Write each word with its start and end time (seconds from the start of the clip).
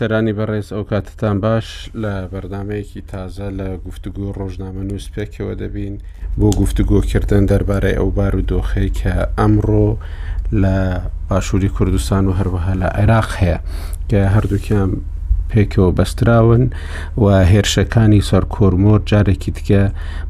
سەرانی 0.00 0.34
بەڕێز 0.38 0.68
ئەو 0.74 0.84
کاتتان 0.90 1.36
باش 1.44 1.66
لە 2.02 2.14
بەرنمەیەکی 2.32 3.00
تازە 3.12 3.46
لە 3.58 3.68
گفتگو 3.86 4.24
ڕۆژنامە 4.38 4.82
نووسپێکەوە 4.90 5.52
دەبین 5.62 5.94
بۆ 6.38 6.48
گفتگۆکردن 6.60 7.42
دەربارەی 7.50 7.98
ئەو 8.00 8.08
بار 8.16 8.32
و 8.36 8.46
دۆخەی 8.50 8.90
کە 8.98 9.14
ئەمڕۆ 9.38 9.88
لە 10.62 10.76
باشووری 11.28 11.72
کوردستان 11.76 12.22
و 12.26 12.32
هەروەها 12.38 12.72
لە 12.82 12.88
عێراق 13.00 13.28
هەیە 13.40 13.58
کە 14.10 14.20
هەردووکیان 14.34 14.90
پێکەوە 15.50 15.90
بەستراون 15.98 16.64
و 17.22 17.24
هێرشەکانی 17.50 18.26
سەرکۆرمۆر 18.30 18.98
جارێکی 19.10 19.52
تکە 19.56 19.82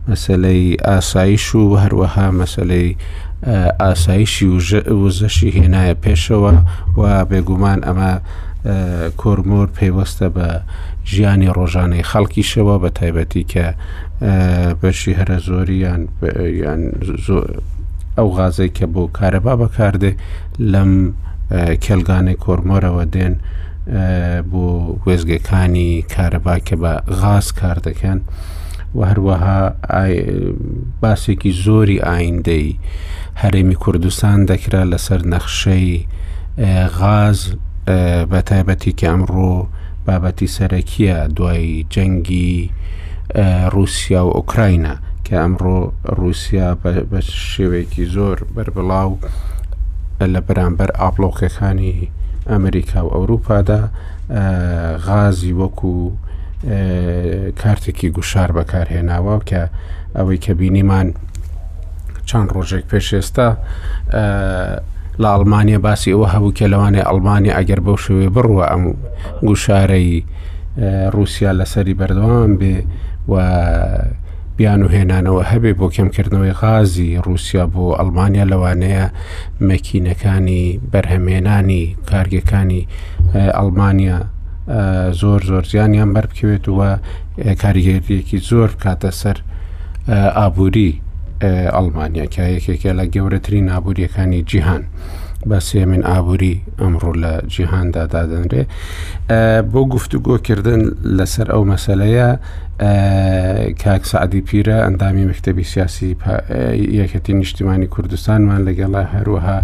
مەسلەی 0.09 0.65
ئاسایش 0.89 1.45
و 1.55 1.63
هەروەها 1.83 2.27
مەسلەی 2.41 2.89
ئاسایشی 3.83 4.47
وزەشی 5.03 5.55
هێنایە 5.57 5.95
پێشەوە 6.05 6.55
و 7.01 7.03
بێگومان 7.31 7.81
ئەمە 7.89 8.13
کۆرمۆر 9.21 9.69
پێیوەستە 9.79 10.27
بە 10.37 10.49
ژیانی 11.13 11.49
ڕۆژانەی 11.57 12.09
خەڵکیشەوە 12.11 12.75
بە 12.83 12.91
تایبەتی 12.99 13.45
کە 13.53 13.67
بەشی 14.83 15.13
هەرە 15.19 15.37
زۆریان 15.49 16.03
یان 16.63 16.81
ئەو 18.19 18.29
غازەی 18.37 18.71
کە 18.79 18.87
بۆ 18.95 19.03
کارەبا 19.19 19.55
بەکاردێ 19.61 20.13
لەم 20.73 20.93
کێلگانەی 21.85 22.41
کۆرمۆرەوە 22.45 23.05
دێن 23.15 23.35
بۆ 24.51 24.65
وێزگەکانی 25.07 25.91
کارەبا 26.15 26.57
کە 26.67 26.77
بە 26.83 26.93
غاز 27.21 27.47
کار 27.61 27.79
دەکەن 27.89 28.19
و 28.97 29.01
هەروەها 29.11 29.61
باسێکی 31.03 31.53
زۆری 31.65 32.03
ئایندەی 32.09 32.79
هەرێمی 33.43 33.75
کوردستان 33.83 34.39
دەکرا 34.51 34.83
لەسەر 34.93 35.21
نەخشەی 35.33 35.93
غاز 37.01 37.41
بە 38.31 38.41
تایبەتی 38.49 38.93
کە 39.01 39.07
ئەمڕۆ 39.13 39.55
بابەتی 40.07 40.49
سەرەکیە 40.57 41.17
دوای 41.37 41.67
جەنگی 41.93 42.53
رووسیا 43.75 44.23
و 44.27 44.35
ئۆکراینە 44.37 44.95
کە 45.27 45.35
ئەمڕۆ 45.43 45.79
رووسیا 46.19 46.69
بە 47.11 47.21
شێوەیەکی 47.51 48.05
زۆر 48.15 48.39
بربڵاو 48.55 49.11
لە 50.33 50.41
بەرامبەر 50.49 50.91
ئاپلۆکەکانی 51.01 51.95
ئەمریکا 52.51 53.01
و 53.07 53.13
ئەوروپادا 53.17 53.81
غازی 55.07 55.53
وەکو 55.61 55.95
کارتێکی 57.61 58.09
گوشار 58.17 58.51
بەکارهێناوە 58.59 59.37
کە 59.49 59.63
ئەوەی 60.17 60.39
کە 60.45 60.53
بینیمان 60.61 61.09
چەند 62.29 62.49
ڕۆژێک 62.57 62.85
پێش 62.93 63.07
ئێستا 63.17 63.49
لە 65.23 65.29
ئەلمانیا 65.37 65.79
باسی 65.87 66.11
ئەوە 66.13 66.27
هەبوو 66.35 66.53
کە 66.59 66.67
لەوانێ 66.73 67.03
ئەلمانیا 67.09 67.53
ئەگەر 67.59 67.81
بەو 67.87 67.97
شوێ 68.05 68.27
بڕوە 68.35 68.65
ئەم 68.71 68.83
گوشارەی 69.49 70.13
رووسیا 71.15 71.51
لەسەری 71.61 71.95
بەردەوام 72.01 72.51
بێ 72.61 72.77
و 73.33 73.35
بیان 74.57 74.81
و 74.83 74.89
هێنانەوە 74.95 75.43
هەبێ 75.51 75.73
بۆ 75.79 75.87
کەمکردنەوەی 75.97 76.55
غازی 76.61 77.11
رووسیا 77.27 77.65
بۆ 77.75 77.83
ئەلمانیا 77.99 78.45
لەوانەیە 78.53 79.07
مەکینەکانی 79.71 80.65
بەرهەمێنانی 80.93 81.83
کارگەکانی 82.11 82.83
ئەلمانیا 83.59 84.19
زۆر 85.21 85.41
زۆر 85.51 85.65
زیانیان 85.73 86.11
بەربکەوێت 86.17 86.65
وە 86.79 86.91
کاریگەریەکی 87.63 88.39
زۆر 88.51 88.71
کاتە 88.83 89.11
سەر 89.21 89.37
ئابووری 90.39 90.93
ئەلمانیا 91.77 92.27
کە 92.35 92.45
یەکێکە 92.55 92.93
لە 92.99 93.05
گەورەترین 93.15 93.65
نابوریەکانی 93.73 94.45
جیهان 94.51 94.83
باسی 95.47 95.85
من 95.85 96.03
ئابووری 96.03 96.61
ئەمڕۆ 96.81 97.13
لە 97.23 97.33
جیهاندا 97.55 98.05
دادەنرێ 98.15 98.63
بۆ 99.73 99.81
گفتوگۆکردن 99.95 100.81
لەسەر 101.19 101.47
ئەو 101.53 101.63
مەسلەیە 101.73 102.29
کاک 103.83 104.03
سعدی 104.11 104.43
پیرە 104.49 104.77
ئەندامی 104.85 105.25
مەکتتەبی 105.31 105.65
سیاسی 105.73 106.17
یەکەتی 107.01 107.33
نیشتیمانی 107.41 107.87
کوردستانمان 107.87 108.61
لەگەڵا 108.69 109.03
هەروەها 109.15 109.59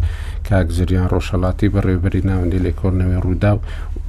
کاک 0.48 0.68
زریان 0.76 1.08
ڕۆژەڵاتی 1.12 1.68
بەڕێبەری 1.74 2.24
ناوەندی 2.28 2.58
لە 2.66 2.72
کۆرنەوەی 2.80 3.20
ڕوودا 3.24 3.52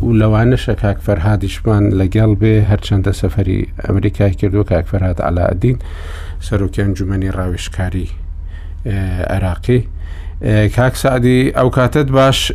و 0.06 0.10
لەوانەشە 0.22 0.74
کاک 0.84 0.98
فەرهادیشمان 1.06 1.84
لەگەڵ 2.02 2.32
بێ 2.42 2.54
هەرچەندە 2.72 3.12
سەفەری 3.22 3.60
ئەمریکای 3.86 4.34
کردو 4.40 4.64
کاک 4.72 4.86
فەرهاد 4.92 5.20
ئالادین 5.26 5.78
سەرۆکیان 6.48 6.92
جومەنی 6.98 7.30
ڕاوشکاری 7.38 8.08
عراقی 9.36 9.80
کاکسعدی 10.76 11.52
ئەو 11.58 11.70
کاتت 11.70 12.12
باش 12.12 12.52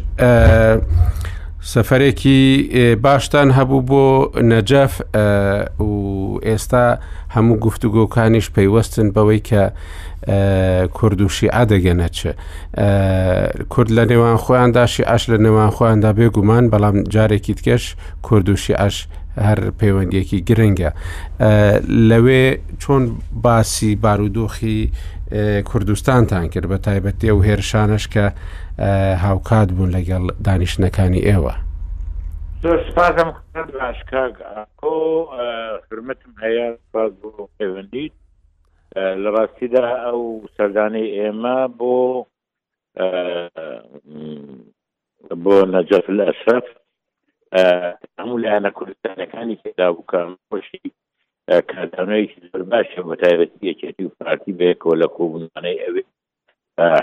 سەفرێکی 1.72 2.98
باشتان 3.02 3.50
هەبوو 3.58 3.82
بۆ 3.88 4.32
نەجەف 4.50 4.92
و 5.80 6.38
ئێستا 6.44 6.98
هەموو 7.34 7.56
گفتوگۆکانیش 7.66 8.46
پەیوەستن 8.56 9.10
بەوەی 9.14 9.40
کە 9.48 9.62
کورد 10.94 11.20
و 11.20 11.28
شیعە 11.28 11.64
دەگەنەچێ 11.72 12.32
کورد 13.68 13.90
لە 13.98 14.04
نێوان 14.10 14.36
خۆیانداشی 14.44 15.02
ئاش 15.04 15.30
لە 15.30 15.38
نێوان 15.44 15.70
خۆیاندا 15.70 16.10
بێگومان 16.18 16.64
بەڵام 16.72 16.96
جارێکی 17.14 17.54
تکەش 17.54 17.84
کورد 18.22 18.48
و 18.48 18.56
شیعش 18.56 19.06
هەر 19.46 19.58
پەیوەندیەکی 19.80 20.38
گرنگە 20.48 20.90
لەوێ 22.10 22.44
چۆن 22.82 23.02
باسی 23.42 23.94
بارودۆخی 24.02 24.90
کوردستانتان 25.64 26.48
کرد 26.48 26.66
بە 26.72 26.78
تایبەتی 26.86 27.30
و 27.30 27.42
هێرشانش 27.42 28.04
کە 28.14 28.30
هاوکات 29.24 29.68
بوون 29.72 29.90
لەگەڵ 29.96 30.22
دانیشتەکانی 30.46 31.22
ئێوە 31.28 31.54
سپاسم 32.88 33.32
باشکۆ 33.78 34.22
فرمتم 35.90 36.32
هەیە 36.44 36.66
سپاس 36.88 37.12
بۆ 37.20 37.28
پەیوەندیت 37.58 38.12
لە 39.22 39.28
ڕاستیدا 39.36 39.84
ئەو 40.06 40.46
سەردانی 40.56 41.06
ئێمە 41.18 41.58
بۆ 41.78 41.94
بۆ 45.44 45.54
نەجەف 45.74 46.04
لە 46.18 46.24
ئەشرف 46.28 46.66
هەموو 48.18 48.38
لایەنە 48.42 48.70
کوردستانەکانی 48.78 49.56
تێدا 49.62 49.88
بکەم 49.96 50.30
خۆشی 50.48 50.88
کارانەیەکی 51.60 52.40
زۆر 52.48 52.62
باشە 52.72 53.00
بە 53.08 53.16
تایبەتی 53.16 53.66
یەکێتی 53.70 54.04
و 54.04 54.12
پارتی 54.20 54.52
بێ 54.58 54.70
کۆ 54.82 54.90
لە 55.02 55.06
کۆبوونانەی 55.16 55.80
ئەوێ 55.84 56.02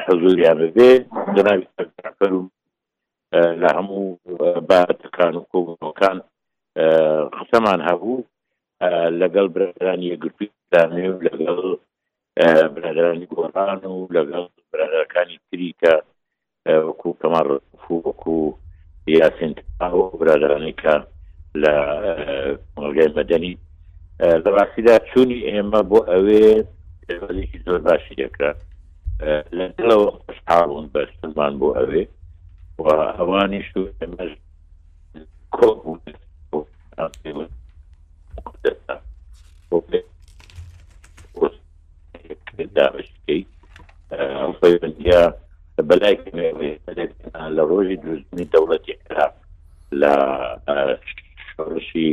حزوریان 0.06 0.60
بێ 0.76 0.92
جنابیەر 1.36 2.34
و 2.38 2.50
لە 3.62 3.70
هەموو 3.78 4.06
باتەکان 4.70 5.34
و 5.36 5.48
کۆبوونەکان 5.52 6.18
قسەمان 7.38 7.80
هەبوو 7.90 8.26
لەگەڵ 9.22 9.46
برانی 9.56 10.12
یەگرتوانێ 10.14 11.06
لەگەڵ 11.28 11.58
برادرانی 12.76 13.28
گۆڕان 13.34 13.82
و 13.96 14.08
لەگەڵ 14.18 14.46
برادەکانی 14.72 15.36
تریکە 15.48 15.94
وەکو 16.88 17.10
کەمەڕ 17.22 17.48
وەکو 18.06 18.38
یاسین 19.20 19.52
برادرانێکە 20.20 20.96
لە 21.62 21.74
مەلگای 22.78 23.14
مەدەنی 23.20 23.54
دەڕاستیدا 24.20 24.94
چوونی 25.12 25.40
ئێمە 25.50 25.82
بۆ 25.90 26.00
ئەوێ 26.12 26.44
ئێوەێکی 27.10 27.60
زۆر 27.66 27.80
باشی 27.88 28.16
دەکرا 28.22 28.52
لەەوە 29.88 30.08
خوشحاڵون 30.24 30.86
بەستمان 30.94 31.54
بۆ 31.60 31.68
ئەوێ 31.78 32.04
و 32.84 32.84
ئەوانی 33.18 33.62
شو 33.70 33.82
ئێمەش 34.00 34.32
دابشکەی 42.76 43.42
بەلای 45.90 46.16
لە 47.58 47.64
ڕۆژی 47.70 47.98
دروستنی 48.04 48.46
دەوڵەتی 48.54 48.94
عراق 49.10 49.34
لە 50.02 50.14
شڕشی 51.50 52.08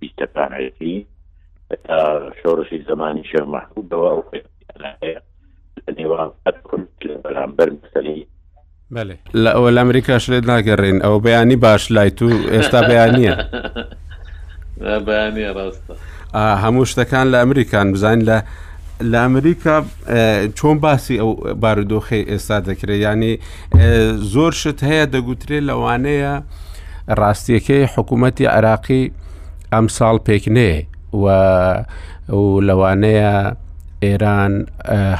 بیستەپانەتی 0.00 0.94
شۆڕشی 2.40 2.78
زمانی 2.88 3.24
شێ 3.30 3.40
مححوبەوە 3.52 4.12
نێوان 5.98 6.30
بەرامبەر 7.24 7.68
مستەلی 7.78 8.20
لە 9.44 9.50
ئەوە 9.56 9.70
لە 9.74 9.78
ئەمریکا 9.82 10.16
شرێت 10.24 10.44
ناگەڕێن 10.52 10.98
ئەو 11.04 11.16
بەیانی 11.26 11.56
باش 11.64 11.82
لای 11.94 12.10
تو 12.18 12.26
ئێستا 12.54 12.80
بەیانە 12.88 13.32
بەیانە 15.06 15.40
ڕاستە 15.56 15.94
هەموو 16.64 16.88
شتەکان 16.90 17.26
لە 17.32 17.38
ئەمریکان 17.42 17.86
بزانین 17.92 18.26
لە 18.30 18.36
لە 19.12 19.18
ئەمریکا 19.24 19.74
چۆن 20.58 20.76
باسی 20.84 21.16
ئەو 21.20 21.30
بارودۆخی 21.62 22.22
ئێستا 22.30 22.56
دەکرێت 22.68 23.00
ینی 23.06 23.32
زۆر 24.34 24.52
شت 24.62 24.78
هەیە 24.90 25.06
دەگوترێت 25.14 25.62
لەوانەیە 25.68 26.34
ڕاستیەکەی 27.20 27.84
حکوومەتتی 27.94 28.44
عراقی 28.56 29.04
ئەم 29.72 29.86
ساڵ 29.96 30.16
پێکنێ 30.26 30.72
و 31.22 31.24
لەوانەیە 32.68 33.32
ئێران 34.04 34.52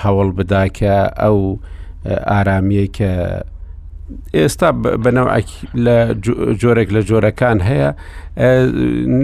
هەوڵ 0.02 0.28
بداکە 0.38 0.96
ئەو 1.22 1.38
ئارامیە 2.30 2.86
کە 2.96 3.12
ئێستا 4.40 4.68
بەنەوەکی 5.04 5.58
لە 5.84 5.96
جۆرێک 6.60 6.88
لە 6.96 7.00
جۆرەکان 7.08 7.58
هەیە 7.68 7.90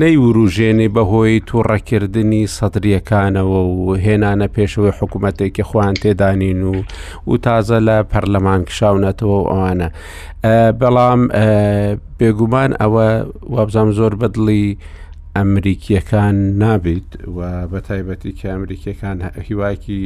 نەیوروژێنی 0.01 0.89
بەهۆی 0.97 1.35
تووڕەکردنی 1.49 2.43
سەدرریەکانەوە 2.57 3.61
و 3.75 3.97
هێنانە 4.05 4.47
پێشەوەی 4.57 4.97
حکوومەتێکی 4.99 5.63
خوان 5.69 5.95
تێدانین 6.03 6.61
و 6.71 6.83
و 7.31 7.37
تازە 7.47 7.79
لە 7.89 7.97
پەرلەمان 8.11 8.61
کشاونەتەوە 8.69 9.39
ئەوانە 9.51 9.89
بەڵام 10.81 11.21
بێگومان 12.19 12.71
ئەوە 12.81 13.07
وابزانام 13.55 13.91
زۆر 13.99 14.13
بەدڵی 14.21 14.65
ئەمریکیەکان 15.37 16.37
نابیت 16.63 17.11
و 17.37 17.39
بە 17.71 17.79
تایبەتی 17.89 18.33
کە 18.39 18.47
ئەمریکیەکان 18.55 19.17
هیواکی 19.47 20.01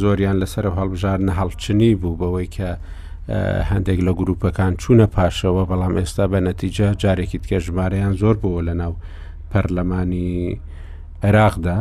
زۆریان 0.00 0.36
لەسەر 0.42 0.64
هەڵبژار 0.76 1.18
نە 1.26 1.32
هەڵچنی 1.40 1.92
بوو 2.00 2.18
بەوەی 2.20 2.48
کە 2.56 2.70
هەندێک 3.70 4.00
لە 4.06 4.12
گروپەکان 4.20 4.72
چوونە 4.82 5.06
پاشەوە 5.14 5.62
بەڵام 5.70 5.94
ئێستا 5.98 6.24
بە 6.32 6.38
نەتیجە 6.48 6.88
جارێکی 7.02 7.38
تکە 7.42 7.58
ژمارەیان 7.66 8.14
زۆر 8.22 8.36
بووە 8.42 8.60
لە 8.68 8.74
ناو 8.82 8.92
پەرلەمانی 9.50 10.60
عێراقدا 11.24 11.78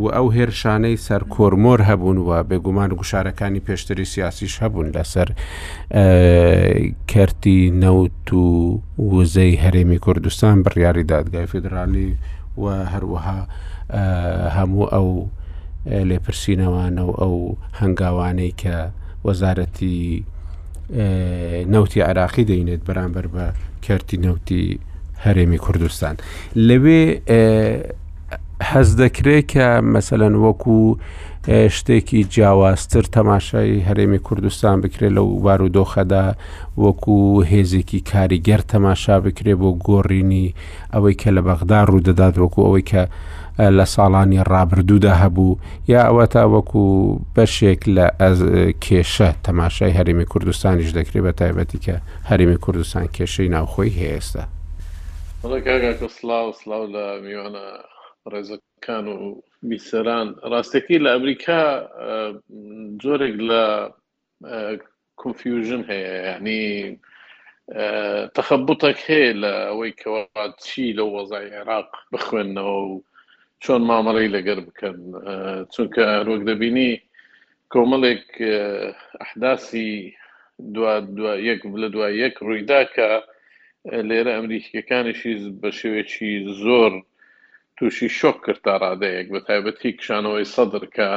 و 0.00 0.04
ئەو 0.16 0.26
هێرشانەی 0.36 0.96
سەر 1.06 1.22
کۆرمۆر 1.34 1.80
هەبوون 1.88 2.18
وە 2.28 2.38
بێگومان 2.50 2.90
گوشارەکانی 3.00 3.64
پێشتری 3.66 4.06
سیاسیش 4.14 4.54
هەبوون 4.62 4.88
لەسەر 4.96 5.28
کەرتی 7.10 7.60
نەوت 7.82 8.26
و 8.42 8.46
وزەی 9.12 9.60
هەرێمی 9.64 9.98
کوردستان 10.04 10.56
بڕیاری 10.64 11.04
دادگای 11.12 11.46
فدرالی 11.52 12.10
و 12.62 12.64
هەروەها 12.92 13.38
هەموو 14.56 14.86
ئەو 14.94 15.08
لێپرسینەوانە 16.08 17.02
و 17.10 17.14
ئەو 17.20 17.36
هەنگاوانەی 17.80 18.52
کە 18.62 18.76
وەزارەتی 19.28 19.96
نەوتی 21.72 21.98
عراقی 22.08 22.44
دەینێت 22.50 22.82
بەرامبەر 22.88 23.26
بە 23.34 23.44
کەرتی 23.84 24.16
نەوتی 24.24 24.64
هەرێمی 25.24 25.58
کوردستان 25.64 26.14
لەوێ 26.68 27.02
حەز 28.66 28.90
دەکرێت 29.02 29.46
کە 29.52 29.66
مەسەەن 29.94 30.34
وەکو 30.44 30.98
شتێکی 31.76 32.20
جیاوازتر 32.34 33.04
تەماشای 33.16 33.84
هەرێمی 33.88 34.18
کوردستان 34.26 34.80
بکرێت 34.80 35.12
لە 35.16 35.18
وبار 35.20 35.62
و 35.62 35.68
دۆخەدا 35.68 36.24
وەکو 36.82 37.18
هێزێکی 37.50 38.00
کاریگەر 38.10 38.60
تەماشا 38.72 39.16
بکرێ 39.24 39.54
بۆ 39.60 39.70
گۆڕینی 39.86 40.46
ئەوەی 40.94 41.14
کە 41.20 41.30
لە 41.36 41.42
بەغدا 41.46 41.80
ڕوودەدات 41.88 42.34
وەکو 42.42 42.60
ئەوەی 42.66 42.84
کە 42.90 43.02
لە 43.76 43.84
ساڵانی 43.94 44.42
ڕابردوودا 44.52 45.14
هەبوو 45.22 45.58
یا 45.92 46.00
ئەوە 46.08 46.26
تا 46.34 46.42
وەکو 46.54 46.84
بەشێک 47.36 47.80
لە 47.96 48.06
کێشە 48.84 49.30
تەماشای 49.46 49.96
هەرمی 49.98 50.24
کوردستانیش 50.32 50.90
دەکرێت 50.98 51.22
بە 51.26 51.32
تایبەتی 51.38 51.78
کە 51.84 51.94
هەرمی 52.30 52.56
کوردستان 52.64 53.04
کێشەی 53.16 53.48
ناوخۆی 53.54 53.94
هێستا. 54.00 54.42
سلااو 56.18 56.52
سلااو 56.64 56.84
لە 56.94 57.02
میوانە 57.26 57.64
ڕێزەکان 58.34 59.04
و 59.16 59.42
بیسەران 59.68 60.28
ڕاستەکەی 60.52 61.02
لە 61.04 61.08
ئەمریکا 61.14 61.62
زۆرێک 63.02 63.34
لە 63.50 63.64
کنفیوژن 65.22 65.82
هەیە 65.90 66.10
ینی 66.28 66.66
تەخەبوتەک 68.36 68.98
هەیە 69.08 69.32
لە 69.42 69.52
ئەوەی 69.68 69.92
کەوا 70.00 70.22
چی 70.64 70.94
لەو 70.98 71.08
وەزای 71.16 71.46
عێراق 71.56 71.90
بخوێنەوە 72.12 72.76
و 72.90 72.94
چۆن 73.62 73.82
مامەڕی 73.90 74.32
لەگەر 74.36 74.58
بکەن 74.66 74.96
چونکە 75.72 76.04
ڕۆک 76.26 76.42
دەبینی 76.50 76.90
کۆمەڵێک 77.72 78.26
ئەحداسی 79.20 79.92
یەک 81.48 81.60
لە 81.82 81.88
دوای 81.94 82.12
یەک 82.24 82.34
ڕوویدا 82.46 82.80
کە 82.94 83.08
لێرە 84.08 84.32
ئەمریکیەکانیشی 84.38 85.34
بە 85.60 85.70
شێوێکی 85.78 86.32
زۆر 86.64 86.92
تووشی 87.78 88.08
شۆک 88.20 88.36
کرد 88.44 88.60
تا 88.66 88.72
ڕادەیەک 88.82 89.26
بە 89.34 89.40
تایبەتی 89.48 89.90
کشانەوەی 89.98 90.50
سەدر 90.54 90.84
کە 90.96 91.10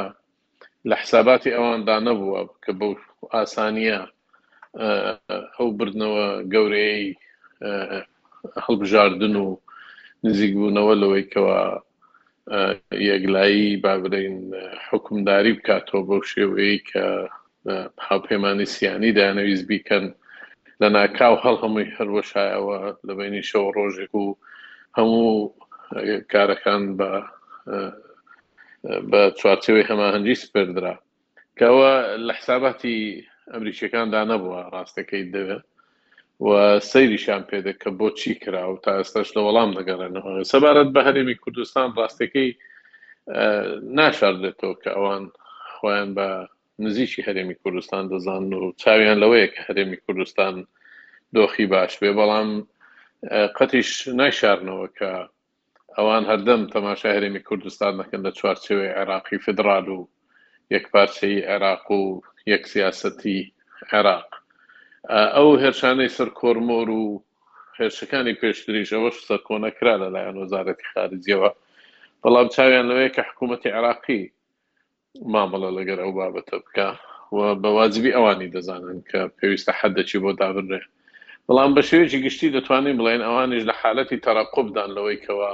لە 0.88 0.94
حساباتی 1.02 1.56
ئەواندا 1.56 1.96
نەبووە 2.08 2.40
کە 2.64 2.70
بە 2.78 2.86
ئاسانیە 3.34 4.00
ئەو 5.56 5.68
بردنەوە 5.78 6.24
گەورەی 6.54 6.98
هەڵبژاردن 8.66 9.34
و 9.44 9.46
نزیک 10.24 10.52
بوونەوە 10.58 10.94
لەوەیکەوە 11.02 11.58
یەکلایی 13.10 13.76
بابرین 13.84 14.36
حکومداری 14.90 15.52
بکاتەوە 15.58 16.02
بەو 16.08 16.28
شێوەیە 16.32 16.78
کە 16.90 17.02
هاوپەیمانی 18.08 18.66
سیانی 18.74 19.14
دایانەویست 19.18 19.66
بیکەن 19.70 20.04
لە 20.80 20.88
ناکاو 20.96 21.34
هەڵ 21.44 21.56
هەمووی 21.62 21.92
هەروەشایەوە 21.96 22.76
لە 23.06 23.12
بینی 23.18 23.42
شەو 23.50 23.64
ڕۆژێک 23.76 24.12
و 24.14 24.26
هەموو 24.98 25.38
کارەکان 26.32 26.82
بە 27.00 27.10
بە 29.10 29.22
چوارچەوەی 29.40 29.88
هەماهنجی 29.90 30.40
سپردرا 30.44 30.94
کەەوە 31.58 31.90
لە 32.26 32.32
حساباتی 32.38 32.96
ئەمریکیەکاندا 33.52 34.20
نەبووە 34.32 34.60
ڕاستەکەی 34.74 35.24
دەوێت 35.34 35.64
و 36.46 36.50
سەیریشان 36.90 37.42
پێدە 37.50 37.72
کە 37.82 37.88
بۆچی 37.98 38.34
کرا 38.42 38.64
و 38.70 38.80
تا 38.84 38.90
ئێستاش 38.98 39.28
لە 39.36 39.40
وەڵام 39.46 39.70
دەگەڕێنەوە 39.78 40.30
سەبارەت 40.52 40.88
بە 40.94 41.00
هەرێمی 41.08 41.40
کوردستان 41.42 41.88
ڕاستەکەی 41.98 42.48
ناشاردێتەوە 43.98 44.74
کە 44.82 44.90
ئەوان 44.96 45.24
خۆیان 45.76 46.10
بە 46.18 46.26
نزیکی 46.84 47.22
هەرێمی 47.26 47.56
کوردستان 47.62 48.02
دەزان 48.12 48.44
و 48.54 48.64
چاویان 48.82 49.18
لەوەیە 49.22 49.48
کە 49.54 49.60
هەرێمی 49.68 49.98
کوردستان 50.04 50.54
دۆخی 51.36 51.66
باش 51.72 51.92
بێ 52.00 52.10
بەڵام 52.18 52.50
قەتیش 53.56 53.90
نایشارنەوە 54.20 54.86
کە 54.98 55.10
ئەوان 56.00 56.24
هەردەم 56.30 56.62
تەماشا 56.74 57.10
هەرێمی 57.16 57.42
کوردستان 57.48 57.92
دەکەن 58.00 58.20
لە 58.26 58.32
چوارچەوەی 58.38 58.94
عێراقی 58.98 59.42
فدرال 59.46 59.86
و 59.94 59.98
یەکپارچەی 60.74 61.44
عێراق 61.50 61.86
و 61.98 62.02
یەک 62.52 62.62
سیاستی 62.72 63.40
عێراق 63.92 64.28
ئەو 65.36 65.48
هێرشانەی 65.62 66.14
سەر 66.16 66.28
کۆرمۆر 66.40 66.88
و 67.02 67.06
هێرشەکانی 67.78 68.38
پێشتریش 68.40 68.90
ئەوەش 68.96 69.16
سەر 69.28 69.40
کۆنەکرا 69.48 69.94
لەلایەن 70.02 70.36
وەزارەتی 70.42 70.88
خارجیەوە 70.92 71.50
بەڵام 72.22 72.46
چاویان 72.54 72.86
لەوەیە 72.90 73.10
کە 73.16 73.22
حکوومەتی 73.28 73.74
عراقی 73.78 74.20
مامەڵە 75.34 75.70
لەگەر 75.78 75.98
ئەو 76.02 76.12
بابەتە 76.20 76.56
بکە 76.64 76.88
و 77.36 77.38
بەوازبی 77.62 78.14
ئەوانی 78.16 78.52
دەزانن 78.54 78.98
کە 79.10 79.20
پێویستە 79.38 79.72
حەدەچی 79.80 80.18
بۆ 80.22 80.30
دابنرێ 80.40 80.82
بەڵام 81.46 81.70
بە 81.76 81.82
شێوێکی 81.88 82.20
گشتی 82.26 82.52
دەتوانین 82.56 82.96
بڵێن 83.00 83.22
ئەوانش 83.26 83.62
لە 83.70 83.74
حالەتی 83.80 84.22
تەراقوبدان 84.26 84.90
لەوەی 84.96 85.22
کەەوە 85.26 85.52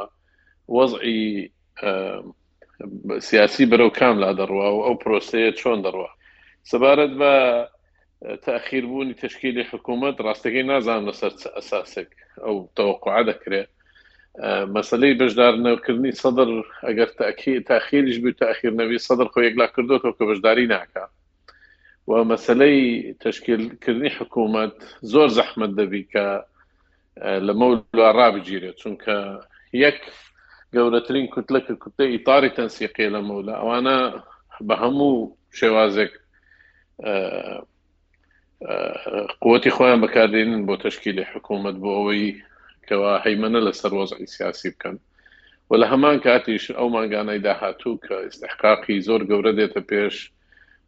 وەزئی 0.69 1.51
سیاسی 3.29 3.67
بەرەو 3.71 3.91
کام 3.99 4.17
لا 4.23 4.31
دەڕوا 4.39 4.69
و 4.75 4.85
ئەو 4.87 4.95
پرۆسەیە 5.03 5.53
چۆن 5.61 5.79
دەڕوە 5.87 6.11
سەبارەت 6.71 7.13
بە 7.21 7.33
تاخیربوونی 8.45 9.15
تشکیلی 9.23 9.65
حکوومەت 9.73 10.17
ڕاستەکەی 10.27 10.67
نازانم 10.71 11.07
لەسەر 11.09 11.33
ئەساسێک 11.57 12.11
ئەو 12.45 12.57
تەوقع 12.77 13.21
دەکرێت 13.31 13.69
مەسلەی 14.77 15.19
بەشدار 15.21 15.55
نەوکردنی 15.67 16.13
سەدر 16.23 16.49
ئەگەر 16.87 17.11
تاکی 17.19 17.61
تاخیریش 17.71 18.19
بوو 18.23 18.39
تاخیرنەوی 18.43 19.03
سەدر 19.09 19.27
خۆی 19.33 19.47
یەکلا 19.49 19.67
کردوەوە 19.75 20.13
کە 20.17 20.25
بەشداری 20.31 20.67
ناکە 20.75 21.05
و 22.11 22.13
مەسلەی 22.33 22.79
تشکیلکردنی 23.25 24.13
حکوومەت 24.19 24.77
زۆر 25.13 25.29
زەحمت 25.39 25.73
دەبی 25.81 26.05
کە 26.13 26.27
لە 27.47 27.53
مەول 27.61 27.79
ڕابگیرێت 28.19 28.77
چونکە 28.83 29.17
یەک 29.85 30.01
گەورەترین 30.77 31.27
کوتلە 31.33 31.61
کە 31.67 31.75
کوتە 31.83 32.05
ئیتاری 32.13 32.51
تەنسیقی 32.57 33.09
لەمەولا 33.15 33.55
ئەوانە 33.61 33.97
بە 34.69 34.75
هەموو 34.83 35.13
شێوازێک 35.59 36.13
قوتی 39.45 39.75
خۆیان 39.77 40.01
بەکاردێنن 40.05 40.61
بۆ 40.69 40.75
تشکیلی 40.85 41.27
حکوومەت 41.33 41.77
بۆ 41.83 41.91
ئەوەی 41.99 42.25
کەوا 42.89 43.13
هەیمەە 43.25 43.49
لە 43.67 43.73
سەرۆزی 43.81 44.27
سیاسی 44.35 44.69
بکەن 44.75 44.97
و 45.71 45.71
لە 45.81 45.87
هەمان 45.93 46.17
کاتیش 46.27 46.65
ئەو 46.79 46.89
ماگانەی 46.97 47.43
داهاتوو 47.47 48.01
کە 48.05 48.15
استحقاقی 48.29 49.05
زۆر 49.09 49.21
گەورە 49.31 49.53
دێتە 49.59 49.81
پێش 49.91 50.17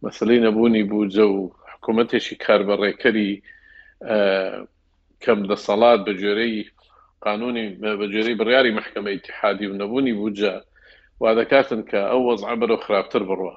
مەسلەی 0.04 0.42
نەبوونی 0.46 0.84
بووجە 0.90 1.26
و 1.34 1.38
حکوومەتێکی 1.72 2.36
کاربڕێکەری 2.44 3.30
کەم 5.24 5.38
دەسەڵات 5.50 6.00
بە 6.06 6.12
جێرەی 6.20 6.56
قانونی 7.24 7.64
بەجێری 7.98 8.34
بڕیاری 8.40 8.72
محکمە 8.78 9.08
اتحادی 9.16 9.66
و 9.70 9.76
نەبوونی 9.80 10.12
بووجە 10.18 10.52
وا 11.20 11.30
دەکاتن 11.40 11.80
کە 11.90 12.00
ئەو 12.10 12.20
وەز 12.28 12.42
عبەر 12.52 12.70
و 12.72 12.76
خراپتر 12.76 13.22
بڕوە 13.28 13.54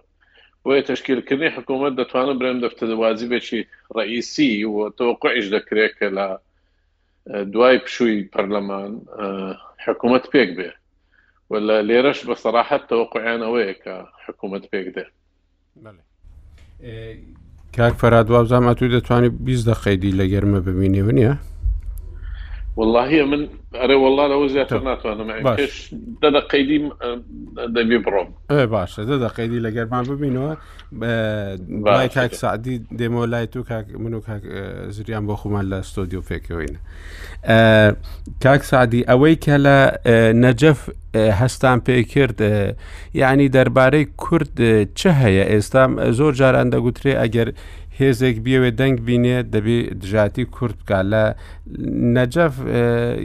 وی 0.65 0.81
تشکیلکردنی 0.81 1.49
حکوومەت 1.57 1.93
دەتوانن 2.01 2.37
برێم 2.39 2.59
دەفتەوازی 2.65 3.27
بێکی 3.33 3.61
ڕئیسی 3.97 4.53
و 4.75 4.77
تۆقعش 4.99 5.45
دەکرێت 5.55 5.93
کە 5.99 6.07
لە 6.17 6.27
دوای 7.53 7.77
پشووی 7.85 8.29
پەرلەمان 8.33 8.91
حکوومەت 9.85 10.25
پێک 10.33 10.49
بێ 10.57 10.69
ولا 11.49 11.75
لێرەش 11.89 12.19
بە 12.27 12.35
سەراحەت 12.43 12.83
تەوەقعیان 12.89 13.41
ئەوەیە 13.45 13.73
کە 13.83 13.95
حکوومەت 14.25 14.63
پێک 14.71 14.87
دێ 14.95 15.05
کاک 17.77 17.93
فەرادوابزانمە 18.01 18.73
توی 18.79 18.93
دەتوانانی 18.99 19.29
20 19.39 19.67
دەخەیدی 19.69 20.11
لە 20.19 20.25
گەرممە 20.33 20.59
ببینیوە 20.67 21.11
نیە؟ 21.19 21.35
والله 22.77 23.23
من 23.25 23.47
ئەرێ 23.75 23.95
والله 24.03 24.27
لەەوە 24.31 24.47
زیاتر 24.51 24.79
ناتوانم 24.79 25.55
پێش 25.57 25.93
دەدا 26.23 26.41
قەیدی 26.51 26.81
دەبی 27.75 27.99
بڕۆم 28.05 28.27
باشە 28.73 28.97
دەدا 29.09 29.27
قەیدی 29.37 29.59
لە 29.63 29.69
گەرمان 29.75 30.03
ببینەوە 30.11 30.53
بای 31.83 32.09
کاک 32.09 32.35
سعدی 32.35 32.81
دێمەوە 32.97 33.25
لای 33.27 33.47
تو 33.47 33.63
من 33.99 34.13
و 34.13 34.21
زریان 34.89 35.27
بۆ 35.27 35.35
خۆمان 35.39 35.65
لە 35.71 35.83
ستۆدیو 35.83 36.21
پێکەوەینە 36.29 36.79
کاک 38.43 38.63
سعدی 38.63 39.03
ئەوەی 39.09 39.35
کە 39.45 39.55
لە 39.65 39.77
نەجەف 40.43 40.79
هەستان 41.41 41.79
پێ 41.87 41.97
کرد 42.13 42.39
یعنی 43.13 43.49
دەربارەی 43.49 44.05
کورد 44.17 44.57
چه 44.93 45.09
هەیە 45.21 45.45
ئێستا 45.51 46.11
زۆر 46.19 46.33
جاران 46.39 46.67
دەگوترێ 46.73 47.13
ئەگەر 47.23 47.49
هێزێک 47.99 48.37
بیاوێ 48.45 48.71
دەنگ 48.79 48.97
بینێ 49.07 49.37
دەبێ 49.53 49.79
دژاتی 50.01 50.45
کورد 50.55 50.77
بکە 50.81 50.99
لە 51.13 51.23
نەجەف 52.15 52.53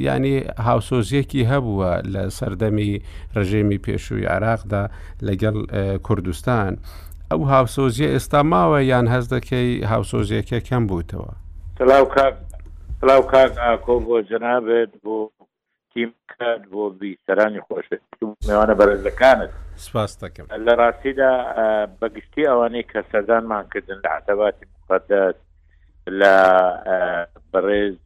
ینی 0.08 0.36
هاوسۆزیەکی 0.68 1.42
هەبووە 1.52 1.90
لە 2.12 2.22
سەردەمی 2.38 2.90
ڕژێمی 3.36 3.78
پێشووی 3.84 4.26
عراقدا 4.34 4.82
لەگەڵ 5.28 5.54
کوردستان 6.06 6.72
ئەو 7.30 7.40
هاوسۆزیە 7.54 8.08
ئێستا 8.14 8.40
ماوە 8.52 8.80
یان 8.92 9.06
هەز 9.14 9.24
دەکەی 9.34 9.70
هاوسۆزیەکە 9.92 10.58
کەم 10.68 10.82
بووتەوە 10.88 11.32
سلااو 11.78 12.04
کاک 12.14 12.34
سلااو 13.00 13.22
کاک 13.32 13.52
ئاکۆ 13.64 13.94
بۆ 14.06 14.16
جەنابێت 14.30 14.92
بۆ 15.04 15.16
تیم 15.98 16.14
کرد 16.38 16.62
بۆ 16.70 16.80
بیسەرانی 17.00 17.60
خۆشەوانە 17.66 18.94
زکانت 19.06 19.50
سپاس 19.86 20.12
دەکەم 20.24 20.44
لە 20.66 20.72
ڕاستیدا 20.80 21.30
بەگشتی 22.00 22.48
ئەوانەی 22.50 22.84
کە 22.90 23.00
سەردانمان 23.12 23.64
کردن 23.72 23.98
لە 24.04 24.10
عتەباتی 24.18 24.66
مقدەس 24.90 25.34
لە 26.20 26.34
بەڕێز 27.52 27.96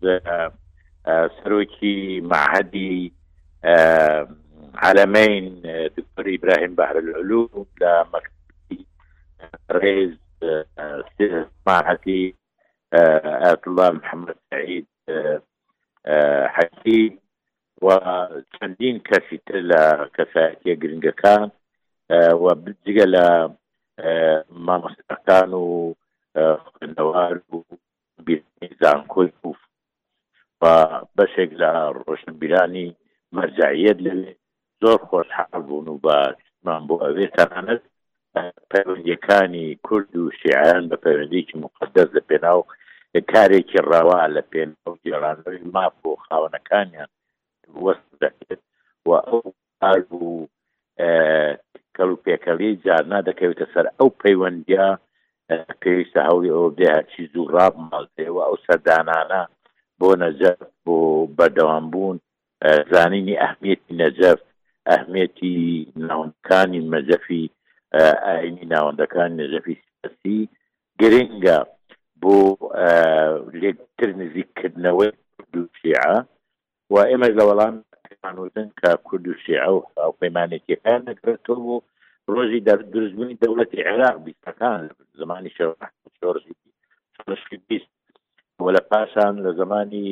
سەرۆکی 1.36 1.96
معهدی 2.32 3.12
عالمین 4.82 5.44
دکتر 5.96 6.24
ابراهیم 6.36 6.74
بحر 6.78 6.96
العلوم 6.96 7.66
لە 7.80 7.92
مەکتبی 8.12 8.86
معهدی 11.66 12.22
ئاتڵە 12.92 13.88
محمد 14.00 14.36
سعید 14.50 14.86
حەکیم 16.56 17.21
و 17.84 17.88
چەندین 18.54 18.96
کەسی 19.08 19.38
تر 19.46 19.54
لە 19.70 19.82
کەسایەتە 20.16 20.72
گرنگەکان 20.82 21.44
و 22.42 22.44
جگە 22.84 23.06
لە 23.14 23.26
مامۆستەکان 24.66 25.50
و 25.64 25.66
خوێندەوار 26.66 27.34
و 27.52 27.56
زانکۆی 28.80 29.30
کوف 29.40 29.60
و 30.62 30.64
بەشێک 31.16 31.50
لە 31.60 31.70
ڕۆشنبیرانی 32.06 32.88
مەرجعیت 33.36 33.98
لە 34.06 34.12
زۆر 34.82 35.00
خۆشحال 35.08 35.62
بوون 35.68 35.86
و 35.88 35.98
باشمان 36.06 36.82
بۆ 36.88 36.94
ئەوێ 37.04 37.26
تەنانەت 37.36 37.82
پەیوەندیەکانی 38.72 39.66
کورد 39.86 40.10
و 40.20 40.24
شیعیان 40.40 40.84
بە 40.90 40.96
پەیوەندێکی 41.04 41.56
مقدەس 41.64 42.08
لە 42.16 42.22
پێناو 42.30 42.60
کارێکی 43.32 43.78
ڕەوا 43.90 44.20
لە 44.36 44.42
پێن 44.50 44.70
گێرانەوەی 45.04 45.62
ماف 45.74 45.94
و 46.06 46.16
خاونەکانیان 46.24 47.10
وەست 47.86 48.08
دەکرێت 48.24 48.60
و 49.06 49.10
ئەو 49.28 49.42
بوو 50.08 50.48
کەڵ 51.96 52.08
و 52.12 52.22
پێکەڵی 52.26 52.80
جار 52.84 53.02
نادەکەوێتە 53.12 53.66
سەر 53.74 53.86
ئەو 53.98 54.08
پەیوەندیا 54.22 54.88
پێویستە 55.82 56.20
هەوری 56.28 56.54
ئەو 56.56 56.68
دێ 56.78 56.86
هەرچی 56.96 57.30
زوو 57.32 57.50
ڕاب 57.54 57.74
ماڵێەوە 57.90 58.42
ئەو 58.46 58.56
سەردانانە 58.66 59.42
بۆ 59.98 60.08
نەجەف 60.22 60.58
بۆ 60.84 60.96
بەردەوام 61.36 61.84
بوون 61.92 62.16
زانینی 62.92 63.40
ئەحمێتی 63.42 63.92
نەجەف 64.02 64.40
ئەحمێتی 64.90 65.56
ناوەندەکانی 66.08 66.80
مەجەفی 66.94 67.44
ئاینی 68.26 68.64
ناوەندەکان 68.74 69.30
نەجەفی 69.42 69.74
سپسی 70.00 70.38
گرنگە 71.00 71.58
بۆ 72.20 72.36
لێکتر 73.62 74.08
نزیککردنەوەی 74.20 75.10
دوشیعە 75.52 76.14
و 76.92 76.94
ئێمەش 77.08 77.32
لە 77.38 77.44
وەڵامانوتن 77.48 78.68
کە 78.80 78.90
کورد 79.06 79.24
و 79.28 79.34
شیع 79.44 79.64
و 79.76 79.80
پەیمانێکیەکان 80.20 81.00
دەکرێتەوە 81.08 81.56
بۆ 81.66 81.76
ڕۆژی 82.34 82.64
دروستبوونی 82.94 83.38
دەوڵەتی 83.42 83.84
عێراق 83.88 84.16
بیستەکان 84.26 84.80
زمانی 85.20 85.50
شۆڕژی 86.20 86.50
بیست 87.68 87.90
و 88.64 88.66
لە 88.76 88.82
پاشان 88.90 89.34
لە 89.44 89.50
زمانی 89.60 90.06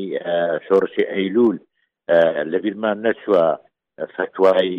شۆڕشی 0.67 1.09
ئەیلول 1.13 1.57
لە 2.51 2.57
بیرمان 2.65 2.97
نەچوە 3.07 3.43
فتوای 4.17 4.73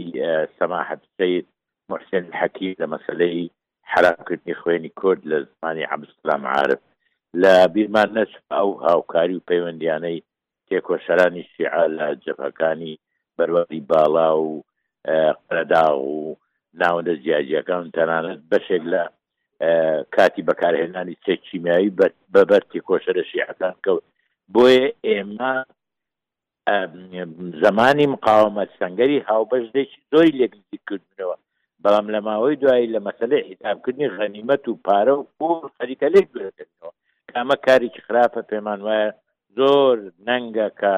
سەماحەت 0.60 1.02
سید 1.18 1.48
محسن 1.90 2.26
حەکی 2.40 2.70
لە 2.82 2.86
مەسلەی 2.94 3.42
حراکردنی 3.92 4.56
خوێنی 4.62 4.92
کۆرد 5.00 5.22
لە 5.32 5.38
زمانی 5.52 5.84
عبدسلام 5.94 6.44
عارف 6.56 6.82
لە 7.42 7.54
بیرمان 7.74 8.10
نەچ 8.18 8.32
ئەو 8.54 8.70
هاوکاری 8.88 9.36
و 9.38 9.46
پەیوەندیانەی 9.50 10.20
تێکۆشەرانی 10.72 11.44
شیع 11.54 11.76
لە 11.98 12.08
جەفەکانی 12.24 12.94
بەروەری 13.38 13.80
باڵا 13.92 14.30
و 14.46 14.50
قەرەدا 15.48 15.88
و 16.08 16.10
ناوەندە 16.82 17.14
جیاجیەکان 17.24 17.86
تەنانەت 17.96 18.42
بەشێک 18.52 18.84
لە 18.94 19.04
کاتی 20.16 20.46
بەکارهێنانی 20.48 21.16
چێکیمیایی 21.26 21.96
بەبەر 22.34 22.62
تێکۆشەرە 22.72 23.24
شیعەکان 23.32 23.76
کەوت 23.86 24.04
بۆیە 24.54 24.86
ئێمە 25.08 25.54
زمانی 27.64 28.06
مقاومەت 28.14 28.70
سنگەری 28.80 29.26
هاوبەشێکی 29.30 30.00
زۆری 30.12 30.38
لێکنزی 30.40 30.80
کردنەوە 30.88 31.38
بەڵام 31.84 32.08
لە 32.14 32.20
ماوەی 32.28 32.60
دوایی 32.62 32.92
لە 32.96 33.00
مەسلێ 33.08 33.38
حیتابکردنی 33.50 34.12
غەنیمەت 34.18 34.64
و 34.68 34.80
پارە 34.86 35.14
و 35.18 35.28
بۆ 35.38 35.48
خەریکە 35.78 36.08
لێک 36.14 36.28
گرتنەوە 36.36 36.92
کامە 37.32 37.56
کارێکی 37.68 38.02
خراپە 38.08 38.42
پێمان 38.52 38.80
وایە 38.88 39.10
زۆر 39.60 39.98
نەنگە 40.28 40.68
کە 40.80 40.92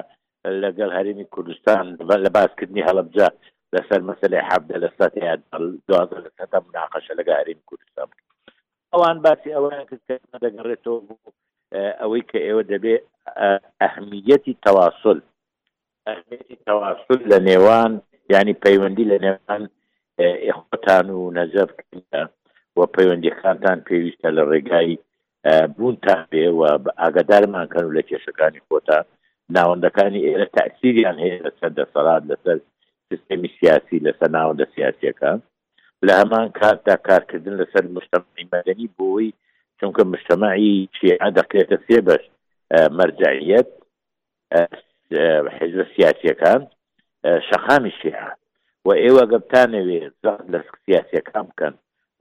لەگەڵ 0.64 0.90
هەرمی 0.98 1.26
کوردستان 1.34 1.86
لە 2.26 2.30
باسکردنی 2.38 2.88
هەڵبجا 2.90 3.28
لەسەر 3.76 4.02
مەسلەی 4.10 4.48
حەبدە 4.50 4.76
لە 4.84 4.90
سات 4.98 5.14
دوازە 5.88 6.20
لە 6.26 6.30
سەتا 6.38 6.58
مناقەشە 6.68 7.14
لەگە 7.20 7.34
هەریم 7.40 7.62
کوردستان 7.70 8.08
ئەوان 8.94 9.18
باسی 9.26 9.50
ئەوان 9.56 9.84
کردکە 9.90 10.38
دەگەڕێتەوە 10.46 11.00
بوو 11.08 11.32
ئەوەی 12.02 12.24
کە 12.32 12.40
ئێوە 12.48 12.64
دەبێ 12.74 12.96
ئەهمیەتی 13.82 14.54
تەواصل 14.66 15.18
ئەهمیەتی 16.08 16.58
تەواصل 16.68 17.20
لە 17.32 17.38
نێوان 17.48 17.92
ینی 18.34 18.56
پەیوەندی 18.64 19.10
لە 19.12 19.18
نێوان 19.26 19.64
ئێخۆتان 20.46 21.08
و 21.18 21.22
نەزەر 21.38 21.70
و 22.78 22.80
پەیوەندیخانتان 22.96 23.78
پێویستە 23.88 24.30
لە 24.38 24.44
ڕێگایی 24.52 24.98
بوون 25.46 25.98
تا 26.08 26.16
پێوە 26.32 26.72
ئاگدارمان 27.04 27.68
کەن 27.74 27.84
و 27.90 27.94
لە 27.98 28.02
کێشەکانی 28.10 28.62
خۆتا 28.68 29.00
ناوەندەکانی 29.56 30.26
ئێرە 30.28 30.48
تاسیریان 30.58 31.18
هەیە 31.24 31.38
لە 31.46 31.52
سەر 31.60 31.72
دەسەڵات 31.80 32.24
لەسەر 32.32 32.58
سیستمی 33.10 33.50
سیاسی 33.60 34.04
لەسەر 34.06 34.30
ناوەندە 34.38 34.66
سیاسیەکان 34.76 35.38
لە 36.08 36.14
هەمان 36.20 36.48
کاتدا 36.60 36.96
کارکردن 37.08 37.56
لەسەر 37.62 37.84
مشتمەی 37.98 38.48
مەدەنی 38.54 38.90
بۆی 39.00 39.30
چونکە 39.80 40.02
مشتمەعی 40.14 40.90
چیە 40.96 41.28
دەکرێتە 41.40 41.78
سێ 41.88 41.98
بەش 42.08 42.24
مەرجعیت 42.98 43.70
حزب 45.58 45.80
سیاسیەکان 45.96 46.62
شەخامی 47.48 47.94
شیعان 48.02 48.38
و 48.88 48.90
ئێوە 49.04 49.24
گەبتانەوێ 49.32 50.02
زەخت 50.24 50.44
لە 50.54 50.60
سیاسیەکان 50.86 51.46
بکەن 51.52 51.74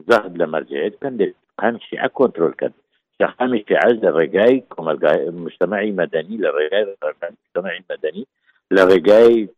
زەخت 0.09 0.33
لە 0.41 0.47
مەرجێت 0.53 0.95
بکەن 1.01 1.15
قان 1.61 1.75
شیع 1.87 2.09
کۆنتترۆلکەن 2.19 2.73
في 3.19 3.77
عز 3.87 4.05
الرجاي 4.05 4.61
كما 4.77 4.99
مجتمعي 5.31 5.91
مدني 5.91 6.37
للرجاي 6.37 6.97
مجتمعي 7.57 7.85
مدني 7.91 8.27
للرجاي 8.71 9.49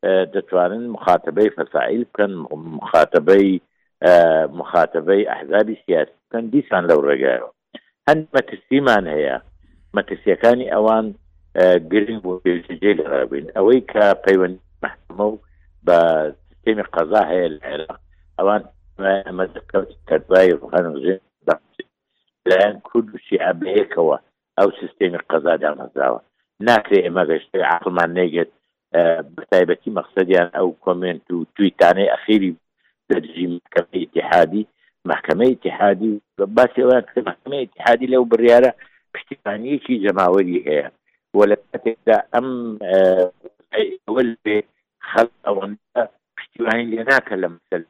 مخاتبي 0.04 1.50
مخاتبەی 1.58 2.04
كان 2.16 2.30
مخاتبي 2.78 3.52
مخاتبي 4.58 5.20
أحزاب 5.32 5.68
ئەحزابی 5.68 6.08
كان 6.32 6.50
ديسان 6.50 6.86
دیسان 6.86 7.40
هن 8.08 8.26
ما 8.34 8.40
تسيمان 8.40 9.06
هي 9.06 9.40
ما 9.94 10.02
تسيكاني 10.02 10.74
اوان 10.74 11.12
گرنگ 11.90 12.18
بۆ 12.24 12.32
پێویستجێ 12.44 12.92
لە 12.98 13.04
ڕابین 13.12 13.46
ئەوەی 13.56 13.80
کە 13.92 14.04
پەیوەند 14.24 14.56
محمە 14.82 15.26
و 15.30 15.38
بە 15.86 15.98
سیستمی 16.46 16.90
قەزا 16.94 17.22
هەیە 17.30 17.46
لە 17.54 17.58
عێراق 17.70 17.98
ئەوان 18.38 18.62
ئەمە 19.26 19.44
کردوای 20.08 20.50
ڕژێن 20.92 21.20
لایەن 22.50 22.76
کورد 22.88 23.08
و 23.14 23.22
شیعە 23.26 23.50
بەیەکەوە 23.62 24.16
ئەو 24.58 24.68
سیستمی 24.80 25.18
قەزا 25.30 25.54
دامەزاوە 25.62 26.20
ناکرێ 26.66 26.98
ئێمە 27.04 27.24
گەشتی 27.30 27.68
عقلمان 27.74 28.10
نەگرێت 28.18 28.50
بەتایبەتی 29.36 29.94
مەقصدیان 29.98 30.48
ئەو 30.58 30.68
کۆمنت 30.84 31.26
و 31.34 31.38
تویتانەی 31.54 32.12
ئەخیری 32.14 32.50
دەژی 33.10 33.44
مکەمە 33.54 33.96
اتحادی 34.04 34.62
محکمە 35.10 35.44
اتحادی 35.54 36.12
باسی 36.56 36.80
ئەوان 36.84 37.02
محکمە 37.30 37.56
اتحادی 37.64 38.10
لەو 38.12 38.22
بڕیارە 38.32 38.70
پشتیبانیەکی 39.14 40.00
جەماوەری 40.04 40.58
هەیە 40.68 40.88
ولا 41.34 41.56
تدا 41.72 42.22
ام 42.34 42.78
ولبي 44.08 44.64
خلق 45.12 45.30
او 45.46 45.56
پشتیوانی 46.36 46.84
لێ 46.90 47.00
ناکە 47.10 47.32
لە 47.42 47.48
مسل 47.54 47.82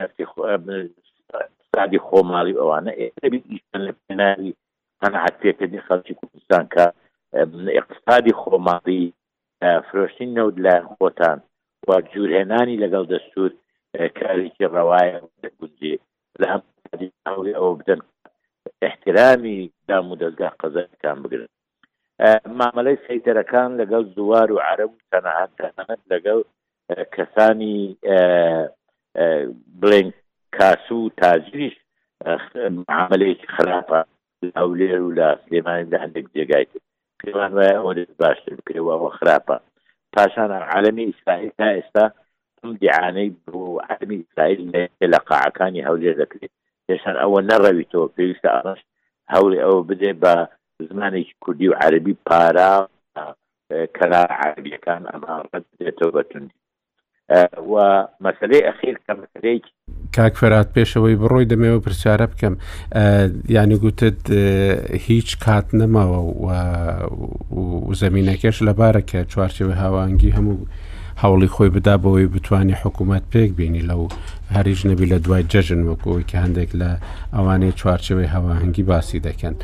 نفتی 0.00 1.98
خۆ 2.02 2.18
ماڵی 2.30 2.54
ئەوانە 2.60 2.90
لە 3.86 3.92
پێناوی 4.02 4.52
قەنعات 5.00 5.34
پێکردنی 5.42 5.84
خەڵکی 5.86 6.14
کوردستان 6.18 6.64
کە 6.74 6.84
اقتصادی 7.78 8.32
خۆماڵی 8.40 9.02
فرۆشتین 9.86 10.30
نەود 10.38 10.56
لە 10.66 10.74
خۆتان 10.94 11.38
و 11.88 11.90
جوورهێنانی 12.12 12.80
لەگەڵ 12.84 13.04
دەستور 13.12 13.50
کارێکی 14.18 14.70
ڕەوایە 14.74 15.16
گونجێ 15.60 15.94
لە 16.40 16.46
هەم 16.52 16.62
ئەو 17.58 17.70
بدەن 17.80 18.00
احترامی 18.88 19.58
دام 19.88 20.06
و 20.12 20.16
دەستگاه 20.22 20.52
قەزەکان 20.60 21.16
بگرن 21.24 21.48
مامەلەی 22.60 22.98
سەیتەرەکان 23.06 23.70
لەگەڵ 23.80 24.04
زووار 24.16 24.48
و 24.52 24.58
عرب 24.70 24.90
و 24.92 25.02
تەنەهات 25.12 25.50
تەنەت 25.58 26.02
لەگەڵ 26.12 26.40
کەسانی 27.14 27.76
بڵێن 29.80 30.08
کاسو 30.56 30.96
و 31.04 31.14
تاجریش 31.20 31.76
معاملەیەکی 32.88 33.48
خراپە 33.56 34.00
ئەولێر 34.58 35.00
و 35.06 35.14
لە 35.18 35.28
سلێمانی 35.44 35.90
لە 35.92 35.96
هەندێک 36.04 36.26
جێگایت 36.34 36.70
پێوان 37.20 37.52
وایە 37.56 37.74
ئەوە 37.76 37.92
باشتر 38.22 38.52
بکرێەوە 38.58 38.94
خراپە 39.18 39.56
پاشان 40.14 40.50
عالمی 40.72 41.08
ئیسرائیل 41.10 41.52
تا 41.58 41.68
ئێستا 41.76 42.04
دیعانەی 42.80 43.28
بوو 43.44 43.80
عالمی 43.90 44.16
ئیسرائیل 44.22 44.60
لە 45.12 45.18
قاعەکانی 45.28 45.86
هەولێر 45.88 46.14
دەکرێت 46.22 46.52
پێشان 46.86 47.16
ئەوە 47.22 47.38
نەڕەوی 47.50 47.88
تۆ 47.92 47.98
پێویستە 48.16 48.48
ئەڕش 48.56 48.80
هەوری 49.34 49.58
ئەوە 49.64 49.80
بدێ 49.88 50.12
بە 50.22 50.34
زمانێکی 50.82 51.34
کوردی 51.40 51.68
و 51.68 51.72
عربی 51.80 52.16
پارا 52.26 52.76
کەلا 53.96 54.20
عربیەکان 54.44 55.02
ئەماڕەت 55.12 55.64
دێتەوە 55.80 56.10
بەتوندی 56.16 56.54
و 57.70 57.74
مەسلەی 58.24 58.66
ئەخیر 58.68 58.96
کە 59.04 59.12
مەسلەیەکی 59.20 59.72
کاکفرات 60.16 60.68
پێشەوەی 60.76 61.20
بڕۆی 61.20 61.48
دەمەوە 61.52 61.82
پرسیارە 61.84 62.26
بکەم 62.32 62.54
ینی 63.56 63.78
گوتت 63.84 64.20
هیچ 65.08 65.28
کات 65.44 65.66
نەماوە 65.80 66.20
و 67.58 67.94
زمینینەکەش 68.02 68.56
لەبارە 68.66 69.02
کە 69.10 69.18
چوارچەوە 69.32 69.74
هاوانگی 69.82 70.34
هەموو 70.36 70.66
هەوڵی 71.22 71.52
خۆی 71.54 71.70
بدا 71.76 71.94
بەوەی 72.02 72.28
بتانی 72.34 72.76
حکوومەت 72.82 73.24
پێک 73.32 73.50
بینی 73.58 73.82
لەو 73.90 74.02
هەریش 74.56 74.80
نەبی 74.90 75.06
لە 75.12 75.18
دوای 75.24 75.46
جەژن 75.52 75.80
وەکوەوەی 75.90 76.28
کە 76.30 76.36
هەندێک 76.44 76.70
لە 76.80 76.90
ئەوانەیە 77.34 77.76
چوارچەوەی 77.80 78.32
هەواهنگگی 78.34 78.84
باسی 78.90 79.20
دەکەن. 79.28 79.56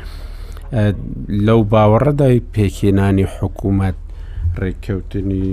لەو 1.47 1.61
باوەڕەدای 1.71 2.39
پێکێنانی 2.53 3.27
حکوومەت 3.37 3.97
ڕێککەوتنی 4.61 5.49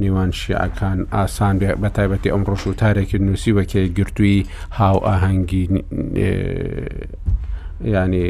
نیوان 0.00 0.30
شیعەکان 0.40 0.98
ئاسان 1.14 1.54
بە 1.82 1.88
تایبەتی 1.96 2.32
ئەم 2.34 2.42
ڕۆژ 2.48 2.62
و 2.66 2.78
تارێکی 2.82 3.18
نووسی 3.26 3.52
وەکێ 3.58 3.82
گرتووی 3.98 4.38
هاو 4.78 4.96
ئاهەنگی 5.06 5.62
ینی 7.94 8.26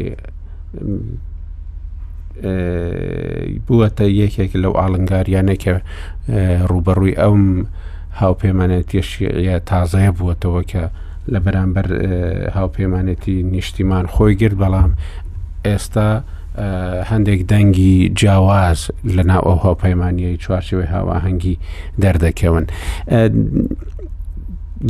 بووەتە 3.66 4.04
یەکێک 4.22 4.52
لەو 4.62 4.72
ئاڵنگاریانێکە 4.81 5.72
ڕوبەڕووی 6.70 7.18
ئەم 7.22 7.40
هاوپەیمانێتی 8.20 9.02
شیعە 9.11 9.57
تازەیە 9.70 10.12
بووەتەوە 10.18 10.62
کە 10.70 10.83
لە 11.33 11.38
بەرامبەر 11.44 11.87
هاوپەیمانێتی 12.57 13.37
نیشتیمان 13.55 14.07
خۆی 14.14 14.35
گرت 14.40 14.57
بەڵام 14.62 14.92
ئێستا 15.70 16.11
هەندێک 17.11 17.40
دەنگی 17.50 17.94
جیاواز 18.20 18.81
لە 19.16 19.22
ناو 19.31 19.42
ئەو 19.48 19.57
هۆپەیمانیەی 19.66 20.40
چوارشەوەی 20.44 20.90
هاواهەنگی 20.94 21.57
دەردەکەون. 22.02 22.64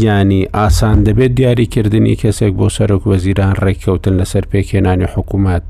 ینی 0.06 0.40
ئاسان 0.58 0.98
دەبێت 1.08 1.32
دیاریکردنی 1.38 2.18
کەسێک 2.22 2.52
بۆ 2.60 2.66
سەرۆک 2.76 3.02
وەزیران 3.10 3.54
ڕێککەوتن 3.64 4.14
لەسەر 4.20 4.44
پێکێنانی 4.52 5.06
حکوومەت 5.14 5.66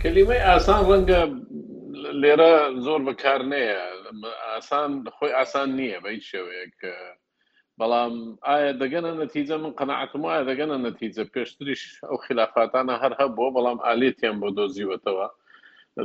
کللیمەی 0.00 0.42
ئاسان 0.50 0.80
ڕەنگە 0.90 1.20
لێرە 2.22 2.52
زۆر 2.84 3.00
بەکارنەیە 3.08 3.78
ئاسان 4.52 4.90
خۆی 5.16 5.32
ئاسان 5.38 5.68
نییە 5.78 5.98
بە 6.04 6.08
هیچ 6.16 6.24
شێوەیە 6.30 6.64
بەڵام 7.82 8.12
ئایا 8.50 8.68
دەگەنە 8.82 9.10
نەتیجە 9.22 9.56
من 9.62 9.72
قەنەعتم 9.78 10.22
وایە 10.26 10.42
دەگەنە 10.50 10.76
نەتیجە 10.86 11.22
پێشتریش 11.34 11.82
ئەو 12.08 12.16
خلافاتانە 12.26 12.94
هەر 13.02 13.12
هەبوو 13.20 13.54
بەڵام 13.56 13.78
ئالێتیان 13.86 14.36
بۆ 14.42 14.48
دۆزیوەتەوە 14.58 15.26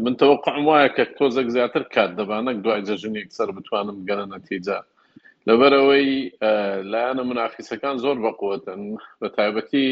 من 0.05 0.13
تەوەقعم 0.21 0.63
وایە 0.69 0.89
کە 0.97 1.03
تۆزەك 1.17 1.47
زیاتر 1.55 1.83
کات 1.95 2.11
دەبانەك 2.19 2.57
دوای 2.65 2.81
جەژنێک 2.89 3.27
سەر 3.37 3.49
بتوانم 3.57 3.97
گەنە 4.09 4.25
نەتیجە 4.35 4.77
لەبەرەوەی 5.47 6.09
لایەنە 6.91 7.23
منافیسەکان 7.29 7.95
زۆر 8.03 8.17
بەقوتن 8.25 8.81
بە 9.21 9.27
تایبەتی 9.37 9.89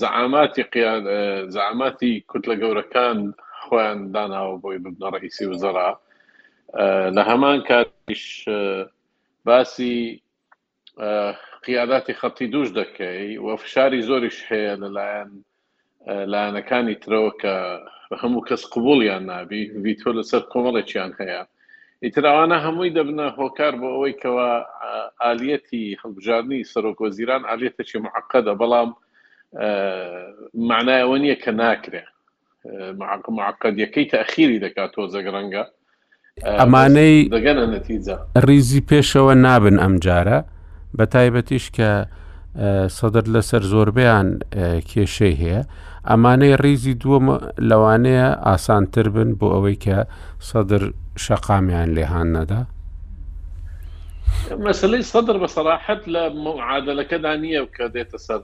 زعاماتی 0.00 0.62
قیان 0.72 1.02
زعاماتی 1.56 2.12
کوتلە 2.30 2.56
گەورەکان 2.62 3.18
خۆیان 3.62 3.98
داناوە 4.14 4.56
بۆی 4.62 4.78
ببنە 4.84 5.08
ڕئیسی 5.14 5.46
وزەرا 5.50 5.88
لە 7.16 7.22
هەمان 7.30 7.58
کاتیش 7.70 8.24
باسی 9.46 9.98
قیاداتی 11.62 12.14
خەتی 12.14 12.42
دووش 12.52 12.68
دەکەی 12.72 13.36
و 13.44 13.56
فشاری 13.56 14.02
زۆریش 14.02 14.38
هەیە 14.48 14.76
لەلایەن 14.80 15.30
لاەنەکانی 16.32 16.94
ترەوە 17.04 17.32
کە 17.42 17.54
هەموو 18.22 18.44
کەس 18.48 18.64
قبولیان 18.72 19.24
نابی 19.28 19.60
ڤیتۆ 19.84 20.08
لەسەر 20.16 20.42
کۆمەڵێکیان 20.52 21.12
هەیە 21.20 21.40
ئیتراوانە 22.04 22.56
هەمووی 22.64 22.90
دەبنە 22.96 23.26
هۆکار 23.40 23.72
بۆ 23.80 23.88
ئەوەی 23.94 24.14
کەەوە 24.22 24.48
ئالەتی 25.22 25.98
هەڵبژاردننی 26.02 26.64
سەرۆکۆزیران 26.72 27.42
ئالێتەکی 27.50 27.98
معقەدە 28.06 28.54
بەڵام 28.60 28.88
معنایەوە 30.70 31.16
نییە 31.22 31.36
کە 31.44 31.50
ناکرێ 31.60 32.02
معقدەکەی 33.38 34.04
تاخیری 34.14 34.58
دەکات 34.64 34.90
تۆ 34.96 35.02
زەگرەنگە 35.14 35.64
ئەمانەی 36.60 37.16
دەگەنە 37.36 37.64
نەتیجە 37.76 38.16
ریزی 38.48 38.80
پێشەوە 38.90 39.34
نابن 39.44 39.76
ئەم 39.82 39.96
جارە 40.04 40.38
بە 40.94 41.04
تایبەتیش 41.06 41.66
کە 41.76 41.90
سەدر 42.98 43.24
لەسەر 43.34 43.62
زۆربیان 43.72 44.28
کێشەی 44.90 45.36
هەیە 45.42 45.60
ئەمانەی 46.10 46.56
ریزی 46.62 46.94
دووەم 47.02 47.26
لەوانەیە 47.68 48.28
ئاسانتر 48.46 49.06
بن 49.16 49.30
بۆ 49.38 49.46
ئەوەی 49.54 49.76
کە 49.84 49.98
سەدر 50.48 50.82
شەقامیان 51.24 51.88
لێهان 51.96 52.28
نەدا 52.36 52.60
مەسلەی 54.66 55.02
سەدر 55.12 55.36
بە 55.42 55.48
سەراحەت 55.56 56.02
لە 56.14 56.22
عادلەکەدا 56.68 57.32
نییە 57.42 57.62
کە 57.76 57.86
دێتە 57.94 58.18
سەر 58.26 58.42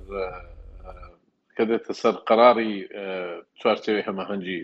کە 1.56 1.64
دێتە 1.70 1.92
سەر 2.02 2.14
قراری 2.28 2.72
چوارچەوەی 3.60 4.06
هەمەهەنجی 4.08 4.58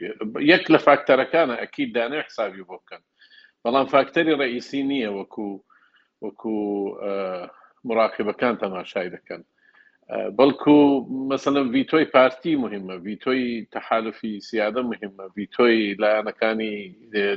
یەک 0.52 0.64
لە 0.72 0.78
فاکتەرەکانە 0.86 1.54
ئەکی 1.62 1.84
دانێ 1.96 2.18
حسابی 2.26 2.64
بۆ 2.68 2.76
بکەن 2.82 3.02
بەڵام 3.64 3.86
فاکتەری 3.94 4.38
ڕئیسی 4.42 4.82
نییە 4.90 5.10
وەکو 5.18 5.48
وەکو 6.24 6.58
مراقبەکان 7.84 8.56
تەماشای 8.62 9.10
دەکەن 9.16 9.40
بەڵکو 10.38 10.76
مثلەن 11.32 11.66
ڤیتۆی 11.74 12.06
پارتی 12.14 12.52
مهمە 12.64 12.94
ڤیتۆی 13.06 13.66
تەحالفی 13.74 14.34
سیادە 14.48 14.82
مهمە 14.90 15.24
ڤیتۆی 15.36 15.96
لایەنەکانی 16.02 16.74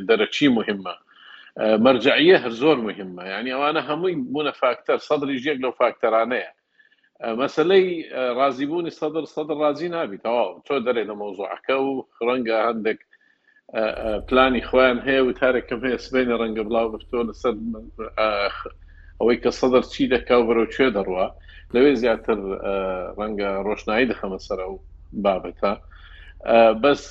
دەرەچی 0.10 0.48
مهمە 0.58 0.96
مەرجعە 1.86 2.38
هەر 2.44 2.54
زۆر 2.62 2.78
مهمە 2.88 3.24
ینی 3.34 3.52
ئەوانە 3.56 3.82
هەمووی 3.90 4.16
بوونە 4.34 4.52
فاکتەر 4.62 5.00
سەدرری 5.08 5.42
ژێک 5.44 5.58
لەو 5.64 5.72
فاکتەرانەیە 5.82 6.52
مەسلەی 7.42 7.86
ڕازیبوونی 8.40 8.96
سەدر 9.00 9.24
سەدر 9.36 9.56
ڕازی 9.64 9.90
نابیت 9.96 10.24
تۆ 10.68 10.76
دەرێ 10.86 11.04
لە 11.10 11.14
مۆزوعەکە 11.22 11.76
و 11.86 11.92
ڕەنگە 12.28 12.58
هەندێک 12.68 13.00
پلانی 14.28 14.62
خۆیان 14.70 15.00
هەیە 15.08 15.22
و 15.24 15.36
تارێکم 15.42 15.80
هەیە 15.86 16.00
سبێنە 16.06 16.36
ڕەنگە 16.42 16.64
بڵاو 16.68 16.88
بتۆ 16.94 17.20
لەسەر 17.28 17.54
ئەوەی 19.22 19.38
کە 19.44 19.52
سەدەر 19.60 19.84
چی 19.94 20.04
دەکا 20.14 20.36
و 20.40 20.46
بەرەوچێ 20.50 20.88
دەڕوە 20.98 21.26
لەوێ 21.74 21.94
زیاتر 22.02 22.38
ڕەنگە 23.20 23.50
ڕۆشنایی 23.68 24.10
دەخەمە 24.12 24.40
سرە 24.48 24.66
و 24.74 24.78
بابەتە 25.24 25.74
بەس 26.84 27.02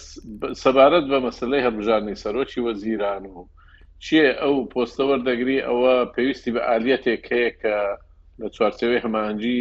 سەبارەت 0.63 1.05
بە 1.13 1.19
مەسلەی 1.27 1.65
هەبژارنی 1.67 2.21
سەرۆکی 2.23 2.65
وەزیران 2.67 3.25
و 3.35 3.49
چیە 4.05 4.29
ئەو 4.43 4.57
پۆستەوەەر 4.73 5.21
دەگری 5.29 5.65
ئەوە 5.69 5.95
پێویستی 6.15 6.53
بە 6.55 6.61
ئالەتێک 6.69 7.23
هەیە 7.33 7.51
کە 7.61 7.75
لە 8.41 8.49
چوارچەوەی 8.55 9.03
هەمانجی 9.05 9.61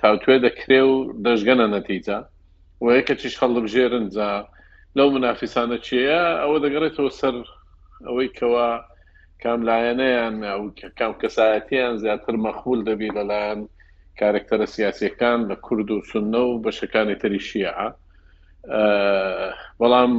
تاوتێ 0.00 0.36
دەکرێ 0.46 0.80
و 0.90 0.94
دەژگەنە 1.26 1.66
نەتیجا 1.76 2.18
وەیەکە 2.84 3.14
چیش 3.20 3.34
هەڵبژێرن 3.42 4.06
جا 4.16 4.30
لەو 4.96 5.08
منافسانە 5.14 5.76
چیە 5.86 6.20
ئەوە 6.42 6.56
دەگەڕێتەوە 6.64 7.10
سەر 7.20 7.34
ئەوەی 8.06 8.28
کەەوە 8.38 8.66
کام 9.42 9.60
لایەنەیان 9.70 10.34
کام 10.98 11.12
کەسایەتیان 11.22 11.94
زیاتر 12.02 12.34
مەخول 12.46 12.78
دەبی 12.88 13.10
لەلایەن 13.16 13.60
کارکتەرە 14.20 14.66
سیاسەکان 14.76 15.38
لە 15.50 15.56
کورد 15.66 15.88
و 15.90 16.02
سنە 16.10 16.40
و 16.48 16.62
بەشەکانی 16.66 17.16
تری 17.22 17.40
شیع 17.48 17.76
بەڵام 19.80 20.12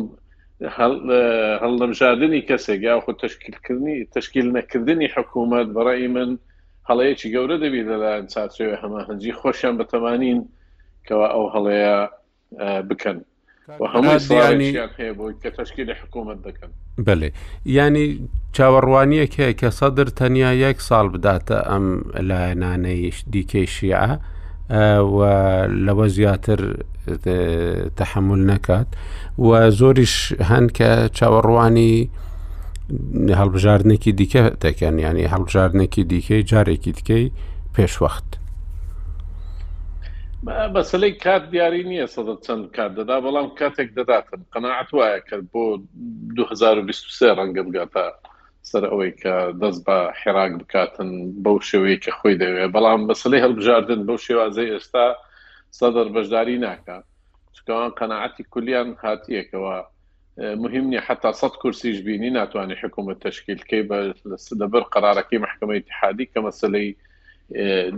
هەڵدەمژاردننی 1.64 2.42
کەسێک 2.50 2.80
یاخود 2.90 3.18
تشکیلکردنی 3.26 3.98
تشکیل 4.16 4.48
نەکردنی 4.58 5.08
حکوومەت 5.16 5.68
بەڕی 5.78 6.08
من 6.16 6.32
هەڵەیەکی 6.90 7.32
گەورە 7.36 7.56
دەبی 7.64 7.84
لەلایەن 7.90 8.26
چاچێ 8.34 8.66
هەماهەنجی 8.84 9.34
خۆشیان 9.40 9.76
بەتەمانین 9.82 10.40
کەوا 11.08 11.28
ئەو 11.36 11.46
هەڵەیە 11.56 11.98
بکەن. 12.90 13.18
بەێ 13.68 13.80
ینی 17.76 18.08
چاوەڕوانیەک 18.56 19.32
هەیە 19.40 19.54
کە 19.60 19.70
سەدر 19.80 20.08
تەنیا 20.20 20.52
یەک 20.66 20.78
ساڵ 20.88 21.06
بداتە 21.16 21.58
ئەم 21.72 21.86
لایەنانەیش 22.30 23.18
دیکەی 23.34 23.68
شیعە 23.76 24.12
لەوە 25.86 26.06
زیاتر 26.18 26.60
تەحمل 28.00 28.42
نەکات 28.52 28.90
و 29.48 29.50
زۆریش 29.80 30.16
هەند 30.50 30.70
کە 30.78 30.90
چاوەڕوانی 31.18 31.94
هەڵبژاردنێکی 33.40 34.12
دیکە 34.20 34.44
دەکەن 34.66 34.96
ینی 35.06 35.26
هەڵبژاردنێکی 35.34 36.02
دیکەی 36.14 36.42
جارێکی 36.52 36.92
دیکەی 36.98 37.26
پێشوەخت. 37.76 38.28
بەسلەی 40.46 41.14
کات 41.26 41.44
دیاری 41.52 41.84
نییە 41.92 42.08
سەدە 42.16 42.34
چەند 42.46 42.66
کات 42.78 42.92
دەدا 43.00 43.16
بەڵام 43.26 43.48
کاتێک 43.60 43.90
دەداتن 44.00 44.42
قەنەعات 44.54 44.90
وایە 44.98 45.20
کرد 45.30 45.46
بۆ 45.54 45.64
2023 46.36 47.36
ڕەنگە 47.40 47.64
بگاتە 47.68 48.06
سەر 48.70 48.84
ئەوەی 48.92 49.12
کە 49.22 49.36
دەست 49.62 49.82
بە 49.88 49.98
حێراک 50.22 50.52
بکاتن 50.62 51.10
بەو 51.44 51.58
شێوەیە 51.70 51.98
کە 52.04 52.12
خۆی 52.18 52.36
دەوێت 52.42 52.72
بەڵام 52.76 53.02
بەسلەی 53.10 53.44
هەڵبژاردن 53.46 54.02
بەو 54.08 54.18
شێوازەی 54.28 54.72
ئێستا 54.74 55.06
سەدەر 55.80 56.08
بەشداری 56.16 56.58
ناکات 56.68 57.04
چکەوان 57.56 57.92
قەنەعاتی 58.00 58.44
کولیان 58.54 58.90
هاتیەکەوە 59.04 59.76
مهمنی 60.64 61.00
حتا 61.08 61.32
سەد 61.42 61.54
کورسیش 61.62 61.98
بینی 62.08 62.30
ناتوانانی 62.40 62.80
حکوومەت 62.82 63.20
تشکیلکەی 63.28 63.84
بە 63.90 63.98
لەبەر 64.62 64.84
قرارەکەی 64.94 65.40
محکمە 65.46 65.74
اتحادی 65.80 66.26
کە 66.34 66.40
مەسلەی 66.48 66.90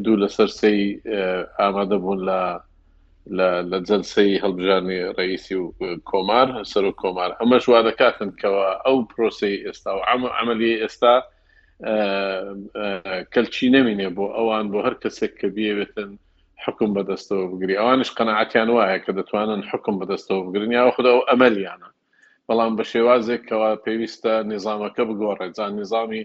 دوو 0.05 0.21
لە 0.27 0.29
سەرسی 0.37 0.77
ئامادە 1.59 1.97
بوون 2.03 2.19
لە 2.29 2.39
لە 3.71 3.77
جەلسی 3.89 4.29
هەڵبژانی 4.43 4.99
ڕئیسی 5.17 5.55
و 5.59 5.65
کۆمار 6.09 6.47
سەر 6.71 6.83
و 6.87 6.97
کۆمار 7.01 7.29
ئەمەش 7.39 7.63
وا 7.69 7.79
دەکاتن 7.87 8.29
کەەوە 8.41 8.65
ئەو 8.85 8.95
پرۆسی 9.11 9.53
ئێستا 9.65 9.91
و 9.95 9.99
عملی 10.41 10.73
ئێستا 10.83 11.15
کەلچی 13.33 13.67
نەمینێ 13.75 14.07
بۆ 14.17 14.25
ئەوان 14.37 14.65
بۆ 14.71 14.79
هەر 14.87 14.95
کەسێک 15.03 15.33
کە 15.39 15.47
بێوێتن 15.55 16.11
حکم 16.63 16.89
بەدەستەوە 16.95 17.45
بگری 17.51 17.79
ئەوانش 17.79 18.09
قەنەعاتیان 18.17 18.69
وایە 18.75 18.99
کە 19.05 19.11
دەتوانن 19.19 19.61
حکم 19.71 19.95
بەدەستەوە 19.99 20.41
بگرنی 20.45 20.75
یا 20.79 20.91
خدا 20.97 21.11
ئەمەلیانە 21.31 21.89
بەڵام 22.47 22.71
بە 22.77 22.83
شێوازێک 22.91 23.41
کەوا 23.49 23.71
پێویستە 23.85 24.33
نظامەکە 24.53 25.03
بگۆڕێت 25.09 25.51
جان 25.57 25.71
نظامی 25.81 26.23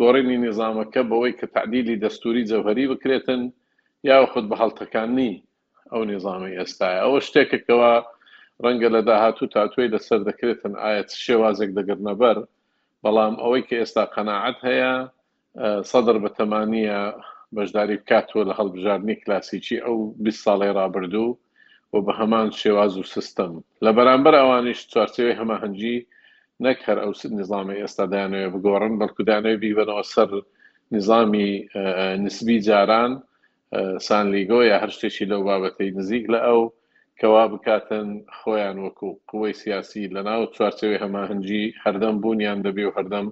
گۆڕینی 0.00 0.36
نظامەکە 0.46 1.02
بەوەی 1.10 1.34
کە 1.38 1.46
تعدیلی 1.56 2.00
دەستوری 2.04 2.46
جەوهری 2.50 2.90
بکرێتن 2.92 3.42
یاوە 4.08 4.26
خودت 4.30 4.46
بە 4.50 4.56
هەڵتەکانی 4.62 5.32
ئەو 5.92 6.02
نظامی 6.12 6.56
ئێستاە 6.58 6.90
ئەوە 7.02 7.18
شتێکەکەوە 7.26 7.92
ڕەنگە 8.64 8.88
لە 8.96 9.00
داهاتوو 9.08 9.52
تاتوێ 9.54 9.86
لەسەر 9.94 10.20
دەکرێتن 10.28 10.72
ئاەت 10.82 11.08
شێوازێک 11.24 11.70
دەگرنە 11.78 12.14
بەر 12.20 12.38
بەڵام 13.02 13.34
ئەوەی 13.42 13.62
کە 13.68 13.74
ئێستا 13.80 14.04
قەنەعات 14.14 14.58
هەیە 14.68 14.92
سەدر 15.90 16.16
بەتەمانە 16.24 17.00
بەشداری 17.56 18.00
بکاتوە 18.00 18.42
لە 18.48 18.52
هەڵبژاردننی 18.58 19.16
کلاسیکی 19.22 19.78
ئەو 19.84 19.96
20 20.24 20.44
ساڵی 20.44 20.70
رابرردوو 20.78 21.38
و 21.92 21.96
بە 22.06 22.12
هەمان 22.20 22.48
شێواز 22.60 22.92
و 22.96 23.08
سیستم 23.14 23.52
لە 23.84 23.90
بەرامبەر 23.96 24.34
ئەوانیش 24.40 24.80
چوارچەوەی 24.92 25.38
هەماهەنگی 25.40 25.96
نەک 26.64 26.78
هەر 26.88 26.98
ئەو 27.04 27.12
سد 27.20 27.32
نظامی 27.40 27.80
ئێستا 27.82 28.04
دایانەوە 28.12 28.48
بگۆڕن 28.54 28.92
بەڵکودانەوە 29.00 29.60
بیبنەوە 29.62 30.04
سەر 30.14 30.30
نظامی 30.96 31.50
نسبی 32.24 32.58
جاران 32.68 33.12
سانلیگۆ 34.06 34.58
یا 34.70 34.76
هەر 34.82 34.90
شتێکی 34.96 35.26
لەو 35.32 35.40
بابەتەی 35.48 35.94
نزیک 35.98 36.24
لە 36.34 36.38
ئەو 36.46 36.60
کەوا 37.20 37.44
بکاتن 37.52 38.08
خۆیان 38.38 38.76
وەکو 38.84 39.08
قوی 39.30 39.52
سیاسی 39.62 40.10
لە 40.14 40.20
ناو 40.28 40.42
چوارچەوەی 40.54 41.02
هەماهنجی 41.04 41.64
هەردەم 41.84 42.16
بوونیان 42.22 42.58
دەبی 42.66 42.84
و 42.86 42.94
هەردەم 42.96 43.26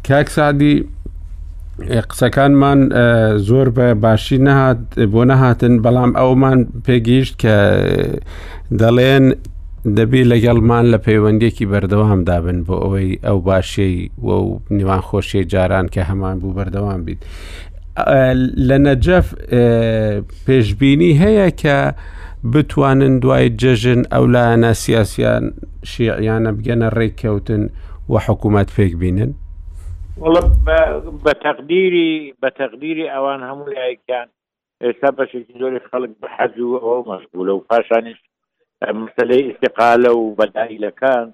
کاک 0.07 0.29
سادی 0.31 0.75
قسەکانمان 2.11 2.79
زۆر 3.49 3.69
بە 3.77 3.87
باشی 4.05 4.39
نهات 4.49 4.79
بۆ 5.15 5.23
نەهاتن 5.31 5.75
بەڵام 5.85 6.11
ئەومان 6.21 6.59
پێگەیشت 6.87 7.35
کە 7.43 7.57
دەڵێن 8.81 9.27
دەبی 9.99 10.23
لەگەڵمان 10.33 10.85
لە 10.93 10.99
پەیوەندێکی 11.07 11.67
بەردەوام 11.73 12.21
دابن 12.29 12.59
بۆ 12.67 12.75
ئەوەی 12.85 13.13
ئەو 13.27 13.39
باشەی 13.49 13.97
و 14.27 14.29
نیوان 14.77 15.01
خۆشیە 15.09 15.43
جاران 15.53 15.87
کە 15.95 16.01
هەمان 16.11 16.37
بوو 16.41 16.57
بەردەوام 16.59 17.01
بیت 17.07 17.21
لە 18.69 18.77
نەجەف 18.87 19.27
پێشببینی 20.47 21.13
هەیە 21.23 21.49
کە 21.63 21.77
بتوانن 22.53 23.15
دوای 23.23 23.49
جەژن 23.61 24.01
ئەو 24.13 24.25
لایەنە 24.35 24.73
سیاسیان 24.83 25.45
شیعیانە 25.91 26.51
بگەنە 26.59 26.89
ڕێککەوتن 26.99 27.63
و 28.13 28.15
حکوومەت 28.27 28.69
پێک 28.77 28.93
بینن 29.01 29.31
بە 31.25 31.33
تەقدیری 31.45 32.13
بە 32.43 32.49
تەقدیری 32.61 33.07
ئەوان 33.15 33.41
هەموو 33.49 33.69
لایکیان 33.77 34.29
ئێستا 34.85 35.11
بەشێکی 35.19 35.55
زۆری 35.61 35.81
خەڵک 35.89 36.13
بە 36.21 36.29
حەزوو 36.37 36.79
ئەو 36.85 36.99
مەشغولە 37.11 37.53
و 37.55 37.65
پاشانش 37.71 38.19
مستەی 38.99 39.43
استقالە 39.51 40.11
و 40.19 40.35
بەدایلەکان 40.39 41.27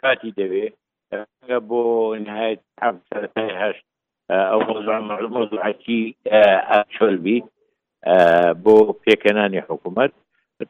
کاتی 0.00 0.32
دەوێت 0.38 0.74
بۆ 1.68 1.82
نهایت 2.26 2.60
هەشت 3.62 3.84
ئەو 4.34 4.60
مۆزوع 4.68 4.96
مۆزوعکی 5.36 6.00
ئەچۆلبی 6.70 7.38
بۆ 8.62 8.74
پێکەنانی 9.02 9.60
حکوومەت 9.68 10.12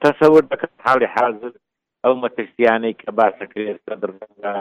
تصور 0.07 0.43
دەکەن 0.53 0.73
حاڵی 0.85 1.09
حاضر 1.17 1.53
ئەو 2.05 2.15
مەتەشتیانەی 2.23 2.95
کە 3.01 3.09
باسەکرێت 3.19 3.81
رنجا 4.09 4.55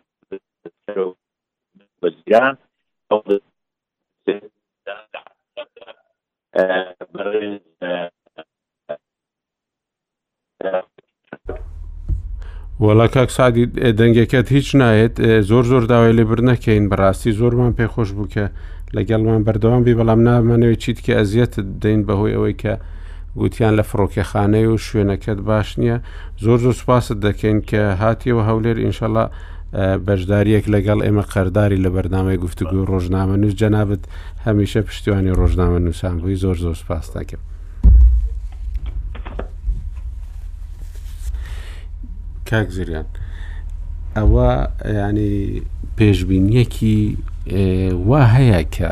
بەزیان 2.02 2.56
ئەو 3.10 3.20
بەڕێز 7.14 7.64
وەڵا 12.80 13.06
کاک 13.16 13.30
سادی 13.32 13.64
دەنگەکەت 14.00 14.48
هیچ 14.56 14.68
نایەت 14.76 15.42
زۆر 15.50 15.64
زۆر 15.72 15.82
داوای 15.92 16.14
لێبر 16.20 16.40
نەکەین 16.50 16.86
بەڕاستی 16.92 17.32
زۆرمان 17.40 17.72
پێخۆش 17.80 18.10
بووکە 18.18 18.46
لەگەڵمان 18.96 19.42
بەردەوامبی 19.48 19.98
بەڵام 20.00 20.20
نامانەوەی 20.28 20.76
چیت 20.84 21.00
کە 21.06 21.14
ئەزیەت 21.20 21.54
دەین 21.84 22.02
بەهۆی 22.08 22.34
ئەوەی 22.36 22.54
کە 22.62 22.74
گوتیان 23.40 23.74
لە 23.80 23.84
فڕۆکیخانەی 23.90 24.66
و 24.72 24.78
شوێنەکەت 24.86 25.40
باش 25.50 25.70
نییە 25.80 25.98
زۆر 26.44 26.58
زۆر 26.66 26.74
سوپاست 26.80 27.12
دەکەین 27.26 27.60
کە 27.70 27.80
هاتیەوە 28.02 28.42
هەولێر 28.50 28.78
ئینشەڵە 28.84 29.26
بەشداریەک 30.08 30.66
لەگەڵ 30.74 31.00
ئێمە 31.06 31.24
قەرداری 31.34 31.82
لە 31.86 31.90
بەرنامەی 31.96 32.38
گفتوگوی 32.44 32.86
ڕۆژنامە 32.92 33.36
نووس 33.42 33.54
جەنابەت 33.62 34.04
هەمیشە 34.46 34.82
پشتیوانی 34.88 35.32
ڕۆژنامە 35.40 35.80
نووسان 35.86 36.16
بووی 36.22 36.36
زۆر 36.44 36.58
زۆر 36.64 36.76
سپاس 36.82 37.06
دەکەم. 37.18 37.42
کاک 42.50 42.68
زریان 42.78 43.08
ئەوە 44.18 44.50
ینی 45.04 45.36
پێشببینیەکی 45.98 46.98
وا 48.10 48.22
هەیە 48.36 48.62
کە 48.76 48.92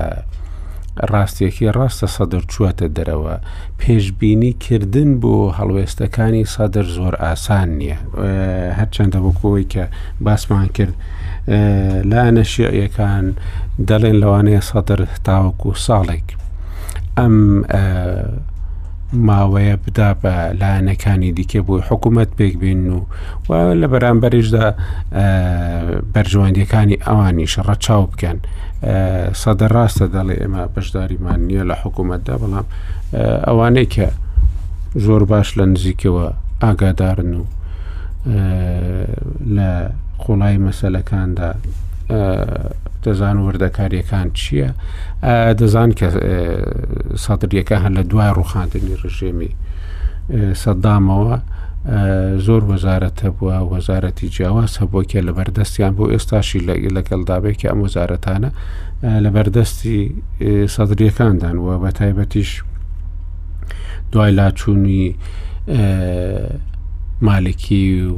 ڕاستیەکی 1.12 1.68
ڕاستە 1.78 2.08
سەدر 2.16 2.44
چوەتە 2.52 2.88
دەرەوە 2.98 3.36
پێشببینی 3.82 4.52
کردن 4.66 5.10
بۆ 5.22 5.36
هەڵوێستەکانی 5.58 6.44
سەدر 6.56 6.86
زۆر 6.98 7.16
ئاسان 7.26 7.70
نییە 7.80 7.98
هەرچەندە 8.78 9.20
بۆکۆی 9.26 9.64
کە 9.74 9.84
باسمان 10.26 10.68
کرد 10.78 10.96
لا 12.12 12.22
نەشیعیەکان 12.38 13.26
دەڵێن 13.90 14.16
لەوانەیە 14.22 14.62
سەدر 14.70 15.00
تاوەکو 15.28 15.70
ساڵێک 15.86 16.28
ئەم 17.18 17.36
ماوەیە 19.16 19.76
بدا 19.86 20.10
بە 20.22 20.36
لایەنەکانی 20.62 21.32
دیکە 21.38 21.60
بووی 21.66 21.82
حکوومەت 21.90 22.30
پێک 22.38 22.56
بین 22.62 22.80
و 22.94 23.02
و 23.50 23.52
لە 23.82 23.88
بەرامبەریشدا 23.92 24.68
بەرژەوەندیەکانی 26.14 27.02
ئەوانی 27.08 27.48
شەڕە 27.54 27.76
چاو 27.86 28.04
بکەن 28.12 28.38
سەدە 29.42 29.68
ڕاستە 29.76 30.06
دەڵێ 30.16 30.36
ئێمە 30.42 30.62
بەشداریمان 30.76 31.40
نییە 31.48 31.64
لە 31.70 31.76
حکوومەتدا 31.84 32.36
بەڵام 32.42 32.66
ئەوانەی 33.48 33.88
کە 33.96 34.08
زۆر 35.06 35.24
باش 35.32 35.48
لە 35.60 35.66
نزیکەوە 35.74 36.26
ئاگادارن 36.64 37.34
و 37.40 37.44
لە 39.56 39.70
قوڵای 40.24 40.58
مەسلەکاندا 40.66 41.50
دەزان 43.04 43.38
وردەکاریەکان 43.46 44.28
چییە 44.40 44.70
دەزان 45.60 45.90
کە 46.00 46.08
سەدرریەکە 47.24 47.78
هەن 47.84 47.94
لە 47.98 48.04
دوای 48.12 48.32
ڕوخاندنی 48.38 48.96
ڕژێمی 49.04 49.52
سەدامەوە 50.62 51.36
زۆر 52.46 52.62
وەزارەت 52.72 53.18
هەبووە 53.26 53.58
وەزارەتی 53.74 54.28
جیاواز 54.36 54.72
هەبووکێ 54.82 55.20
لە 55.28 55.32
بەردەستیان 55.38 55.94
بۆ 55.98 56.06
ئێستاشی 56.14 56.62
لەگەڵ 56.98 57.22
دابێکی 57.30 57.68
ئەم 57.70 57.80
وەزارەتانە 57.86 58.50
لە 59.24 59.30
بەردەستی 59.36 60.00
سەدرریەکاندان 60.76 61.56
وە 61.66 61.74
بە 61.84 61.92
تایبەتیش 62.00 62.52
دوای 64.12 64.32
لاچوونی 64.40 65.06
مالکی 67.28 67.86
و 68.12 68.16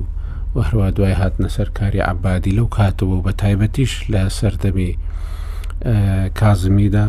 و 0.57 0.61
هەروە 0.63 0.91
دوای 0.95 1.15
هاتنە 1.21 1.47
سەر 1.55 1.69
کاری 1.79 1.99
عبادی 2.11 2.57
لەو 2.57 2.67
کاتەوە 2.77 3.15
و 3.17 3.21
بە 3.27 3.31
تایبەتیش 3.43 3.93
لە 4.13 4.21
سەردەمی 4.39 4.91
کازمیدا 6.39 7.07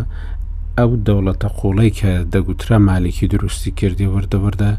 ئەو 0.79 0.91
دەوڵەتە 1.07 1.49
قوڵی 1.59 1.91
کە 1.99 2.13
دەگوترە 2.33 2.77
مالێکی 2.89 3.27
دروستی 3.35 3.71
کردی 3.79 4.07
وردەوردە 4.15 4.71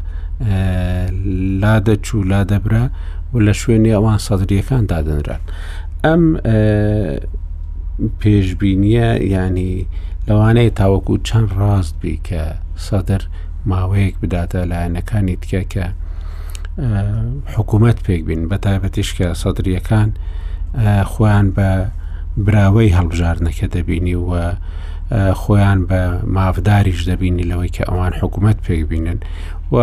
لا 1.62 1.74
دەچوو 1.86 2.26
لا 2.32 2.42
دەبرا 2.50 2.84
و 3.32 3.38
لە 3.46 3.52
شوێنی 3.60 3.94
ئەوان 3.96 4.18
سەدرریەکان 4.26 4.82
دادنران 4.92 5.42
ئەم 6.04 6.22
پێشببینیە 8.20 9.06
ینی 9.36 9.86
لەوانەیە 10.28 10.70
تاوەکو 10.78 11.14
چەند 11.28 11.48
ڕاست 11.58 11.94
بی 12.00 12.14
کە 12.28 12.42
سەدر 12.86 13.22
ماوەیەک 13.70 14.14
بداتە 14.22 14.60
لایەنەکانی 14.70 15.36
تکە 15.42 15.62
کە 15.72 15.86
حکوومەت 17.56 17.98
پێک 18.06 18.22
بین 18.28 18.48
بە 18.48 18.56
تایبەتیشکە 18.66 19.34
سەدرریەکان 19.42 20.10
خۆیان 21.12 21.46
بە 21.56 21.68
براوەی 22.46 22.94
هەڵبژارنەکە 22.96 23.66
دەبینی 23.76 24.14
و 24.30 24.32
خۆیان 25.40 25.80
بە 25.88 26.00
مافداریش 26.36 27.00
دەبینی 27.10 27.48
لەوەی 27.50 27.70
کە 27.76 27.84
ئەوان 27.90 28.12
حکوومەت 28.22 28.58
پێک 28.66 28.82
بینن 28.90 29.18
و 29.72 29.76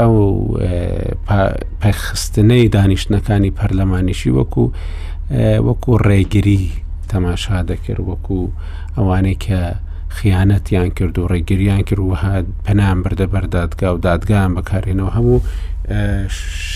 ئەو 0.00 0.14
پەخستنەی 1.80 2.68
دانیشتەکانی 2.76 3.52
پەرلەمانیشی 3.58 4.30
وەکو 4.38 4.64
وەکو 5.66 5.92
ڕێگری 6.08 6.62
تەماشا 7.12 7.58
دەکرد 7.70 8.02
وەکو 8.10 8.38
ئەوانەی 8.96 9.38
کە 9.44 9.60
خیانەتیان 10.16 10.90
کرد 10.98 11.16
و 11.18 11.28
ڕێگریان 11.32 11.80
کرد 11.88 11.98
وها 12.00 12.34
پەنان 12.66 12.96
بردە 13.04 13.26
بەردادگا 13.32 13.88
و 13.94 13.98
دادگان 14.06 14.50
بەکارێنەوە 14.56 15.10
هەموو 15.16 15.38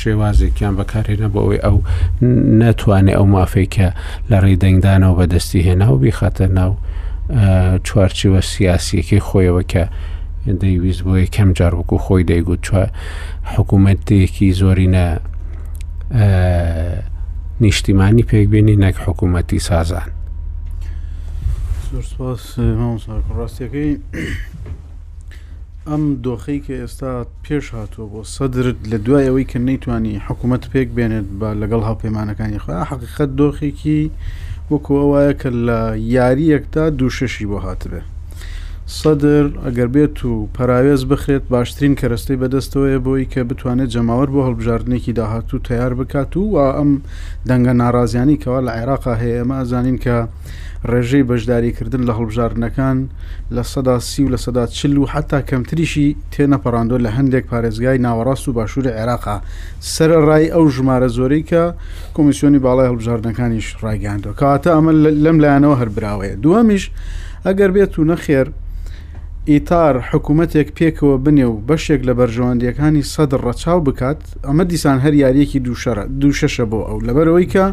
شێوازێکیان 0.00 0.74
بەکارهێنە 0.78 1.28
بۆ 1.34 1.38
ئەوەی 1.44 1.60
ئەو 1.66 1.76
ناتوانێت 2.62 3.16
ئەو 3.16 3.26
مافەیکە 3.34 3.88
لە 4.30 4.36
ڕێدەنگدانەوە 4.44 5.14
بەدەستی 5.18 5.60
هێناو 5.68 5.94
بیخاتە 6.02 6.46
ناو 6.58 6.72
چوارچوە 7.86 8.40
سیاسیەکەی 8.52 9.22
خۆیەوە 9.28 9.62
کە 9.72 9.84
دەیویست 10.60 11.02
بۆ 11.06 11.12
یەکەم 11.24 11.48
جاروکو 11.58 11.96
خۆی 12.04 12.24
دەیگوت 12.30 12.60
چوە 12.66 12.82
حکوومەتەیەکی 13.54 14.48
زۆرینە 14.60 15.06
نیشتیمانی 17.60 18.24
پێکبیێنی 18.30 18.76
نەک 18.84 18.96
حکوومەتی 19.06 19.60
سازان. 19.68 20.08
ڕاستیەکەی 23.38 23.90
ئەم 25.88 26.04
دۆخەی 26.26 26.58
کە 26.66 26.74
ئێستا 26.82 27.12
پێش 27.44 27.64
هاتووە 27.76 28.06
بۆ 28.12 28.20
سەدرت 28.36 28.78
لە 28.90 28.98
دوایەوەی 29.06 29.46
کە 29.50 29.58
نەیتوانی 29.66 30.16
حکوومەت 30.26 30.64
پێک 30.72 30.88
بێنێت 30.96 31.26
بە 31.40 31.48
لەگەڵ 31.60 31.82
هاوپەیمانەکانی 31.88 32.62
خۆ 32.64 32.72
حقیقت 32.90 33.30
دۆخێکی 33.40 34.00
وەکوواایە 34.70 35.34
کە 35.40 35.48
لە 35.68 35.80
یاریەکدا 36.14 36.84
دوو 36.98 37.10
شەشی 37.16 37.46
بۆ 37.50 37.58
هاتبێ 37.66 38.00
سەدر 38.98 39.44
ئەگەر 39.64 39.88
بێت 39.94 40.18
و 40.28 40.32
پەراوێز 40.56 41.02
بخرێت 41.10 41.44
باشترین 41.54 41.94
کەرەستەی 42.00 42.40
بەدەستەوەی 42.40 43.02
بۆی 43.06 43.24
کە 43.32 43.40
بتوانێت 43.48 43.90
جەماوەر 43.94 44.28
بۆ 44.34 44.40
هەڵبژاردنێکی 44.48 45.12
داهاتوو 45.18 45.64
تیار 45.68 45.92
بکات 45.98 46.32
و 46.36 46.44
ئەم 46.76 46.90
دەنگە 47.48 47.72
ناڕازیانی 47.80 48.40
کەەوە 48.42 48.60
لە 48.66 48.72
عێراقا 48.78 49.14
هەیە 49.20 49.36
ئەمە 49.40 49.58
زانین 49.70 49.98
کە 50.04 50.16
ڕێژەی 50.92 51.26
بەشداریکردن 51.30 52.02
لە 52.08 52.12
هەڵبژارنەکان 52.18 52.98
لە 53.56 53.62
سەدا 53.72 53.96
سی 54.08 54.24
و 54.24 54.28
لە 54.34 54.38
سەدا 54.44 54.66
چل 54.66 54.96
و 54.98 55.06
حتا 55.14 55.40
کەمتریشی 55.50 56.06
تێنەپەڕاندۆ 56.32 56.96
لە 57.04 57.10
هەندێک 57.16 57.44
پارێزگای 57.50 58.02
ناوەڕاست 58.06 58.48
و 58.48 58.52
باشووری 58.58 58.94
عێراقا 58.98 59.36
سەر 59.94 60.10
ڕای 60.28 60.46
ئەو 60.54 60.64
ژمارە 60.74 61.08
زۆرەی 61.16 61.44
کە 61.50 61.62
کۆمیسیۆنی 62.16 62.62
باڵای 62.64 62.88
هەڵبژاردنەکانیش 62.90 63.66
ڕایگەاندەوە 63.82 64.34
کاتە 64.40 64.70
ئەمە 64.76 64.92
لەم 65.24 65.36
لایەنەوە 65.44 65.80
هەربراوەیە 65.80 66.34
دووەمیش 66.42 66.84
ئەگەر 67.46 67.70
بێت 67.76 67.92
و 67.98 68.04
نەخێر 68.10 68.46
ئیتار 69.50 69.94
حکوومەتێک 70.12 70.68
پێکەوە 70.78 71.16
بنێ 71.24 71.46
و 71.52 71.62
بەشێک 71.68 72.00
لە 72.08 72.12
بەرژەوەندیەکانی 72.18 73.06
سەدر 73.14 73.40
ڕەچاو 73.46 73.80
بکات 73.88 74.20
ئەمە 74.48 74.64
دیسان 74.70 74.98
هەر 75.04 75.14
یاریەکی 75.22 75.60
دووشەشە 76.20 76.64
بۆ 76.72 76.80
ئەو 76.88 76.98
لەبەرەوەی 77.06 77.50
کە 77.52 77.64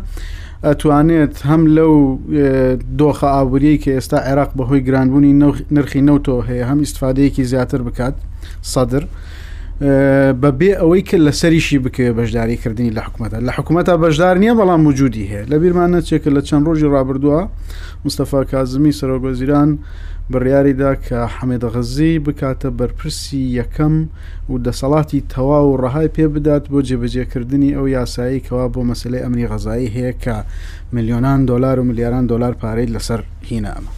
ئەتوانێت 0.68 1.34
هەم 1.50 1.62
لەو 1.78 1.94
دۆخە 3.00 3.28
ئابوووریەی 3.36 3.82
کە 3.84 3.92
ئێستا 3.98 4.18
عێراق 4.28 4.52
بەهۆی 4.58 4.86
گرانبوونی 4.88 5.34
نرخی 5.76 6.02
نەوتۆ 6.08 6.36
هەیە 6.48 6.66
هەم 6.70 6.80
ئیسفادەیەکی 6.86 7.44
زیاتر 7.52 7.82
بکات 7.88 8.16
سەدر. 8.74 9.04
بەبێ 10.42 10.72
ئەوەی 10.82 11.02
کرد 11.10 11.22
لە 11.28 11.34
سەریشی 11.42 11.80
بکەوێ 11.86 12.12
بەشداریکردنی 12.18 12.92
لە 12.98 13.02
حکوومەتە 13.06 13.38
لە 13.48 13.52
حکوومەتە 13.58 13.92
بەشدار 14.04 14.36
نییە 14.44 14.54
بەڵام 14.60 14.82
موجودی 14.88 15.26
هەیە 15.32 15.48
لە 15.52 15.58
بیرمان 15.62 15.90
نەچێکە 15.96 16.30
لە 16.36 16.42
چەند 16.48 16.64
ڕۆژی 16.68 16.92
ڕابردووە 16.96 17.40
مستەفا 18.06 18.42
کازمی 18.52 18.94
سەرۆگۆزیران 19.00 19.70
بڕیاریدا 20.32 20.92
کە 21.06 21.20
حەمێدە 21.36 21.68
غەزی 21.76 22.14
بکاتە 22.26 22.70
بەرپرسی 22.80 23.42
یەکەم 23.60 23.96
و 24.52 24.54
دەسەڵاتی 24.66 25.26
تەواو 25.34 25.66
و 25.74 25.80
ڕەهای 25.84 26.10
پێ 26.16 26.26
بدات 26.36 26.64
بۆ 26.72 26.80
جێبەجێکردنی 26.88 27.72
ئەو 27.76 27.86
یاسایی 27.98 28.44
کەوا 28.46 28.66
بۆ 28.74 28.82
مەسلەی 28.90 29.24
ئەمری 29.26 29.50
غەزایی 29.52 29.94
هەیە 29.96 30.14
کە 30.24 30.36
میلیۆنان 30.96 31.40
دلار 31.50 31.78
و 31.80 31.84
ملیاران 31.90 32.26
دلار 32.32 32.54
پارەی 32.62 32.92
لەسەر 32.96 33.22
هینامە 33.50 33.92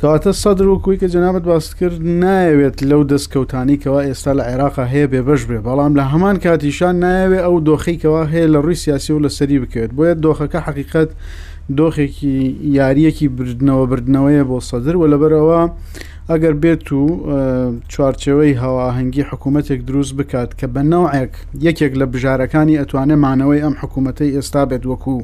کەواتە 0.00 0.30
سەدر 0.42 0.66
وکوی 0.68 0.96
کە 1.00 1.06
جەنابەت 1.14 1.44
باست 1.50 1.72
کرد 1.78 1.98
نایەوێت 2.22 2.76
لەو 2.90 3.02
دەستکەوتانیکەوە 3.12 4.00
ئێستا 4.08 4.32
لە 4.38 4.42
عێراقا 4.50 4.84
هەیە 4.92 5.06
بێ 5.12 5.20
بەش 5.28 5.42
بێ 5.48 5.58
بەڵام 5.66 5.92
لە 5.98 6.04
هەمان 6.12 6.36
کاتیشان 6.44 6.94
نایەوێت 7.04 7.42
ئەو 7.46 7.56
دۆخیکەوە 7.68 8.22
هەیە 8.32 8.46
لە 8.54 8.58
ڕووی 8.64 8.74
سیاسی 8.82 9.12
و 9.14 9.22
لە 9.24 9.30
سەری 9.36 9.58
بکەوێت 9.62 9.90
بۆیە 9.96 10.14
دۆخەکە 10.24 10.58
حقیقت 10.66 11.08
دۆخێکی 11.78 12.36
یاریەکی 12.78 13.28
بردنەوە 13.36 13.84
بردنەوەیە 13.90 14.44
بۆ 14.50 14.58
سەدر 14.70 14.94
و 15.00 15.04
لەبەرەوە 15.12 15.60
ئەگەر 16.30 16.54
بێت 16.62 16.86
و 16.92 17.02
چوارچەوەی 17.92 18.58
هەواهنگگی 18.62 19.22
حکوومەتێک 19.30 19.80
دروست 19.88 20.12
بکات 20.18 20.50
کە 20.58 20.66
بە 20.74 20.82
نەوەک 20.92 21.32
یەکێک 21.66 21.92
لە 22.00 22.06
بژارەکانی 22.12 22.78
ئەتوانێ 22.80 23.16
مانەوەی 23.24 23.62
ئەم 23.64 23.74
حکوومەتەی 23.82 24.34
ئێستا 24.36 24.62
بێت 24.70 24.84
وەکوو. 24.90 25.22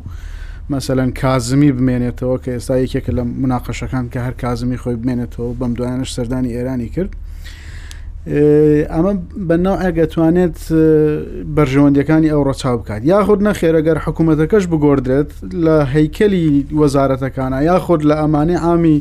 مەسەەن 0.71 1.11
کازمی 1.21 1.73
بمێنێتەوە 1.77 2.37
کە 2.43 2.51
ئێستا 2.55 2.75
یەکێکە 2.85 3.13
لە 3.19 3.23
مناقەشەکان 3.43 4.05
کە 4.13 4.19
هەر 4.27 4.35
کازمی 4.43 4.81
خۆی 4.83 4.99
بمێنێتەوە 5.01 5.51
بەم 5.61 5.73
دوایانش 5.79 6.11
سەردانی 6.17 6.55
ئێرانی 6.57 6.89
کرد 6.95 7.13
ئەمە 8.95 9.13
بەناو 9.49 9.77
ئەگەتوانێت 9.85 10.57
بەرژەوەندەکانی 11.57 12.29
ئەوڕە 12.35 12.53
چاو 12.61 12.77
بکات 12.81 13.03
یاخود 13.13 13.41
نەخێرەگەر 13.49 13.99
حکوومەتەکەش 14.05 14.65
بگۆدرێت 14.73 15.31
لە 15.67 15.77
هەیکەلی 15.95 16.45
وەزارەتەکانە 16.81 17.59
یاخود 17.71 18.01
لە 18.09 18.15
ئەمانێ 18.23 18.57
ئامی 18.65 18.97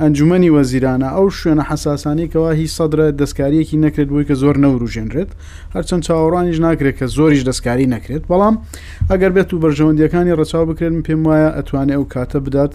ئەنجومی 0.00 0.50
وەزیرانە 0.56 1.08
ئەو 1.16 1.26
شوێنە 1.40 1.64
حساسانیکەوە 1.70 2.50
هیچ 2.60 2.70
سەدرە 2.78 3.06
دەستکاریەکی 3.20 3.76
نەکرێت 3.84 4.08
بووی 4.12 4.26
کە 4.28 4.34
زۆر 4.42 4.56
نەوروژێنرێت 4.64 5.30
هەرچەند 5.74 6.02
چاوەڕانیش 6.06 6.58
ناکرێت 6.66 6.96
کە 7.00 7.06
زۆریش 7.16 7.42
دەستکاری 7.48 7.86
نەکرێت 7.94 8.22
بەڵام 8.30 8.54
ئەگەر 9.10 9.30
بێت 9.36 9.50
و 9.54 9.56
بەرژەوەندیەکانی 9.64 10.32
ڕەچاو 10.38 10.64
بکرێن 10.70 11.02
پێم 11.06 11.20
وایە 11.26 11.48
ئەتوانێت 11.56 11.96
ئەو 11.98 12.04
کاتە 12.14 12.38
بدات 12.46 12.72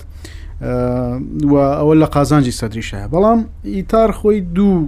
و 1.51 1.53
ئەوە 1.79 1.95
لە 2.01 2.07
قازانجی 2.15 2.53
سەدریشە 2.59 2.99
بەڵام 3.13 3.39
ئیتار 3.73 4.09
خۆی 4.19 4.39
دوو 4.55 4.79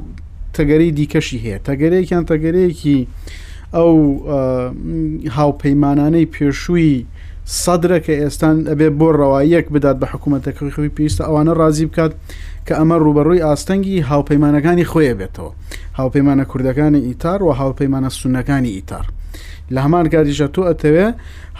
تەگەری 0.57 0.91
دیکەشی 0.99 1.37
هەیە 1.45 1.57
تەگەرەیەکیان 1.67 2.23
تەگەرەیەکی 2.31 2.99
ئەو 3.75 3.95
هاوپەیمانانەی 5.39 6.25
پێشووی 6.35 6.91
سەدرە 7.63 7.99
کە 8.05 8.13
ئێستان 8.21 8.55
ئەبێ 8.69 8.89
بۆ 8.99 9.07
ڕەوایەک 9.19 9.65
بدات 9.75 9.97
بە 10.01 10.07
حکوومەتەکەخۆی 10.13 10.91
پێویستە 10.95 11.21
ئەوانە 11.27 11.53
ڕازی 11.59 11.85
بکات 11.91 12.11
کە 12.67 12.73
ئەمە 12.79 12.97
ڕوبەڕووی 13.03 13.43
ئاستەنگی 13.47 13.97
هاوپەیمانەکانی 14.11 14.85
خۆیە 14.91 15.13
بێتەوە 15.19 15.51
هاوپەیمانە 15.99 16.45
کوردەکانی 16.51 16.99
ئیتار 17.07 17.39
و 17.43 17.51
هاوپەیمانە 17.59 18.09
سونەکانی 18.19 18.71
ئیتار 18.77 19.05
لە 19.73 19.79
هەمان 19.85 20.05
کاریژە 20.13 20.47
تۆ 20.53 20.61
ئەتەوێ 20.69 21.07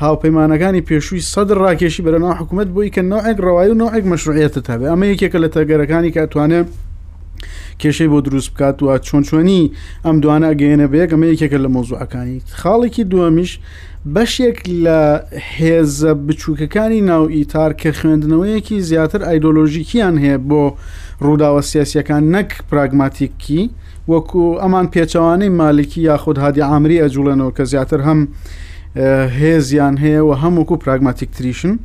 هاوپەیمانەکانی 0.04 0.82
پێشووی 0.90 1.26
سەد 1.34 1.50
ڕاکێشی 1.62 2.02
بەرەناو 2.06 2.34
حکوومەت 2.40 2.70
بۆی 2.76 2.90
کە 2.96 3.02
نوعێک 3.12 3.38
ڕەوای 3.46 3.70
و 3.74 3.80
نوعێک 3.82 4.06
مەشروعەتە 4.12 4.62
هەبێ 4.74 4.88
ئەمە 4.92 5.06
یەکێکە 5.12 5.38
لە 5.44 5.50
تەگەرەکانی 5.56 6.12
کاتوانێت 6.16 6.68
کێشەی 7.80 8.08
بۆ 8.14 8.20
دروست 8.28 8.54
بکات 8.54 8.78
و 8.84 8.98
چۆن 8.98 9.24
چۆنی 9.30 9.64
ئەم 10.06 10.16
دوانە 10.24 10.46
ئەگەێنە 10.52 10.88
بێک 10.94 11.10
ئەمە 11.14 11.28
یەکێکە 11.34 11.58
لە 11.66 11.70
مۆزوعەکانی 11.76 12.38
خاڵێکی 12.60 13.04
دووەمیش 13.12 13.52
بەشێک 14.14 14.58
لە 14.86 15.00
هێزە 15.58 16.12
بچووکەکانی 16.28 17.02
ناو 17.12 17.24
ئیتار 17.36 17.72
کە 17.82 17.90
خوێندنەوەیەکی 18.00 18.78
زیاتر 18.90 19.22
ئایدۆلۆژیکیان 19.28 20.16
هەیە 20.24 20.38
بۆ 20.50 20.64
ڕووداوە 21.26 21.62
سیاسیەکان 21.72 22.24
نەک 22.36 22.50
پراگماتیکی 22.70 23.62
وەکو 24.12 24.44
ئەمان 24.62 24.88
پێچەوانەی 24.94 25.56
مالکی 25.62 26.02
یاخود 26.10 26.38
هادی 26.44 26.62
ئامری 26.70 27.02
ئەجوڵێنەوە 27.04 27.52
کە 27.58 27.64
زیاتر 27.72 28.00
هەم 28.08 28.20
هێزیان 29.42 29.96
هەیە 30.04 30.22
و 30.28 30.32
هەمووکو 30.44 30.76
پراگماتیک 30.84 31.30
تریشن 31.38 31.76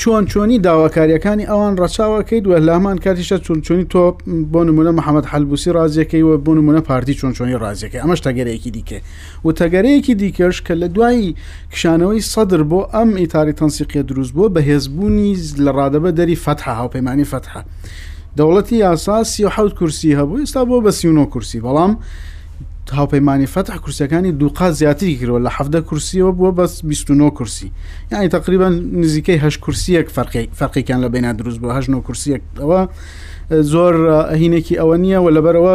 چۆن 0.00 0.24
چۆنی 0.26 0.58
داواکاریەکانی 0.64 1.44
ئەوان 1.50 1.74
ڕەچاوەکەی 1.76 2.40
دووە 2.44 2.58
لامان 2.68 2.98
کاتیشە 3.04 3.36
چونچۆنی 3.44 3.84
تۆ 3.90 4.10
بۆ 4.52 4.60
نمونە 4.68 4.92
محەممەد 5.00 5.26
حلبوسی 5.32 5.70
ڕازیەکەیوە 5.76 6.34
بۆ 6.44 6.52
نمونە 6.58 6.80
پارتی 6.88 7.14
چۆنچۆنی 7.20 7.54
ڕازیەکە 7.62 7.98
ئەمەش 8.02 8.20
تەگەرەیەکی 8.26 8.70
دیکە 8.76 8.98
و 9.44 9.52
تەگەرەیەکی 9.60 10.14
دیکەش 10.20 10.56
کە 10.66 10.70
لە 10.80 10.88
دوایی 10.96 11.34
کشانەوەی 11.72 12.20
سەدر 12.32 12.62
بۆ 12.70 12.80
ئەم 12.94 13.10
ئیتاری 13.22 13.52
تەنسیقیە 13.60 13.98
دروست 14.10 14.32
بۆ 14.36 14.44
بەهێزبوونی 14.54 15.32
لە 15.64 15.70
ڕادەبە 15.78 16.10
دەری 16.18 16.36
فتحها 16.44 16.72
هاوپەیمانی 16.80 17.24
فتحها 17.32 17.62
دەوڵەتی 18.38 18.72
یاسا 18.72 19.24
سی 19.24 19.44
حوت 19.54 19.74
کورسی 19.78 20.14
هەبوو 20.18 20.40
ئێستا 20.44 20.62
بۆ 20.70 20.76
بە 20.84 20.90
سیونۆ 20.98 21.26
کورسی 21.32 21.58
بەڵام 21.64 21.92
هاوپەیمانی 22.92 23.46
فتح 23.46 23.76
کورسەکانی 23.84 24.30
دووقا 24.40 24.70
زیاتری 24.70 25.18
کردەوە 25.18 25.40
لە 25.46 25.50
حەفدە 25.56 25.76
کورسیەوە 25.88 26.32
بووە 26.38 26.50
بەس 26.56 26.82
29 26.84 27.30
کورسی 27.30 27.72
یعنی 28.12 28.28
تقریبا 28.28 28.68
نزیکەی 28.92 29.40
هەش 29.44 29.58
کورسیەک 29.58 30.08
فەرقیکان 30.56 31.00
لە 31.04 31.08
بینە 31.14 31.32
دروست 31.38 31.58
بووە 31.60 31.72
هەژن 31.78 31.94
کورسیەکەوە 32.06 32.80
زۆر 33.50 33.94
ئەهینێکی 34.30 34.74
ئەوە 34.80 34.96
نییە 35.04 35.18
و 35.24 35.28
لەبەرەوە 35.36 35.74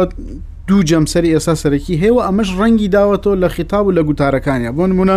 دوو 0.68 0.82
جەمسەری 0.90 1.32
ئێسا 1.34 1.54
سەرەکی 1.62 2.00
هێوە 2.04 2.22
ئەمەش 2.26 2.48
ڕەنگی 2.60 2.88
داوەتەوە 2.96 3.36
لە 3.42 3.48
خیتاب 3.54 3.84
و 3.86 3.92
لە 3.96 4.02
گوتارەکانیە 4.08 4.70
بۆ 4.76 4.84
نمونە 4.90 5.16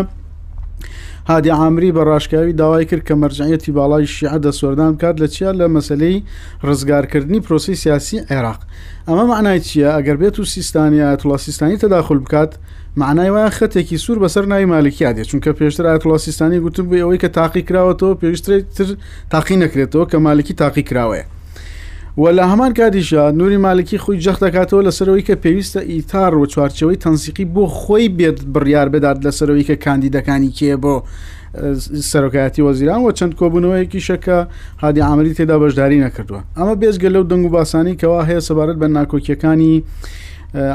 هادی 1.28 1.50
عامری 1.50 1.92
بە 1.92 2.04
ڕاشکاوی 2.08 2.54
داوای 2.54 2.86
کرد 2.86 3.04
کە 3.08 3.14
مەرجعەتی 3.24 3.72
باڵای 3.78 4.06
شیعە 4.16 4.38
دەسوەردان 4.48 4.94
کات 5.02 5.16
لە 5.22 5.28
چیا 5.34 5.52
لە 5.54 5.68
مەسلەی 5.76 6.24
ڕزگارکردنی 6.68 7.40
پرۆسی 7.40 7.76
سیاسی 7.84 8.20
عێراق 8.30 8.60
ئەمە 9.08 9.24
معنای 9.32 9.60
چییە 9.62 9.90
ئەگەر 9.98 10.18
بێت 10.22 10.40
و 10.40 10.44
سیستانی 10.46 11.18
تڵاسیستانی 11.22 11.78
تەداخل 11.84 12.20
بکات 12.26 12.52
معنای 12.98 13.30
وایە 13.32 13.52
خەتێکی 13.60 13.98
سوور 14.06 14.20
بەسەر 14.28 14.46
ناوی 14.52 14.66
مالکیادێت 14.66 15.28
چونکە 15.32 15.50
پێشتر 15.60 15.86
ئاتڵاسیستانی 15.92 16.60
گوتم 16.66 16.86
بوو 16.90 16.98
ئەوەی 17.02 17.20
کە 17.24 17.30
تاقی 17.38 17.64
کراوەتەوە 17.70 18.16
پێویستێت 18.22 18.64
تر 18.78 18.88
تاقی 19.32 19.58
نەکرێتەوە 19.64 20.06
کە 20.12 20.16
مالکی 20.28 20.54
تاقی 20.62 20.84
کراوەیە 20.90 21.26
و 22.18 22.22
لە 22.30 22.42
هەمان 22.42 22.74
کاتیشە 22.74 23.14
نوری 23.14 23.58
مالکی 23.58 23.98
خۆی 23.98 24.22
جەخت 24.22 24.42
دەکاتەوە 24.46 24.84
لەسەرەوەی 24.90 25.24
کە 25.28 25.36
پێویستە 25.44 25.80
ئیتار 25.88 26.36
و 26.38 26.46
چوارچەوەی 26.48 26.98
تەنسیقی 27.04 27.46
بۆ 27.56 27.66
خۆی 27.80 28.10
بێت 28.18 28.40
بڕیار 28.54 28.90
بدات 28.94 29.18
لەسەرەوەی 29.26 29.64
کە 29.70 29.76
کاندیدەکانی 29.86 30.52
کێ 30.58 30.76
بۆ 30.84 30.96
سەرۆکایەتی 32.12 32.62
وەزیران 32.68 33.00
و 33.02 33.12
چەند 33.12 33.34
کۆبوونەوەیەکی 33.40 34.00
شەکە 34.08 34.38
هادی 34.84 35.02
ئامری 35.02 35.34
تێدا 35.34 35.58
بەشداری 35.64 36.00
نەکردووە 36.06 36.42
ئەمە 36.58 36.76
بێزگە 36.82 37.10
لەو 37.16 37.24
دەنگ 37.30 37.46
و 37.46 37.50
باسانی 37.50 37.96
کەوا 38.02 38.22
هەیە 38.30 38.42
سەبارەت 38.50 38.78
بە 38.82 38.88
ناکۆکیەکانی 38.98 39.74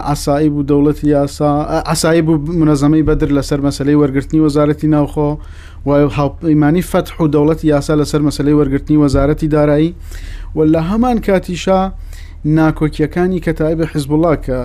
ئاسایی 0.09 0.49
بوو 0.49 0.63
دەوڵەتی 0.71 1.05
یاسا 1.05 1.51
ئاسایی 1.91 2.23
بوو 2.23 2.47
منەزەمەی 2.65 3.03
بەدر 3.09 3.31
لەسەر 3.39 3.61
مەسلەی 3.67 3.97
وەرگرتنی 4.03 4.41
وەزارەتی 4.47 4.87
ناوخۆ 4.95 5.31
و 5.87 5.91
هاپەیمانی 6.19 6.83
فەتح 6.91 7.17
و 7.23 7.27
دەوڵەتی 7.35 7.65
یاسا 7.65 7.95
لەسەر 8.01 8.23
مەسلەی 8.29 8.55
وەرگرتنی 8.61 8.97
وەزارەتی 9.03 9.49
دارایی 9.49 9.91
و 10.57 10.61
لە 10.65 10.79
هەمان 10.89 11.21
کاتیشا 11.27 11.93
ناکۆکیەکانی 12.59 13.41
کە 13.45 13.49
تایبە 13.61 13.85
حیزبڵا 13.95 14.37
کە 14.45 14.57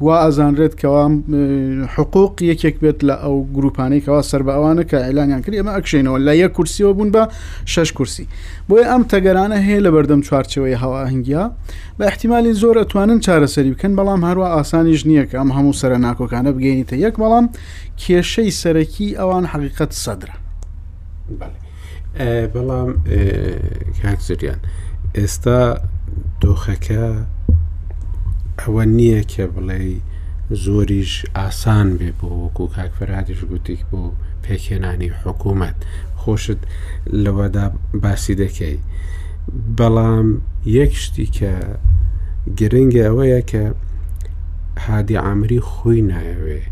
وا 0.00 0.16
ئازانرێت 0.30 0.74
کەوا 0.80 1.04
حقوق 1.94 2.34
یەکێک 2.50 2.76
بێت 2.82 2.98
لە 3.08 3.14
ئەو 3.22 3.36
گروپانەیەوە 3.56 4.22
سەر 4.30 4.42
بە 4.46 4.52
ئەوانە 4.56 4.84
کە 4.90 4.98
ئەلانیان 5.06 5.40
کرد 5.44 5.54
ئەمە 5.60 5.72
ئەکشینەوە 5.76 6.18
لە 6.26 6.32
یە 6.42 6.48
کورسیەوە 6.56 6.92
بوون 6.96 7.10
بە 7.16 7.22
شش 7.72 7.88
کورسی 7.98 8.26
بۆیە 8.68 8.86
ئەم 8.92 9.02
تەگەرانە 9.10 9.58
هەیە 9.66 9.80
لە 9.86 9.90
بەردەم 9.94 10.20
چوارچەوەی 10.26 10.76
هەواهنگیا 10.82 11.44
بە 11.98 12.04
احتیممالی 12.10 12.52
زۆر 12.62 12.76
ئەتوانن 12.82 13.20
چارەسەری 13.26 13.70
بکەن 13.74 13.92
بەڵام 13.98 14.20
هەروە 14.28 14.46
ئاسانیش 14.56 15.02
نییە 15.08 15.24
کە 15.30 15.36
ئەم 15.40 15.50
هەموو 15.56 15.72
سرە 15.80 15.96
ناکۆکانە 16.06 16.50
بگەینیتە 16.56 16.96
یەک 17.06 17.14
بەڵام 17.22 17.44
کێشەی 18.02 18.50
سەرەکی 18.60 19.08
ئەوان 19.18 19.44
حقیقت 19.52 19.90
سەدرە 20.04 20.34
بەڵام 22.54 22.90
کاک 24.02 24.20
زریان. 24.28 24.60
ئێستا 25.20 25.60
دۆخەکە 26.42 27.04
ئەوە 28.62 28.84
نییە 28.96 29.22
کێ 29.32 29.46
بڵێ 29.54 29.80
زۆریش 30.62 31.12
ئاسان 31.38 31.88
بێ 31.98 32.10
بۆ 32.18 32.26
وەکو 32.42 32.64
کاکفرادیش 32.76 33.40
گوتیک 33.50 33.80
بۆ 33.90 34.00
پێکێنانی 34.44 35.10
حکوومەت 35.20 35.76
خۆشت 36.20 36.60
لەوەدا 37.24 37.66
باسی 38.02 38.34
دەکەی 38.42 38.76
بەڵام 39.78 40.28
یەک 40.78 40.92
شتی 41.02 41.26
کە 41.36 41.52
گرنگگە 42.58 43.02
ئەوەیە 43.08 43.40
کە 43.50 43.64
هادی 44.84 45.20
ئامری 45.24 45.60
خۆی 45.70 46.06
نایەوێ 46.10 46.62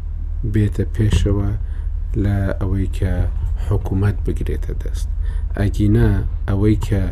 بێتە 0.52 0.85
پێشەوە 0.94 1.50
لە 2.22 2.37
ئەوەی 2.61 2.88
کە 2.98 3.14
حکوومەت 3.66 4.16
بگرێتە 4.26 4.72
دەست 4.83 5.09
ئەگینا 5.59 6.11
ئەوەی 6.48 6.78
کە 6.87 7.02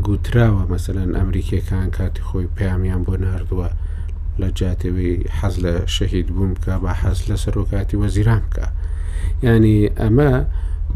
گوتراوە 0.00 0.62
مەسەەن 0.72 1.10
ئەمریکیەکان 1.18 1.88
کاتی 1.96 2.22
خۆی 2.28 2.46
پامیان 2.56 3.02
بۆ 3.06 3.14
نردووە 3.22 3.68
لە 4.40 4.48
جاتەوەی 4.58 5.16
حەز 5.38 5.54
لە 5.64 5.74
شەهید 5.96 6.26
بووم 6.36 6.52
کە 6.64 6.74
بە 6.82 6.92
حەز 7.02 7.18
لە 7.28 7.36
سەرۆکاتی 7.44 8.00
وەزیران 8.02 8.42
بکە 8.50 8.66
ینی 9.44 9.78
ئەمە 10.00 10.32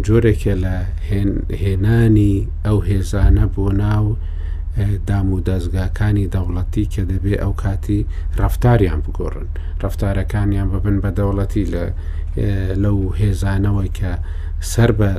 جۆرێکە 0.06 0.54
لە 0.64 0.76
هێنانی 1.62 2.34
ئەو 2.66 2.78
هێزانە 2.88 3.44
بۆ 3.54 3.66
ناو 3.84 4.06
دام 5.08 5.28
و 5.32 5.38
دەستگاکانی 5.48 6.26
دەوڵەتی 6.34 6.84
کە 6.92 7.02
دەبێ 7.10 7.34
ئەو 7.42 7.52
کاتی 7.62 8.06
ڕفتاریان 8.40 9.00
بگۆڕن 9.04 9.48
ڕفتارەکانیان 9.82 10.68
ببن 10.72 10.96
بە 11.02 11.10
دەوڵەتی 11.18 11.64
لە 11.72 11.84
لەو 12.82 12.98
هێزانەوەی 13.20 13.90
کە 13.98 14.12
سەر 14.70 14.90
بە 14.98 15.12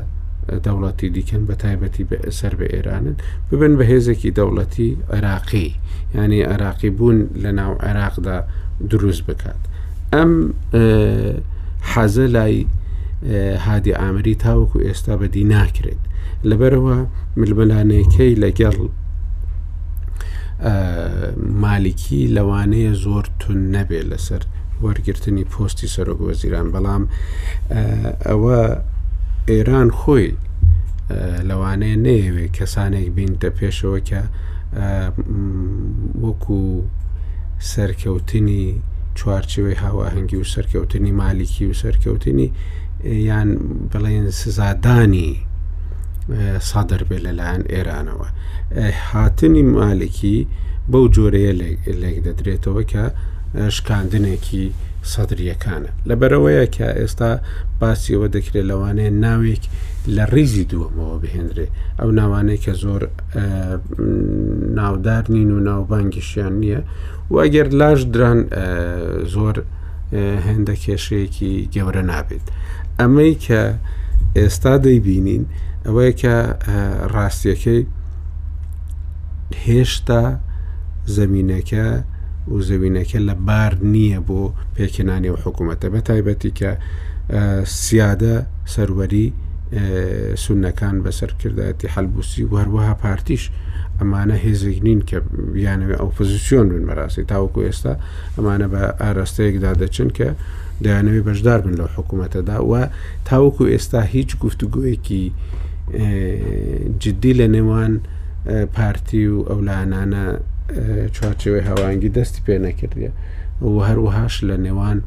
دەوڵەتی 0.65 1.09
دیکەن 1.15 1.43
بە 1.49 1.55
تایبەتی 1.63 2.03
سەر 2.39 2.53
بە 2.59 2.65
ئێرانن 2.73 3.15
ببن 3.51 3.73
بە 3.79 3.83
هێزێکی 3.91 4.31
دەوڵەتی 4.39 4.97
عراقی 5.13 5.75
ینی 6.15 6.41
عراقی 6.43 6.89
بوون 6.89 7.27
لە 7.43 7.51
ناو 7.59 7.73
عێراقدا 7.85 8.37
دروست 8.89 9.23
بکات 9.27 9.61
ئەم 10.13 10.31
حەزە 11.91 12.25
لای 12.35 12.55
هادی 13.65 13.93
ئامری 13.99 14.35
تاوەکو 14.45 14.77
ئێستا 14.87 15.13
بەدی 15.21 15.43
ناکرێت 15.53 16.01
لەبەرەوە 16.49 16.95
ملبلانەکەی 17.39 18.33
لەگەڵ 18.43 18.77
مالیکی 21.63 22.21
لەوانەیە 22.35 22.93
زۆر 23.05 23.25
تون 23.41 23.57
نەبێت 23.75 24.05
لەسەر 24.11 24.41
وەرگرتنی 24.83 25.45
پۆستی 25.53 25.87
سەرۆک 25.95 26.19
وەزیران 26.27 26.67
بەڵام 26.73 27.03
ئەوە 28.27 28.59
ئێران 29.53 29.89
خۆی 29.99 30.27
لەوانەیە 31.49 31.97
نەیەوێ 32.05 32.45
کەسانێک 32.57 33.07
بینتە 33.15 33.49
پێشەوە 33.57 33.99
کە 34.09 34.21
وەکو 36.23 36.61
سەرکەوتنی 37.71 38.65
چوارچوەی 39.17 39.77
هاواهنگگی 39.83 40.37
و 40.41 40.45
سەرکەوتنی 40.53 41.13
مالیکی 41.21 41.65
و 41.67 41.77
سەرکەوتنی 41.83 42.47
یان 43.29 43.49
بڵێن 43.91 44.27
سزادانی 44.39 45.31
سادر 46.69 47.01
بێ 47.09 47.17
لەلایەن 47.25 47.63
ئێرانەوە 47.73 48.27
هاتنی 49.11 49.63
مالکی 49.79 50.37
بەو 50.91 51.05
جۆرەیە 51.15 51.53
لێک 52.01 52.17
دەدرێتەوە 52.27 52.81
کە 52.91 53.03
شکاندنێکی 53.75 54.67
سەدرریەکانە 55.13 55.91
لەبەرەوەیە 56.09 56.65
کە 56.75 56.87
ئێستا 56.99 57.31
باسیەوە 57.81 58.27
دەکرێت 58.35 58.65
لەوانەیە 58.71 59.11
ناوێک 59.23 59.63
لە 60.15 60.23
ڕیزی 60.33 60.65
دووەمەوە 60.71 61.15
بهێنرێ 61.23 61.67
ئەو 61.99 62.09
ناوانەیە 62.19 62.59
کە 62.65 62.73
زۆر 62.83 63.01
ناودار 64.79 65.23
نین 65.33 65.49
و 65.55 65.59
ناوبانگیشیان 65.69 66.53
نییە 66.63 66.81
و 67.31 67.33
ئەگەر 67.43 67.67
لاش 67.79 67.99
دران 68.13 68.39
زۆر 69.33 69.55
هێندە 70.47 70.75
کێشەیەکی 70.83 71.51
گەورە 71.73 72.03
نابێت 72.11 72.45
ئەمەی 72.99 73.33
کە 73.45 73.61
ئێستا 74.37 74.73
دەیبینین 74.85 75.43
ئەوەیە 75.85 76.13
کە 76.21 76.35
ڕاستیەکەی 77.13 77.81
هێشتا 79.65 80.23
زمینینەکە 81.17 81.85
و 82.51 82.57
زەوینەکە 82.67 83.19
لە 83.29 83.33
بار 83.47 83.71
نییە 83.93 84.19
بۆ 84.27 84.41
پێکێنانی 84.75 85.29
و 85.33 85.37
حکوومەتە 85.45 85.87
بە 85.93 86.01
تایبەتی 86.09 86.51
کە 86.59 86.71
سیادە 87.81 88.35
سەروەری 88.73 89.27
سونەکان 90.43 90.95
بەسەر 91.05 91.31
کردایەتی 91.41 91.87
هەلبوسی 91.95 92.43
و 92.49 92.53
هەروەها 92.61 92.93
پارتیش 93.03 93.43
ئەمانە 93.99 94.35
هێزێک 94.45 94.77
نین 94.87 94.99
کە 95.09 95.17
بیانەوێ 95.55 95.95
ئەو 95.99 96.09
پۆزیسیۆن 96.17 96.65
بن 96.73 96.83
بەڕاستی 96.89 97.23
تاوکو 97.33 97.59
ئێستا 97.67 97.93
ئەمانە 98.37 98.67
بە 98.73 98.81
ئاراستەیەکدا 99.01 99.71
دەچن 99.81 100.09
کە 100.17 100.29
دەیانەوەی 100.83 101.23
بەشدار 101.27 101.59
بن 101.65 101.73
لەو 101.79 101.89
حکوومەتەدا 101.97 102.57
و 102.71 102.73
تاوکو 103.29 103.63
ئێستا 103.73 104.01
هیچ 104.15 104.29
گفتوگویەکی 104.43 105.23
جددی 107.01 107.33
لە 107.39 107.47
نێوان 107.55 107.93
پارتی 108.75 109.23
و 109.33 109.37
ئەولانانە 109.49 110.25
چوارچێوەی 111.15 111.63
هەوانگی 111.69 112.09
دەستی 112.17 112.41
پێ 112.45 112.55
نەکردە 112.67 113.11
و 113.63 113.69
هەروەهاش 113.89 114.35
لە 114.49 114.55
نێوان 114.65 114.99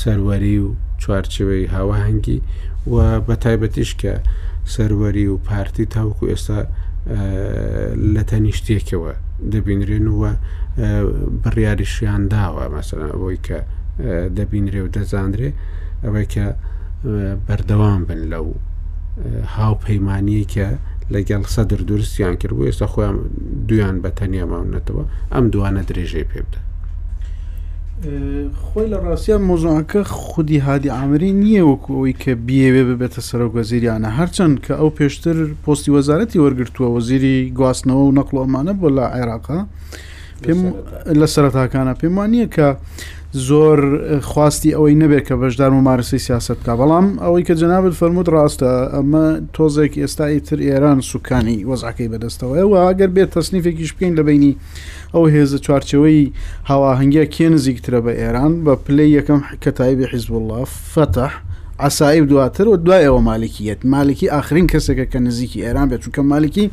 سەروەری 0.00 0.56
و 0.64 0.68
چوارچێوەی 1.02 1.70
هاوەهنگگی 1.76 2.38
و 2.92 2.96
بە 3.26 3.34
تایبەتیش 3.44 3.90
کە 4.00 4.12
سەروەری 4.74 5.26
و 5.32 5.36
پارتی 5.48 5.86
تاوکو 5.94 6.24
ئێستا 6.32 6.60
لە 8.14 8.22
تەنیشتێکەوە 8.30 9.12
دەبینرێن 9.52 10.06
وە 10.20 10.32
بڕیاریشیان 11.42 12.22
داوە 12.32 12.64
مەسەرە 12.74 13.06
ئەوەی 13.14 13.38
کە 13.46 13.58
دەبینرێ 14.38 14.80
و 14.84 14.88
دەزانرێ 14.96 15.50
ئەوەی 16.04 16.26
کە 16.34 16.46
بەردەوام 17.46 18.00
بن 18.08 18.20
لەو 18.32 18.46
هاوپەیمانیە 19.54 20.44
کە 20.54 20.66
لەگەڵ 21.14 21.42
سەدر 21.54 21.80
درستیان 21.90 22.34
کرد 22.40 22.52
و 22.52 22.66
ئێستا 22.70 22.86
خۆیان 22.92 23.16
دویان 23.68 23.96
بە 24.02 24.10
تەنیا 24.18 24.46
ماونەتەوە 24.50 25.04
ئەم 25.34 25.44
دوانە 25.54 25.82
درێژەی 25.88 26.26
پێ 26.30 26.40
بدە 26.48 26.60
خۆی 28.62 28.86
لە 28.92 28.98
ڕاستیان 29.06 29.42
مۆزۆنەکە 29.48 30.00
خودی 30.22 30.58
هادی 30.66 30.88
ئامری 30.96 31.30
نییە 31.42 31.62
وەکو 31.70 31.90
ئەوی 31.96 32.14
کە 32.22 32.30
بیاوێ 32.46 32.82
ببێتە 32.88 33.20
سەرۆ 33.28 33.46
وەزیریانە 33.56 34.08
هەرچەند 34.18 34.56
کە 34.64 34.72
ئەو 34.80 34.90
پێشتر 34.98 35.36
پۆستی 35.64 35.90
وەزارەتی 35.96 36.42
وەرگتووە 36.44 36.88
وەزیری 36.96 37.36
گواستنەوە 37.58 38.04
و 38.08 38.12
نەقلۆمانە 38.18 38.72
بۆ 38.80 38.88
لە 38.96 39.04
عێراقا 39.16 39.60
پێم 40.42 40.60
لە 41.20 41.26
سەرتاکانە 41.34 41.94
پێم 42.00 42.14
وانە 42.20 42.46
کە 42.56 42.68
زۆر 43.44 43.80
خواستی 44.28 44.70
ئەوەی 44.72 44.96
نەبێت 45.02 45.24
کە 45.28 45.32
بەشدار 45.40 45.72
و 45.72 45.80
مارسی 45.88 46.18
سیاست 46.26 46.58
کا 46.66 46.74
بەڵام 46.80 47.06
ئەوەی 47.24 47.44
کە 47.48 47.54
جنابت 47.62 47.94
فەرموود 48.00 48.28
ڕاستە 48.34 48.70
ئەمە 48.94 49.26
تۆزێک 49.56 49.92
ئێستا 50.02 50.26
ئیتر 50.32 50.58
ئێران 50.68 50.98
سوکانی 51.10 51.64
وەزاکەی 51.70 52.08
بەدەستەوە 52.12 52.60
و 52.70 52.74
ئەگەر 52.88 53.10
بێت 53.16 53.30
تەسنیفێکیش 53.36 53.90
بکەین 53.94 54.14
لە 54.18 54.22
بینی 54.28 54.52
ئەو 55.14 55.24
هێزە 55.34 55.58
چوارچەوەی 55.66 56.24
هاواهنگگە 56.70 57.24
کێ 57.34 57.46
نزیکترە 57.54 58.00
بە 58.04 58.12
ئێران 58.20 58.52
بە 58.64 58.72
پلی 58.84 59.08
یەکەم 59.18 59.40
کەتایبی 59.62 60.06
حیزبله 60.12 60.58
فتح 60.94 61.32
ئاسایی 61.80 62.20
دواتر 62.20 62.68
و 62.68 62.76
دوای 62.76 63.04
ئەوە 63.06 63.20
مالکیەت 63.20 63.84
مالکی 63.84 64.28
آخرین 64.28 64.66
کەسێکە 64.68 65.12
کە 65.12 65.16
نزیکی 65.18 65.62
ئێران 65.64 65.88
بێت 65.88 66.00
چونکە 66.04 66.18
مالکی 66.18 66.70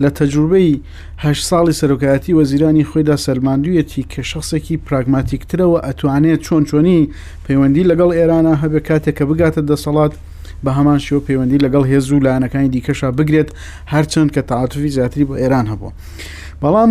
لە 0.00 0.06
تەجروبەیه 0.18 1.32
ساڵی 1.32 1.72
سەرۆکایەتی 1.80 2.30
وەزیرانی 2.38 2.84
خۆیدا 2.90 3.16
سەرماندویەتی 3.16 4.06
کە 4.12 4.20
شخصێکی 4.22 4.76
پراگماتیکترەوە 4.86 5.78
ئەتوانێت 5.86 6.40
چۆن 6.46 6.64
چۆنی 6.70 7.08
پەیوەندی 7.48 7.84
لەگەڵ 7.90 8.10
ئێرانە 8.18 8.54
هەبێ 8.62 8.80
کاتێک 8.88 9.18
کە 9.18 9.24
بگاتە 9.30 9.60
دەسەڵات 9.70 10.12
بە 10.64 10.70
هەمان 10.78 10.98
شێوە 11.06 11.20
پەیوەندی 11.26 11.58
لەگەڵ 11.64 11.84
هێز 11.90 12.12
و 12.12 12.20
لایەنەکانی 12.26 12.68
دیکەشا 12.74 13.08
بگرێت 13.18 13.48
هەرچەند 13.92 14.30
کە 14.34 14.40
تعاتوی 14.48 14.88
زیاتری 14.88 15.24
بۆ 15.28 15.34
ئێران 15.42 15.66
هەبوو 15.72 15.90
بەڵام 16.62 16.90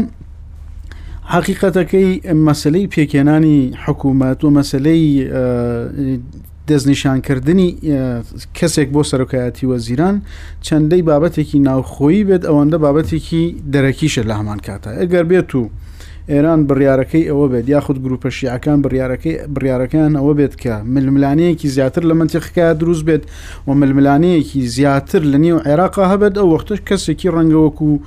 حقیقەتەکەی 1.34 2.10
مەسلەی 2.48 2.88
پێکێنانی 2.94 3.58
حکوومەت 3.86 4.40
و 4.44 4.50
مەسلەی 4.58 5.06
دەستنیشانکردنی 6.70 7.70
کەسێک 8.58 8.90
بۆ 8.96 9.02
سەرۆکایەتی 9.12 9.66
وەزیران 9.72 10.16
چەندەی 10.66 11.02
بابەتێکی 11.10 11.58
ناوخۆیی 11.70 12.24
بێت 12.30 12.44
ئەوەندە 12.50 12.78
بابەتێکی 12.86 13.44
دەرەکیشە 13.74 14.24
لە 14.30 14.34
هەمان 14.40 14.60
کاتە 14.68 14.90
ئەگەر 15.00 15.26
بێت 15.32 15.52
و 15.60 15.64
ئێران 16.32 16.62
بڕیارەکەی 16.70 17.26
ئەوە 17.30 17.48
بێت 17.52 17.66
یاخود 17.74 17.98
گروپە 18.06 18.28
شیعەکان 18.38 18.78
بڕیارەکەی 18.86 19.36
بڕیارەکان 19.56 20.12
ئەوە 20.20 20.34
بێت 20.40 20.54
کە 20.64 20.74
ململانەیەکی 20.94 21.68
زیاتر 21.76 22.04
لە 22.10 22.14
منتیخکە 22.20 22.66
دروست 22.82 23.04
بێت 23.08 23.24
و 23.68 23.72
ململانەیەکی 23.82 24.62
زیاتر 24.76 25.22
لە 25.32 25.38
نێو 25.44 25.60
عێراقا 25.68 26.04
هەبێت 26.12 26.34
ئەو 26.40 26.48
وەختش 26.54 26.80
کەسێکی 26.90 27.28
ڕەنگەوەکو 27.36 27.86
و 27.94 27.98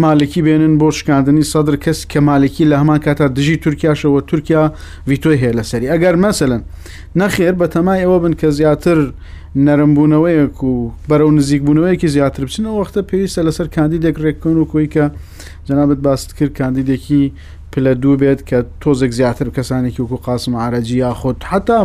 مالکی 0.00 0.40
بێنن 0.46 0.74
بۆ 0.80 0.88
شکاندنی 0.98 1.44
سەدر 1.52 1.76
کەس 1.84 1.98
کە 2.12 2.18
مالکی 2.28 2.64
لە 2.70 2.76
هەمان 2.80 2.98
کاتا 3.04 3.26
دژی 3.36 3.56
تورکیاشەوە 3.64 4.20
تورکیا 4.30 4.62
ویتۆی 5.10 5.38
هەیە 5.42 5.52
لەسەری 5.58 5.86
ئەگەر 5.92 6.16
مەسەن 6.24 6.52
نەخێر 7.20 7.54
بە 7.60 7.66
تەمای 7.74 8.02
ئەوە 8.04 8.18
بن 8.24 8.34
کە 8.40 8.46
زیاتر 8.58 8.98
نەرمبوونەوەیەک 9.66 10.56
و 10.68 10.72
بەرەو 11.08 11.30
نزیکبوونەوەیەکی 11.38 12.08
زیاتر 12.14 12.42
بچنەوە 12.46 12.74
وەختە 12.80 13.00
پێویستە 13.10 13.40
لەسەر 13.48 13.66
کاندیدێک 13.76 14.16
ڕێککن 14.24 14.56
و 14.60 14.68
کۆی 14.72 14.86
کە 14.94 15.04
جەنابەت 15.68 16.00
باست 16.06 16.28
کرد 16.38 16.52
کاندیدێکی 16.60 17.24
پلە 17.72 17.92
دوو 18.02 18.16
بێت 18.22 18.40
کە 18.48 18.58
تۆزێک 18.82 19.12
زیاتر 19.18 19.46
کەسانێکی 19.56 20.00
وکو 20.02 20.16
قاسم 20.26 20.52
عراجی 20.64 20.96
یا 21.04 21.10
خۆت 21.20 21.38
حتا 21.50 21.78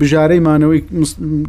بژارەی 0.00 0.40
مانەوەی 0.46 0.80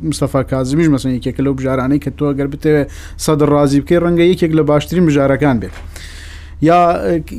مستەفا 0.09 0.41
کازمیش 0.51 0.87
مەسن 0.93 1.11
یەکێک 1.17 1.37
لەو 1.45 1.53
بژارانەی 1.59 1.99
کە 2.03 2.09
تۆ 2.19 2.25
گەر 2.37 2.47
بتەوێت 2.53 2.87
سەد 3.25 3.39
ڕازی 3.53 3.79
بکەی 3.83 3.99
ڕەنگە 4.03 4.25
یەکێک 4.31 4.51
لە 4.59 4.63
باشترین 4.71 5.05
بژارەکان 5.09 5.55
بێت 5.61 5.75
یا 6.69 6.79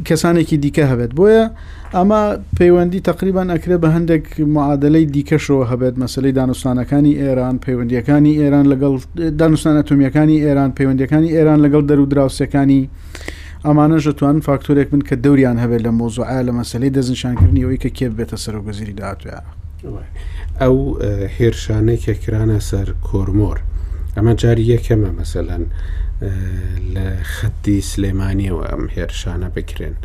کەسانێکی 0.09 0.57
دیکە 0.65 0.85
هەبێت 0.91 1.13
بۆیە 1.19 1.45
ئەمە 1.97 2.23
پەیوەندی 2.59 3.01
تقریبان 3.11 3.49
ئەکرێ 3.55 3.77
بە 3.83 3.89
هەندێک 3.97 4.25
معادلەی 4.57 5.07
دیکەشەوە 5.15 5.65
هەبێت 5.71 5.95
مەسلەی 6.03 6.33
دانوستانەکانی 6.39 7.13
ئێران 7.23 7.55
پەیوەندیەکانی 7.65 8.33
ئێران 8.41 8.67
لەگەڵ 8.73 8.95
دانوستانە 9.41 9.83
تومیەکانی 9.89 10.37
ئێران 10.47 10.71
پەیوەندەکانی 10.79 11.31
ئێران 11.37 11.59
لەگەڵ 11.65 11.83
دەرو 11.91 12.05
دراوسەکانی 12.13 12.81
ئەمانە 13.67 13.99
ژەتوان 14.05 14.37
فاکتۆرێک 14.47 14.89
من 14.95 15.03
کە 15.09 15.17
دەوران 15.25 15.57
هەبێت 15.63 15.83
لە 15.87 15.93
مۆزوعە 16.01 16.41
لە 16.49 16.53
مەسلەی 16.59 16.95
دەزنشانکردنی 16.97 17.65
ئەوی 17.65 17.81
کە 17.83 17.91
کێ 17.97 18.09
بێتە 18.19 18.37
سەر 18.45 18.55
و 18.59 18.63
گەزیری 18.69 18.97
داهاتوە 19.01 19.37
ئەو 20.63 20.77
هێرشانێکە 21.39 22.15
کرانە 22.23 22.59
سەر 22.71 22.89
کۆرمۆر 23.09 23.59
ئەمە 24.17 24.33
جاری 24.43 24.67
یەکەمە 24.75 25.11
مەسەەن 25.21 25.63
لە 26.95 27.07
خەتی 27.35 27.79
سلێمانیەوە 27.91 28.65
ئەم 28.71 28.85
هێرشانە 28.97 29.49
بکرێن 29.57 29.97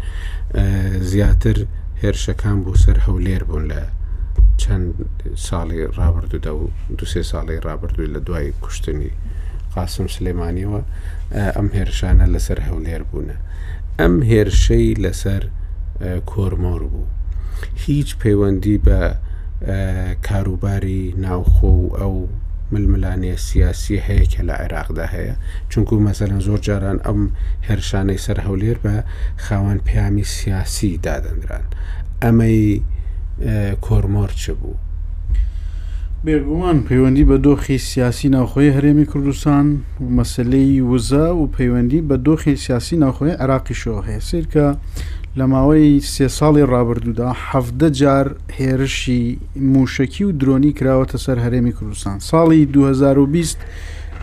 زیاتر 1.12 1.57
هێرشەکان 2.01 2.57
بۆ 2.66 2.72
سەر 2.84 2.97
هەولێر 3.05 3.43
بوون 3.49 3.66
لە 3.72 3.82
چەند 4.62 4.89
ساڵی 5.47 5.82
ڕابردودا 5.97 6.53
و 6.55 6.64
دوسێ 6.99 7.22
ساڵی 7.32 7.57
ڕابردووی 7.68 8.12
لە 8.16 8.20
دوای 8.28 8.51
کوشتنی 8.64 9.12
قاسم 9.76 10.06
سلێمانیەوە 10.18 10.82
ئەم 11.56 11.68
هێرشانە 11.78 12.26
لەسەر 12.34 12.60
هەولێر 12.68 13.02
بوونە 13.10 13.38
ئەم 14.00 14.16
هێرشەی 14.32 14.90
لەسەر 15.06 15.44
کۆرمۆر 16.32 16.82
بوو 16.92 17.08
هیچ 17.86 18.10
پەیوەندی 18.22 18.78
بە 18.86 19.00
کاروباری 20.28 21.04
ناوخۆ 21.24 21.72
و 21.82 21.88
ئەو 22.00 22.16
ململانێ 22.72 23.36
سیاسی 23.48 23.96
هەیە 24.08 24.26
کە 24.34 24.42
لە 24.48 24.54
عێراقدا 24.62 25.06
هەیە 25.16 25.36
چونکو 25.72 25.94
مەسەرن 26.06 26.42
زۆر 26.48 26.60
جاران 26.68 27.00
ئەم 27.08 27.22
هێرشانەی 27.68 28.22
سەر 28.26 28.38
هەولێر 28.46 28.78
بە 28.86 28.94
خاوەن 29.46 29.80
پیامی 29.88 30.26
سیاسی 30.38 31.00
دادەنران 31.06 31.66
ئەمەی 32.24 32.60
کۆرمۆر 33.86 34.32
چ 34.42 34.44
بوو 34.62 34.76
بێگومان 36.26 36.78
پەیوەندی 36.88 37.24
بە 37.32 37.38
دۆخی 37.46 37.78
سیاسی 37.90 38.30
ناوخۆی 38.30 38.74
هەرێمی 38.76 39.06
کوردستان 39.12 39.66
و 40.02 40.06
مەسلەی 40.18 40.82
وزە 40.92 41.28
و 41.40 41.44
پەیوەندی 41.56 42.00
بە 42.10 42.18
دۆخی 42.26 42.56
سیاسی 42.66 42.96
ناوخۆی 43.04 43.36
عراقیشەوە 43.44 44.02
هەیە 44.08 44.24
سیرکە 44.30 44.68
لە 45.38 45.46
ماوەی 45.52 45.92
سێ 46.14 46.28
ساڵی 46.38 46.64
ڕابردوودا 46.72 47.30
حەفدە 47.46 47.90
جار 48.00 48.28
هێرشی 48.60 49.22
موشکی 49.74 50.24
و 50.28 50.32
درۆنی 50.40 50.72
کراوەتە 50.80 51.18
سەر 51.26 51.38
هەرێمی 51.46 51.72
کوردستان 51.78 52.18
ساڵی 52.30 52.62
2020 52.66 53.58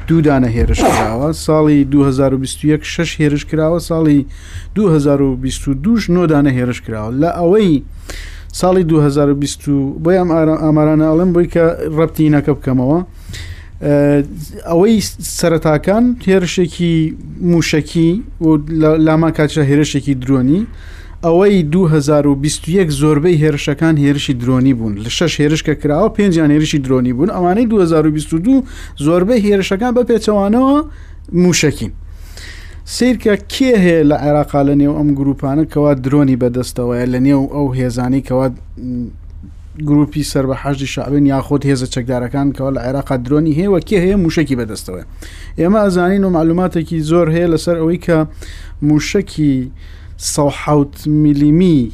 دوودانە 0.09 0.49
هێرش 0.57 0.81
کراوە 0.91 1.29
ساڵی 1.47 1.79
2021 1.85 2.85
شش 2.85 3.17
هێرش 3.21 3.45
کراوە 3.45 3.81
ساڵی 3.81 4.19
2022 4.75 6.13
نۆدانە 6.13 6.51
هێرش 6.57 6.81
کراوە 6.83 7.11
لە 7.13 7.29
ئەوەی 7.37 7.83
ساڵی 8.61 8.83
2020 8.91 9.67
بۆیان 10.05 10.29
ئامارانە 10.65 11.07
ئەڵم 11.11 11.31
بۆی 11.37 11.49
کە 11.55 11.65
ڕەتی 11.97 12.29
نەکە 12.35 12.53
بکەمەوە 12.57 12.99
ئەوەی 14.71 14.97
سەرەتاکان 15.39 16.05
هێرشێکی 16.29 16.95
موشکی 17.53 18.11
و 18.41 18.49
لاما 19.07 19.31
کاتچە 19.37 19.63
هێرشێکی 19.71 20.15
درۆنی 20.23 20.61
ئەوەی 21.27 21.57
2021 21.73 22.91
زۆربەی 23.01 23.37
هێرشەکان 23.43 23.95
هێرشی 24.05 24.35
درۆنی 24.43 24.75
بوون 24.79 24.95
لە 25.05 25.11
شش 25.17 25.33
هێرشکە 25.43 25.75
کراوە 25.83 26.09
پێنجیان 26.17 26.51
هێرشی 26.55 26.79
درۆنی 26.85 27.13
بوون 27.17 27.31
ئەوانەی 27.37 27.67
2022 27.67 28.63
زۆربەی 29.07 29.41
هێرشەکان 29.47 29.93
بە 29.97 30.03
پێچەوانەوە 30.09 30.77
موشکین 31.45 31.93
سیرکە 32.95 33.34
کێ 33.53 33.72
هەیە 33.84 34.03
لە 34.11 34.16
عێراقا 34.24 34.61
لە 34.68 34.74
نێو 34.80 34.95
ئەم 34.99 35.09
گروپانە 35.18 35.64
کەوا 35.72 35.93
درۆنی 36.05 36.41
بەدەستەوەە 36.43 37.05
لە 37.12 37.18
نێو 37.26 37.43
ئەو 37.55 37.66
هێزانی 37.78 38.22
کەوا 38.28 38.47
گروپی 39.89 40.24
سەر 40.32 40.45
بە 40.51 40.57
حەشی 40.62 40.89
شعبن 40.95 41.24
یاخۆت 41.32 41.62
هێزە 41.70 41.87
چەکدارەکان 41.95 42.47
کەەوە 42.57 42.70
لە 42.76 42.80
عێراقا 42.87 43.16
درۆنی 43.26 43.55
هەیەوە 43.59 43.78
کێ 43.89 43.99
هەیە 44.05 44.16
موشکی 44.24 44.57
بەدەستەوە 44.61 45.03
ئێمە 45.61 45.78
ئەزانین 45.84 46.24
و 46.24 46.30
معلوماتێکی 46.37 46.99
زۆر 47.11 47.26
هەیە 47.37 47.49
لەسەر 47.53 47.76
ئەوەی 47.80 47.99
کە 48.07 48.18
موشکی 48.89 49.55
100 50.34 50.76
میلیمی 51.07 51.91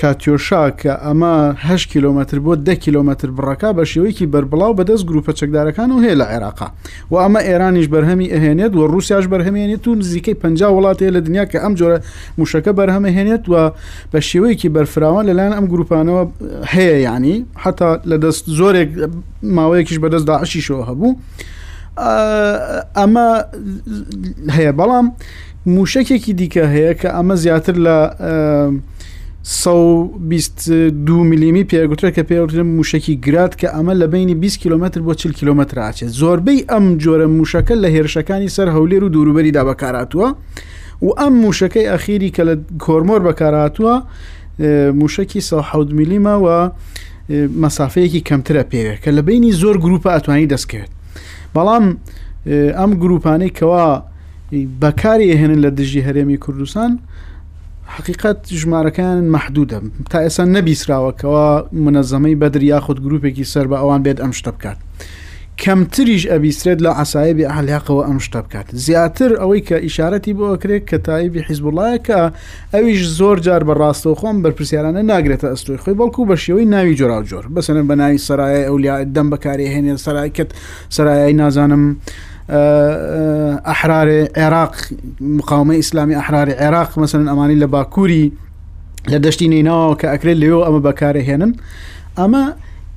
کاتیۆشا 0.00 0.60
کە 0.82 0.92
ئەمە 1.04 1.34
ه 1.66 1.88
کیلومتر 1.92 2.36
بۆ 2.46 2.52
ده 2.66 2.74
کیلومتر 2.84 3.28
بڕەکە 3.36 3.68
بە 3.78 3.84
شێوەیەکی 3.92 4.26
بربڵاو 4.32 4.72
بەدەست 4.78 5.04
گروپە 5.08 5.32
چەکدارەکان 5.40 5.88
و 5.94 5.96
هەیە 6.04 6.14
لە 6.20 6.26
عێراقا 6.32 6.68
و 7.12 7.14
ئەمە 7.24 7.40
ئێرانیش 7.48 7.86
بەرهەمی 7.94 8.28
ئەهێنێت 8.34 8.72
و 8.78 8.80
ڕوسیاش 8.92 9.24
بەرهەمێنێت 9.32 9.84
و 9.88 9.94
نزیکەی 10.00 10.34
پ 10.42 10.44
وڵات 10.76 10.98
هەیە 11.02 11.10
لە 11.16 11.20
دنیا 11.26 11.44
کە 11.52 11.58
ئەم 11.64 11.72
جۆرە 11.80 11.98
موشەکە 12.38 12.72
بەرهەمەهێنێت 12.78 13.44
و 13.52 13.54
بە 14.12 14.18
شێوەیەکی 14.30 14.68
بەرفراوان 14.76 15.24
لەلایەن 15.28 15.54
ئەم 15.58 15.66
گروپانەوە 15.72 16.22
هەیە 16.74 16.96
ینی 17.06 17.36
حتا 17.62 17.88
لە 18.10 18.16
دەست 18.24 18.44
زۆرێک 18.58 18.90
ماوەیەکیش 19.56 19.98
بەدەست 20.04 20.26
داعشیشەوە 20.30 20.82
هەبوو 20.88 21.10
ئەمە 22.98 23.28
هەیە 24.56 24.72
بەڵام 24.78 25.06
موشکێکی 25.76 26.32
دیکە 26.40 26.64
هەیە 26.74 26.92
کە 27.00 27.08
ئەمە 27.16 27.34
زیاتر 27.42 27.76
لە 27.86 27.96
دو 29.62 31.24
میلیمی 31.24 31.64
پێگوتر 31.64 32.10
کە 32.16 32.22
پێوترم 32.28 32.66
موشکی 32.78 33.16
گرات 33.16 33.54
کە 33.60 33.68
ئەمە 33.74 33.94
لە 34.00 34.06
بینی 34.12 34.34
20 34.34 34.58
کیلومتر 34.58 35.00
بۆ 35.00 35.14
40 35.14 35.32
کیلومتر 35.32 35.76
ئاچێت 35.78 36.08
زۆربەی 36.12 36.64
ئەم 36.68 36.98
جۆرە 37.02 37.26
موشەکە 37.26 37.74
لە 37.74 37.88
هێرشەکانی 37.88 38.48
سەر 38.50 38.68
هەولێر 38.68 39.04
و 39.04 39.08
دوروبەری 39.08 39.52
دابکاراتوە 39.54 40.34
و 41.02 41.08
ئەم 41.18 41.32
موشەکەی 41.44 41.86
ئەخیری 41.88 42.30
کە 42.36 42.42
لە 42.48 42.54
کۆرمۆر 42.84 43.20
بەکاراتوە 43.26 43.94
موشکی 45.00 45.40
100 45.40 45.92
میلیمە 45.98 46.34
و 46.44 46.70
مەسافەیەکی 47.62 48.20
کەمترە 48.28 48.64
پێوێت 48.70 49.00
کە 49.04 49.10
لە 49.16 49.22
بینی 49.26 49.52
زۆر 49.52 49.76
گروپە 49.84 50.08
ئەتوانی 50.16 50.48
دەستکرێت 50.52 50.90
بەڵام 51.54 51.84
ئەم 52.78 52.90
گروپانەی 53.02 53.50
کەوا 53.58 53.88
بەکاری 54.82 55.32
هێنن 55.40 55.58
لە 55.64 55.70
دژی 55.80 56.00
هەرێمی 56.06 56.36
کوردستان 56.44 56.90
حقیقت 57.90 58.36
ژمارەکان 58.60 59.18
محدودە 59.36 59.78
تا 60.10 60.18
ئێستا 60.28 60.44
نەبیسراوەکەەوە 60.56 61.74
منەزەمەی 61.84 62.34
بەدریا 62.40 62.78
خودت 62.86 63.00
گرروپێکی 63.04 63.44
سەر 63.52 63.66
بە 63.70 63.76
ئەوان 63.82 64.00
بێت 64.06 64.18
ئەم 64.22 64.32
شتە 64.38 64.50
بکات. 64.56 64.78
کەمتریش 65.64 66.24
ئەبیسترێت 66.32 66.78
لە 66.84 66.90
عسایبی 67.02 67.44
ئالیاقەوە 67.52 68.02
ئەم 68.08 68.18
شتە 68.26 68.40
بکات 68.46 68.66
زیاتر 68.86 69.30
ئەوەی 69.40 69.60
کە 69.68 69.72
ئیشارەتی 69.84 70.34
بۆ 70.38 70.46
ئەکرێت 70.52 70.84
کە 70.90 70.96
تایبی 71.06 71.40
حیزبوڵایەکە 71.48 72.20
ئەویش 72.74 73.02
زۆر 73.18 73.36
جار 73.46 73.62
بە 73.68 73.74
ڕاستەوە 73.80 74.14
خۆم 74.20 74.36
بەرپسیارانە 74.42 75.02
ناگرێتە 75.12 75.46
ئەستوی 75.52 75.78
خۆی 75.82 75.94
بەڵکو 76.00 76.22
بە 76.30 76.36
شێوەی 76.44 76.66
ناوی 76.74 76.96
جۆرا 77.00 77.22
جۆر 77.30 77.44
بەسەرن 77.54 77.84
بە 77.90 77.94
ناوی 78.00 78.18
سرای 78.18 78.64
ئەولیا 78.68 78.96
دەم 79.16 79.28
بەکاری 79.32 79.66
هێنێ 79.74 79.96
سرایکت 80.04 80.50
سرایایی 80.96 81.34
نازانم 81.42 81.84
ئەحرارێ 83.68 84.20
عێراق 84.38 84.74
مقامە 85.38 85.74
ئیسلامی 85.80 86.14
ئەحراری 86.20 86.54
عێراق 86.62 86.90
مەسن 87.00 87.24
ئەمانی 87.30 87.60
لە 87.62 87.66
باکووری 87.74 88.26
لە 89.12 89.18
دەشتی 89.24 89.46
نینەوە 89.54 89.94
کە 90.00 90.06
ئەکرێت 90.12 90.38
لەوێ 90.42 90.62
ئەمە 90.66 90.80
بەکارهێنن 90.86 91.52
ئەمە 92.18 92.44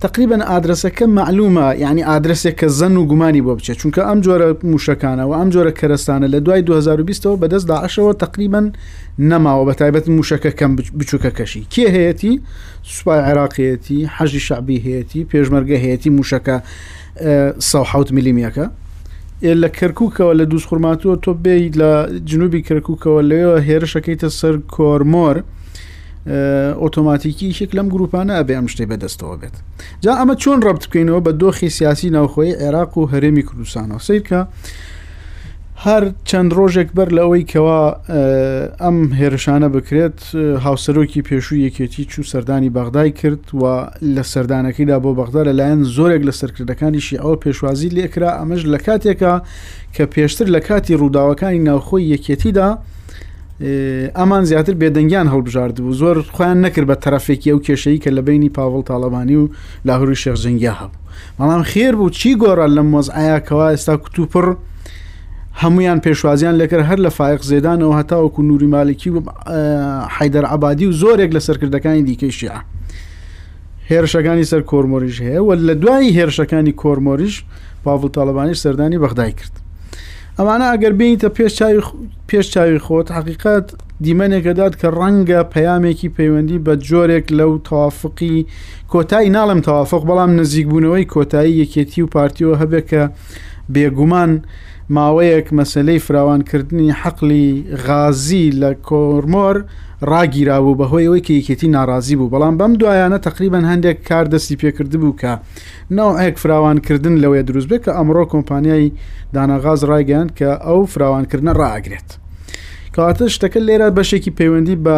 تقریبن 0.05 0.41
ئادرسەکە 0.49 1.05
معلومە 1.19 1.67
یعنی 1.83 2.01
ئادرسێک 2.09 2.55
کە 2.61 2.67
زەن 2.79 2.95
و 2.97 3.03
گومانی 3.11 3.41
بۆ 3.45 3.51
بچێت 3.57 3.77
چونکە 3.81 4.01
ئەم 4.09 4.19
جۆرە 4.25 4.47
موشەکانەوە 4.71 5.33
ئەم 5.39 5.49
جۆرە 5.53 5.71
کەرستانە 5.79 6.27
لە 6.33 6.39
دوای 6.45 6.61
2020ەوە 6.67 7.37
بەدەست 7.41 7.65
داعشەوە 7.71 8.13
تقریبا 8.25 8.61
نەماوە 9.29 9.63
بە 9.69 9.73
تایبەت 9.79 10.05
موشەکە 10.17 10.51
کەم 10.59 10.71
بچووکەکەشی 10.99 11.61
کێ 11.73 11.85
هەیەی 11.95 12.35
سوپای 12.95 13.19
عێراقیەتی 13.27 13.99
حەژی 14.15 14.41
شعبی 14.47 14.77
هەیەی 14.85 15.21
پێشمەرگە 15.31 15.77
هەیەی 15.83 16.09
موشەکە 16.17 16.55
1 17.95 18.11
میلیمیەکە 18.17 18.65
لە 19.43 19.69
کەرککەوە 19.77 20.33
لە 20.39 20.45
دووس 20.51 20.65
خوورماتوە 20.69 21.15
تۆ 21.23 21.31
بیت 21.43 21.73
لە 21.81 21.91
جنوبی 22.29 22.61
کەرککەوە 22.67 23.21
لەوە 23.31 23.55
هێرشەکەیتە 23.67 24.29
سەر 24.39 24.55
کۆرمۆر 24.75 25.37
ئۆتۆماتیکی 26.83 27.47
شێک 27.57 27.71
لەم 27.77 27.87
گروپانە 27.93 28.33
ئەبێ 28.39 28.53
ئەم 28.57 28.67
شتێ 28.71 28.85
بەدەستەوە 28.91 29.35
بێت 29.41 29.55
جا 30.03 30.11
ئەمە 30.19 30.35
چۆن 30.43 30.59
ڕبت 30.67 30.83
بکەینەوە 30.87 31.19
بە 31.25 31.31
دۆخی 31.41 31.69
سیاسی 31.77 32.09
ناوخۆی 32.17 32.57
عێراق 32.61 32.91
و 32.97 33.09
هەرێمی 33.13 33.43
کوردستانەوە 33.49 33.99
سیرکە 34.07 34.41
هەر 35.87 36.03
چەند 36.29 36.51
ڕۆژێک 36.57 36.89
بەر 36.97 37.09
لەوەی 37.17 37.43
کەوا 37.51 37.81
ئەم 38.83 38.97
هێرشانە 39.19 39.67
بکرێت 39.75 40.19
هاوسەرۆکی 40.65 41.21
پێشوو 41.29 41.57
یەکێتی 41.65 42.03
چوو 42.11 42.23
سەردانی 42.31 42.71
بەغدای 42.77 43.11
کرد 43.19 43.43
و 43.61 43.63
لە 44.15 44.23
سەردانەکەیدا 44.33 44.97
بۆ 45.03 45.11
بەغدا 45.19 45.41
لەلایەن 45.47 45.81
زۆرێک 45.95 46.21
لە 46.29 46.33
سەرکردەکانیشی 46.41 47.17
ئەوە 47.21 47.35
پێشوازی 47.43 47.89
لێکرا 47.97 48.31
ئەمەش 48.39 48.61
لە 48.73 48.79
کاتێکە 48.85 49.33
کە 49.95 50.03
پێشتر 50.13 50.47
لە 50.55 50.59
کاتی 50.67 50.93
ڕووداوەکانی 51.01 51.61
ناوخۆی 51.69 52.05
یەکێتیدا 52.13 52.67
ئەمان 54.19 54.43
زیاتر 54.49 54.75
بێدەنگیان 54.81 55.27
هەڵبژارد 55.33 55.75
بوو 55.83 55.93
زۆر 56.01 56.17
خۆیان 56.35 56.59
نەکرد 56.65 56.87
بە 56.91 56.95
تەرەفێکی 57.03 57.49
ئەو 57.51 57.59
کێشەی 57.67 57.97
کە 58.03 58.09
لە 58.17 58.21
بینی 58.27 58.49
پاوڵ 58.57 58.81
تاالبانی 58.89 59.35
و 59.41 59.45
لاهوری 59.87 60.17
شێخزەنگیا 60.23 60.73
هەبوو 60.81 61.01
مەڵام 61.39 61.63
خێر 61.71 61.93
بوو 61.99 62.09
چی 62.19 62.29
گۆڕە 62.41 62.67
لە 62.75 62.81
مۆزعایکەوە 62.93 63.65
ئێستا 63.73 63.95
کوتوپڕ 64.03 64.47
هەمویان 65.61 65.99
پێشوازیان 66.01 66.55
لەکرد 66.61 66.85
هەر 66.89 66.97
لە 67.05 67.07
فایق 67.09 67.41
زێدانەوە 67.41 67.95
هەتاوەکو 68.01 68.39
نووری 68.47 68.67
مالکی 68.67 69.09
و 69.09 69.17
حیدەر 70.15 70.45
عبادی 70.53 70.85
و 70.87 70.91
زۆرێک 70.93 71.31
لە 71.35 71.39
سەرکردەکانی 71.47 72.03
دیکەی 72.09 72.31
شیع 72.31 72.51
هێرشەکانی 73.89 74.45
سەر 74.51 74.61
کۆرمۆریش 74.71 75.17
هەیە 75.21 75.39
و 75.43 75.55
لە 75.67 75.73
دوای 75.75 76.09
هێرشەکانی 76.17 76.73
کۆرمۆریش 76.81 77.35
پاڵ 77.85 78.09
تاالبانیش 78.13 78.57
سەردانی 78.65 78.97
بەغدای 79.03 79.31
کرد 79.39 79.53
ئەمانە 80.39 80.65
ئەگەر 80.73 80.93
بینیتە 80.99 81.29
پێش 82.29 82.45
چاوی 82.53 82.79
خۆت 82.85 83.07
حقیقت 83.17 83.65
دیمەنێکەدات 84.03 84.73
کە 84.81 84.87
ڕەنگە 84.99 85.39
پەیامێکی 85.53 86.09
پەیوەندی 86.17 86.59
بە 86.65 86.73
جۆرێک 86.89 87.25
لەو 87.39 87.53
تەوافقی 87.67 88.37
کۆتایی 88.93 89.29
ناڵم 89.37 89.59
تەوافق 89.67 90.01
بەڵام 90.09 90.31
نزیک 90.39 90.67
بوونەوەی 90.69 91.05
کۆتایی 91.15 91.57
یەکێتی 91.61 92.01
و 92.01 92.07
پارتیەوە 92.15 92.55
هەبێت 92.61 92.85
کە 92.91 93.01
بێگومان 93.73 94.31
ماوەیەک 94.97 95.47
مەسلەی 95.59 95.99
فراوانکردنی 96.07 96.93
حەقلی 97.01 97.49
غازی 97.87 98.45
لە 98.61 98.71
کۆرمۆر 98.87 99.55
ڕاگیرابوو 100.11 100.77
بەهۆی 100.79 101.05
ئەوەی 101.07 101.25
کە 101.25 101.31
یەکێتی 101.39 101.71
ناڕازی 101.77 102.15
بوو 102.19 102.31
بەڵام 102.33 102.53
بەم 102.59 102.73
دوایانە 102.81 103.19
تقریبان 103.27 103.63
هەندێک 103.71 103.97
کار 104.09 104.25
دەستی 104.33 104.59
پێکرد 104.61 104.93
بوو 105.01 105.17
کە 105.21 105.31
ناوەیەک 105.97 106.35
فراوانکردن 106.43 107.15
لەوەی 107.23 107.43
دروست 107.47 107.67
بێت 107.71 107.81
کە 107.85 107.91
ئەمڕۆ 107.97 108.23
کۆمپانیای 108.33 108.93
داناغاز 109.35 109.79
ڕایگەاند 109.91 110.31
کە 110.39 110.49
ئەو 110.67 110.79
فراوانکردنە 110.93 111.53
ڕاگرێت. 111.61 112.09
کەواتە 112.95 113.25
شتەکە 113.35 113.59
لێرە 113.67 113.87
بەشێکی 113.97 114.31
پەیوەندی 114.37 114.77
بە 114.85 114.97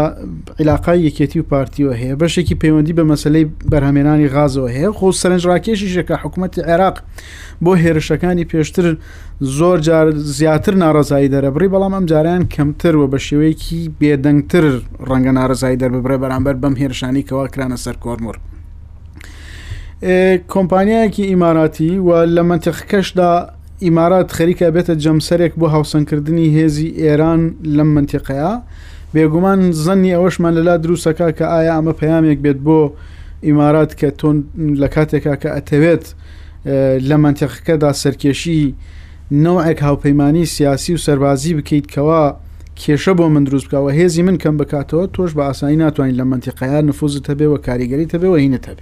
عیلاقای 0.59 0.99
یەکێتی 1.07 1.37
و 1.41 1.45
پارتیەوە 1.51 1.93
هەیە 2.01 2.15
بەشێکی 2.23 2.55
پەیوەندی 2.61 2.93
بە 2.99 3.03
مەسلەی 3.11 3.45
بەرهمێنانی 3.71 4.27
غازەوە 4.35 4.69
هەیە 4.75 4.91
خۆ 4.97 5.07
سەرنجڕاکێشی 5.21 5.89
ژەکە 5.95 6.15
حکوومەتتی 6.23 6.61
عێراق 6.69 6.97
بۆ 7.63 7.71
هێرشەکانی 7.83 8.45
پێشتر 8.51 8.85
زۆر 9.57 9.77
جار 9.87 10.07
زیاتر 10.37 10.73
ناڕزایی 10.83 11.29
دەرەبڕی 11.33 11.69
بەڵام 11.73 11.93
ئەم 11.97 12.05
جاریان 12.11 12.43
کەمتر 12.55 12.93
وە 12.99 13.07
بە 13.13 13.19
شێوەیەکی 13.27 13.79
بێدەنگتر 13.99 14.65
ڕەنگە 15.09 15.31
ناڕزایی 15.37 15.77
دەرببرێ 15.81 16.17
بەرامبەر 16.23 16.55
بەم 16.61 16.75
هێرشانی 16.81 17.23
کەوا 17.27 17.45
کرانە 17.53 17.77
سەر 17.85 17.95
کۆرمور. 18.03 18.37
کۆمپانیایەکی 20.53 21.23
ئیماراتی 21.31 21.91
و 22.07 22.09
لە 22.35 22.41
منتەخکەشدا 22.49 23.31
ئیمارات 23.83 24.29
خەریکە 24.37 24.69
بێتە 24.75 24.95
جەمسەرێک 25.03 25.53
بۆ 25.59 25.67
هاوسنکردنی 25.75 26.47
هێزی 26.57 26.87
ئێران 27.01 27.41
لەم 27.77 27.89
منتیقەیە 27.95 28.51
بێگومان 29.13 29.59
زەنی 29.83 30.11
ئەوەشمان 30.15 30.53
لەلا 30.57 30.75
دروستەکە 30.83 31.27
کە 31.37 31.45
ئایا 31.53 31.71
ئەمە 31.77 31.93
پەیامێک 31.99 32.39
بێت 32.45 32.59
بۆ 32.67 32.79
ئیمارات 33.47 33.91
کە 33.99 34.07
تۆن 34.19 34.37
لە 34.81 34.87
کاتێکا 34.95 35.33
کە 35.41 35.49
ئەتەوێت 35.55 36.05
لە 37.09 37.15
منتیقەکەدا 37.23 37.91
سەرکێشی 38.01 38.63
نەوەک 39.43 39.79
هاوپەیمانانی 39.87 40.45
سیاسی 40.55 40.91
و 40.95 41.03
سەربازی 41.05 41.51
بکەیت 41.57 41.87
کەەوە 41.95 42.23
کێشە 42.81 43.13
بۆ 43.17 43.25
من 43.33 43.43
دروست 43.47 43.65
بکەوە 43.67 43.91
هێزی 43.99 44.21
من 44.27 44.37
کەم 44.43 44.55
بکاتەوە 44.61 45.05
تۆش 45.15 45.31
بە 45.37 45.43
ئاسایی 45.47 45.77
ناتوانین 45.83 46.15
لە 46.21 46.25
منتیقەیە 46.31 46.81
نفوزت 46.89 47.25
هەبێ 47.31 47.47
و 47.53 47.57
کاریگەری 47.65 48.11
هەبێ 48.13 48.29
و 48.33 48.37
هینە 48.43 48.59
هەبێت 48.67 48.81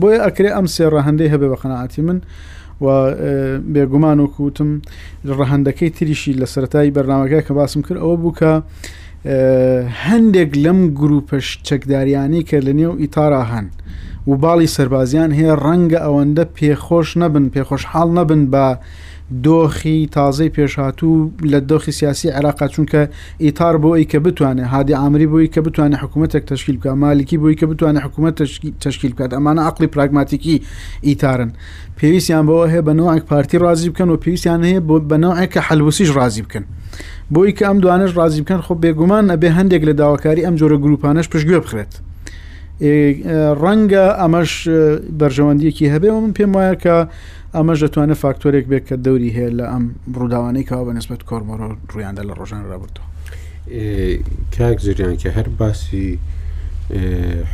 بۆیە 0.00 0.18
ئەکرێ 0.24 0.50
ئەم 0.56 0.66
سێ 0.74 0.84
ڕەهندەی 0.94 1.28
هەبێ 1.34 1.46
بە 1.52 1.56
قەنەعاتی 1.62 2.02
من 2.08 2.18
و 2.84 2.86
بێگومان 3.74 4.18
و 4.20 4.26
کوتم 4.34 4.70
ڕەهندەکەی 5.38 5.90
تریشی 5.96 6.32
لە 6.40 6.46
سەتایی 6.54 6.94
بەرنامەکە 6.96 7.40
کە 7.46 7.52
باسم 7.58 7.80
کرد 7.86 7.98
ئەوە 8.02 8.16
بووکە 8.22 8.52
هەندێک 10.06 10.50
لەم 10.64 10.80
گروپەش 11.00 11.46
چەکداریانی 11.66 12.42
کە 12.48 12.56
لە 12.66 12.72
نێو 12.78 12.92
ئیتارا 13.02 13.42
هەن 13.52 13.66
و 14.30 14.32
باڵی 14.42 14.68
سربازیان 14.76 15.30
هەیە 15.38 15.54
ڕەنگە 15.64 15.98
ئەوەندە 16.04 16.44
پێخۆش 16.56 17.08
نەبن 17.20 17.44
پێخۆشحاڵ 17.54 18.08
نەبن 18.18 18.42
بە 18.52 18.66
دۆخی 19.44 20.08
تازەی 20.16 20.48
پێشاتوو 20.56 21.30
لە 21.42 21.58
دۆخی 21.70 21.90
سیاسی 21.92 22.28
عراقا 22.28 22.68
چونکە 22.68 23.00
ئیتار 23.40 23.76
بۆی 23.78 24.04
کە 24.04 24.16
بتوانێت 24.26 24.66
هادی 24.74 24.92
ئامری 24.92 25.26
بۆی 25.32 25.46
کە 25.54 25.60
بتوانێت 25.66 25.98
حکوومەتێک 26.02 26.44
تشکیل 26.50 26.76
بکە 26.80 26.86
مالیکی 26.88 27.36
بۆی 27.38 27.54
کە 27.60 27.64
بتوانێت 27.70 28.02
حکوومەت 28.06 28.34
تشکیل 28.80 29.12
بکات 29.12 29.30
ئەمانە 29.34 29.60
عقلی 29.70 29.86
پراگماتیکی 29.86 30.56
ئیتارن 31.04 31.52
پێویستیان 31.98 32.44
بەوە 32.48 32.66
هەیە 32.72 32.82
بەنەوەک 32.88 33.22
پارتی 33.30 33.58
ڕازی 33.62 33.88
بکەن 33.92 34.08
و 34.10 34.16
پێویستیان 34.22 34.60
هەیە 34.70 34.80
بۆ 34.88 34.96
بەنەوەک 35.10 35.48
کە 35.54 35.60
حلوسیش 35.68 36.10
ڕازی 36.16 36.42
بکەن 36.46 36.64
بۆی 37.34 37.52
کە 37.56 37.64
ئەم 37.68 37.78
دوانش 37.84 38.10
ڕازی 38.18 38.40
بکەن 38.44 38.60
خۆ 38.66 38.72
بێگومان 38.82 39.24
ئەبێ 39.32 39.48
هەندێک 39.58 39.82
لە 39.88 39.92
داواکاری 40.00 40.42
ئەم 40.46 40.54
جۆرە 40.60 40.76
گروپانش 40.84 41.26
پشتگوێ 41.32 41.58
بخرێت. 41.64 41.92
ڕەنگە 42.80 44.04
ئەمەش 44.20 44.52
بەرژەوەندیەکی 45.20 45.90
هەبێ 45.94 46.08
و 46.12 46.20
من 46.24 46.32
پێم 46.36 46.52
وایە 46.56 46.74
کە 46.82 46.96
ئەمەش 47.56 47.78
دەتوانێت 47.84 48.18
فاکتۆرێک 48.24 48.66
بێت 48.70 48.84
کە 48.88 48.96
دەوری 49.04 49.30
هەیە 49.36 49.50
لە 49.58 49.64
ئەم 49.72 49.84
ڕووداوانەی 50.18 50.64
کاوە 50.70 50.84
بە 50.88 50.92
نسبت 50.98 51.20
کۆرمۆرۆ 51.28 51.66
ڕویاندا 51.92 52.22
لە 52.28 52.34
ڕۆژان 52.38 52.62
رابرتەوە 52.70 53.06
کاک 54.56 54.78
زریان 54.84 55.16
کە 55.22 55.28
هەر 55.36 55.48
باسی 55.60 56.08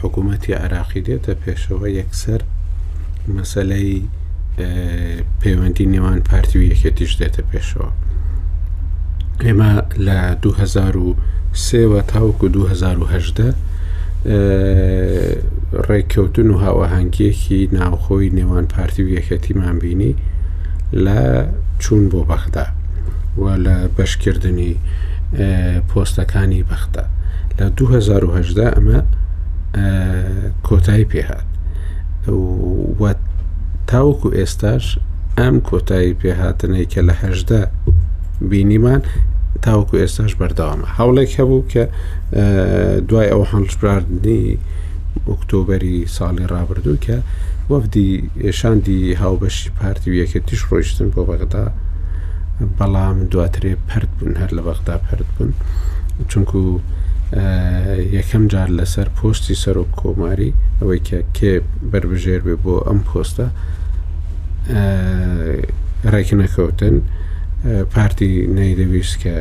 حکوومەتتی 0.00 0.52
عراقی 0.62 1.02
دێتە 1.08 1.32
پێشەوە 1.42 1.86
یەکسەر 2.00 2.40
مەسلەی 3.36 3.96
پەیوەندی 5.40 5.86
نێوان 5.92 6.20
پارتی 6.28 6.56
و 6.58 6.62
یەکێتیش 6.72 7.12
دێتە 7.20 7.42
پێشەوە 7.50 7.90
ئێمە 9.44 9.70
لە 10.06 10.18
2023 10.42 12.02
تاوکو 12.12 12.48
2010 12.48 13.54
ڕێککەوتن 15.88 16.48
و 16.50 16.58
هاوەهنگگیەکی 16.64 17.60
ناوخۆی 17.78 18.34
نێوان 18.38 18.66
پارتی 18.74 19.00
و 19.04 19.08
یەکەتیمان 19.16 19.78
بینی 19.82 20.14
لە 21.04 21.18
چوون 21.82 22.04
بۆ 22.12 22.20
بەخدا 22.30 22.66
و 23.42 23.44
لە 23.64 23.74
بەشکردنی 23.96 24.74
پۆستەکانی 25.90 26.64
بەختە 26.70 27.04
لە 27.58 27.66
2010 27.78 28.70
ئەمە 28.74 29.00
کۆتایی 30.68 31.06
پێهات 31.12 31.44
تاوەکو 33.90 34.28
ئێستاش 34.38 34.84
ئەم 35.38 35.56
کۆتایی 35.68 36.18
پێهاتنەی 36.20 36.86
کە 36.92 37.00
لە 37.08 37.14
هەشدا 37.22 37.62
بینیمان 38.50 39.02
تاوەکو 39.66 39.94
ئێستاش 40.02 40.32
بەرداوامە 40.40 40.88
هەوڵێک 40.98 41.30
هەبوو 41.40 41.66
کە 41.72 41.82
دوای 43.08 43.28
ئەو 43.32 43.42
هەڵشبراردنی 43.52 44.42
ئۆکتۆبەری 45.30 45.96
ساڵی 46.16 46.44
ڕابردوو 46.52 46.98
کە 47.04 47.16
وەفدی 47.72 48.08
شاندی 48.60 49.16
هاوبەشی 49.22 49.70
پارتی 49.80 50.08
و 50.10 50.18
یەکەتیش 50.22 50.62
ڕۆیشتن 50.70 51.08
بۆ 51.14 51.20
بەغدا 51.30 51.64
بەڵام 52.78 53.18
دواترێ 53.32 53.72
پرد 53.88 54.10
بوون 54.18 54.34
هەر 54.42 54.50
لە 54.56 54.62
بەغدا 54.66 54.94
پرد 55.06 55.26
بوون 55.34 55.52
چونکو 56.30 56.60
یەکەم 58.18 58.44
جار 58.52 58.68
لەسەر 58.78 59.08
پۆستی 59.18 59.54
سەرۆک 59.62 59.90
کۆماری 60.00 60.50
ئەوەی 60.80 61.00
کە 61.08 61.18
کێ 61.36 61.52
بربژێر 61.90 62.40
بێ 62.46 62.54
بۆ 62.64 62.74
ئەم 62.88 63.00
پۆستە 63.08 63.46
ڕێک 66.12 66.28
نەکەوتن. 66.40 66.96
پارتی 67.64 68.30
نەیدەویست 68.58 69.16
کە 69.22 69.34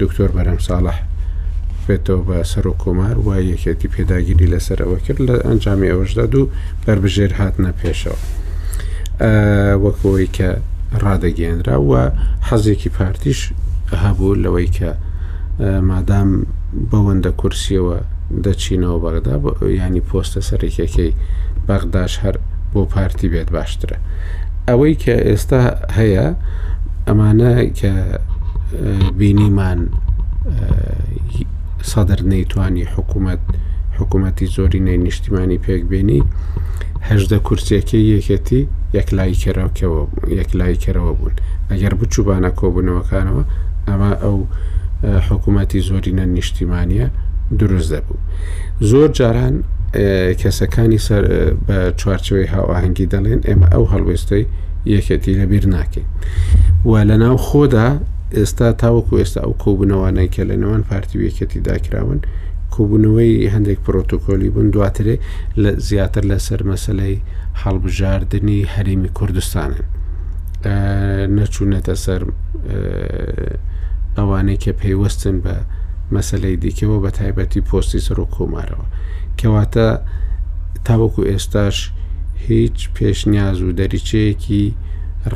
دکتۆر 0.00 0.30
بەرەم 0.36 0.58
ساڵح 0.68 0.96
بێتەوە 1.86 2.20
بە 2.28 2.38
سەر 2.52 2.66
و 2.66 2.74
کۆمار 2.82 3.16
وای 3.26 3.46
یەکێتی 3.54 3.88
پێداگیری 3.94 4.50
لەسەر 4.52 4.78
ئەوە 4.84 4.98
کرد 5.04 5.20
لە 5.28 5.34
ئەنجامی 5.46 5.90
ئەوشدا 5.92 6.26
دوو 6.32 6.48
بربژێر 6.86 7.32
هاتنە 7.40 7.72
پێشەوە 7.80 8.18
وەکەوەی 9.84 10.28
کە 10.36 10.50
ڕادەگەێنرا 11.04 11.76
وە 11.90 12.02
حەزێکی 12.48 12.90
پارتیش 12.98 13.40
هەبوو 14.04 14.34
لەوەی 14.44 14.70
کە 14.76 14.88
مادام 15.90 16.30
بەوەندە 16.90 17.30
کورسیەوە 17.40 17.98
دەچینەوە 18.44 18.98
بەغدا 19.04 19.34
ینی 19.86 20.00
پۆستە 20.08 20.40
سەرێکەکەی 20.48 21.12
بەغداش 21.68 22.12
هەر 22.22 22.34
بۆ 22.72 22.82
پارتی 22.92 23.28
بێت 23.32 23.48
باشترە 23.56 23.96
ئەوەی 24.68 24.94
کە 25.02 25.14
ئێستا 25.28 25.60
هەیە 25.98 26.28
ئەمانە 27.08 27.50
کە 27.78 27.92
بینیمان 29.18 29.80
سەدر 31.90 32.20
نەیتوانی 32.30 32.84
حکوومەت 32.94 33.42
حکوومەتی 33.98 34.46
زۆری 34.56 34.80
نەی 34.86 34.96
نیشتیمانی 35.06 35.58
پێک 35.66 35.82
بینی 35.92 36.20
هەشدە 37.08 37.38
کورسەکە 37.46 37.98
یەکەتی 38.16 38.62
یەکلای 38.98 39.34
کەرەوەکەەوە 39.42 40.00
یەکلای 40.40 40.76
کەرەوە 40.84 41.12
بوون 41.18 41.34
ئەگەر 41.70 41.92
بچوبانە 42.00 42.50
کۆبوونەوەکانەوە 42.60 43.44
ئەمە 43.88 44.12
ئەو 44.22 44.38
حکوومەتی 45.28 45.80
زۆری 45.88 46.12
نە 46.18 46.24
نیشتیمانە 46.36 47.06
دروست 47.60 47.90
دەبوو 47.92 48.18
زۆر 48.90 49.08
جاران 49.18 49.54
کەسەکانی 50.40 51.00
سەر 51.06 51.22
بە 51.66 51.74
چوارچەوەی 52.00 52.50
هاواهنگگی 52.54 53.10
دەڵێن 53.12 53.40
ئێمە 53.48 53.66
ئەو 53.74 53.84
هەڵوێستەی 53.92 54.44
یەکەتی 54.90 55.32
لەبییر 55.40 55.64
ناکەین 55.76 56.06
و 56.84 56.92
لە 57.10 57.16
ناو 57.22 57.36
خۆدا 57.48 57.88
ئێستا 58.36 58.68
تاوەکو 58.82 59.14
ئێستا 59.22 59.40
ئەو 59.44 59.54
کۆبوونەوانەی 59.62 60.28
کە 60.34 60.42
لە 60.50 60.56
نێوان 60.62 60.82
پارتی 60.90 61.18
یەکەتی 61.28 61.58
داکراون 61.70 62.20
کۆبوونەوەی 62.74 63.50
هەندێک 63.54 63.78
پرۆتۆکۆلی 63.86 64.50
بوون 64.54 64.68
دواترێ 64.74 65.16
لە 65.62 65.70
زیاتر 65.88 66.22
لە 66.30 66.38
سەر 66.46 66.60
مەسلەی 66.70 67.16
هەڵبژاردننی 67.62 68.60
هەرمی 68.74 69.10
کوردستانن 69.18 69.82
نەچوونەتە 71.38 71.94
سەر 72.04 72.22
ئەوانەی 74.16 74.58
کە 74.64 74.72
پێیوەستن 74.80 75.36
بە 75.44 75.54
مەسلەی 76.14 76.56
دیکەەوە 76.64 76.98
بە 77.04 77.10
تایبەتی 77.18 77.66
پۆستی 77.68 78.00
سەر 78.06 78.18
و 78.20 78.26
کۆمارەوە 78.36 78.86
کەواتە 79.40 79.86
تاوەکو 80.86 81.22
ئێستاش 81.30 81.76
هیچ 82.48 82.78
پێشنیاز 82.96 83.58
و 83.66 83.68
دەریچەیەکی 83.78 84.64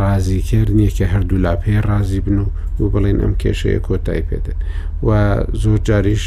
ڕازیکرد 0.01 0.71
نییە 0.79 0.91
کە 0.97 1.05
هەردوو 1.13 1.43
لاپەیە 1.45 1.81
ڕازی 1.91 2.21
بن 2.27 2.39
و 2.39 2.47
و 2.81 2.87
بڵێن 2.93 3.19
ئەم 3.23 3.35
کێشەیە 3.43 3.81
کۆتای 3.87 4.23
پێدێت 4.29 4.57
و 5.07 5.09
زۆر 5.63 5.79
جاریش 5.87 6.25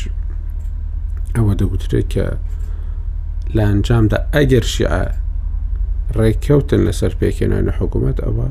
ئەوە 1.35 1.53
دەگوترێت 1.59 2.07
کە 2.13 2.25
لە 3.55 3.63
ئەنجامدا 3.69 4.17
ئەگەر 4.35 4.63
شیع 4.73 5.05
ڕێککەوتن 6.17 6.81
لەسەر 6.87 7.13
پێکێنانی 7.21 7.71
حکوومەت 7.79 8.17
ئەوە 8.25 8.47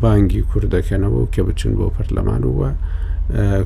بانگی 0.00 0.42
کوردەکەنەوە 0.50 1.18
و 1.20 1.28
کە 1.34 1.38
بچن 1.48 1.72
بۆ 1.78 1.86
پەرلەمان 1.96 2.42
ووە 2.44 2.70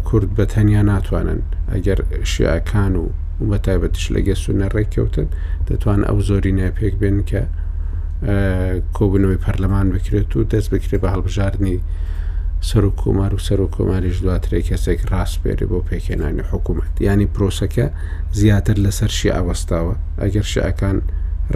کورد 0.08 0.28
بە 0.36 0.44
تەنیا 0.54 0.82
ناتوانن 0.90 1.40
ئەگەر 1.72 2.00
شیعکان 2.32 2.92
و 2.96 3.04
بەتایبەتش 3.50 4.02
لەگە 4.14 4.34
سونە 4.42 4.66
ڕێککەوتن 4.74 5.26
دەتوان 5.68 6.00
ئەو 6.08 6.18
زۆرینە 6.28 6.66
پێک 6.78 6.94
بێن 7.00 7.16
کە 7.30 7.42
کۆبنەوەی 8.96 9.42
پەرلەمان 9.44 9.86
بکرێت 9.94 10.30
و 10.36 10.44
دەست 10.52 10.68
بکرێت 10.74 11.00
بە 11.02 11.08
هەڵبژاردننی 11.14 11.76
سەر 12.68 12.84
و 12.88 12.92
کۆمار 13.00 13.30
و 13.34 13.38
سەر 13.46 13.60
و 13.64 13.68
کۆماریش 13.76 14.16
دواترێک 14.24 14.64
کەسێک 14.70 15.00
ڕاستپێری 15.10 15.66
بۆ 15.70 15.78
پێکێنانی 15.88 16.42
حکوومەت 16.50 16.92
ینی 17.06 17.26
پرۆسەکە 17.34 17.86
زیاتر 18.40 18.76
لەسەر 18.84 19.10
شی 19.18 19.30
ئاوەستاوە 19.36 19.94
ئەگەر 20.22 20.46
شعەکان 20.52 20.96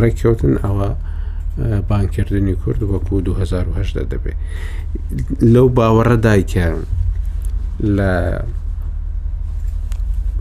ڕێککەوتن 0.00 0.54
ئەوە 0.64 0.88
بانکردنی 1.88 2.54
کورد 2.62 2.82
وەکو 2.92 3.14
2010 3.20 4.10
دەبێت 4.12 4.38
لەو 5.54 5.68
باوەڕە 5.76 6.16
دایکە 6.26 6.66
لە 7.96 8.12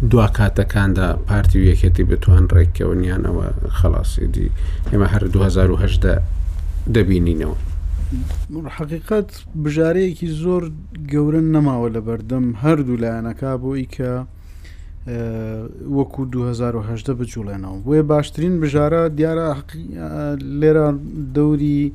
دوا 0.10 0.28
کاتەکاندا 0.28 1.18
پارتی 1.30 1.56
و 1.62 1.76
یەکەتی 1.76 2.02
بتوان 2.02 2.48
ڕێککەونیانەوە 2.48 3.70
خلاصیدی 3.70 4.50
ئێمە 4.92 5.06
هەر 5.14 5.24
2010 5.28 6.22
دەبینینەوە. 6.94 7.56
حقیقت 8.70 9.44
بژارەیەکی 9.64 10.28
زۆر 10.28 10.72
گەورە 11.12 11.42
نەماوە 11.56 11.90
لە 11.96 12.02
بەردەم 12.08 12.46
هەردوو 12.64 12.98
لایەنەکە 13.02 13.58
بۆی 13.64 13.86
کە 13.96 14.26
وەکو 15.90 16.26
2010 16.26 17.14
بجوڵێنەوە 17.20 17.82
بۆیە 17.86 18.04
باشترین 18.04 18.60
بژارە 18.62 19.02
دیارە 19.18 19.50
لێرە 20.62 20.94
دەوری 21.36 21.92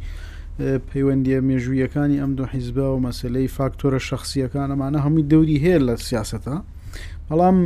پەیوەندیە 0.90 1.38
مێژوویەکانی 1.48 2.20
ئەم 2.22 2.32
دو 2.38 2.44
حیزبە 2.54 2.78
و 2.94 2.98
مەسلەی 3.06 3.48
فاکتۆرە 3.56 3.98
شخصیەکانەمانە 4.08 4.98
هەمووی 5.04 5.26
دەوری 5.32 5.58
هەیە 5.64 5.78
لە 5.86 5.94
سیاستە 6.08 6.54
بەڵام 7.30 7.56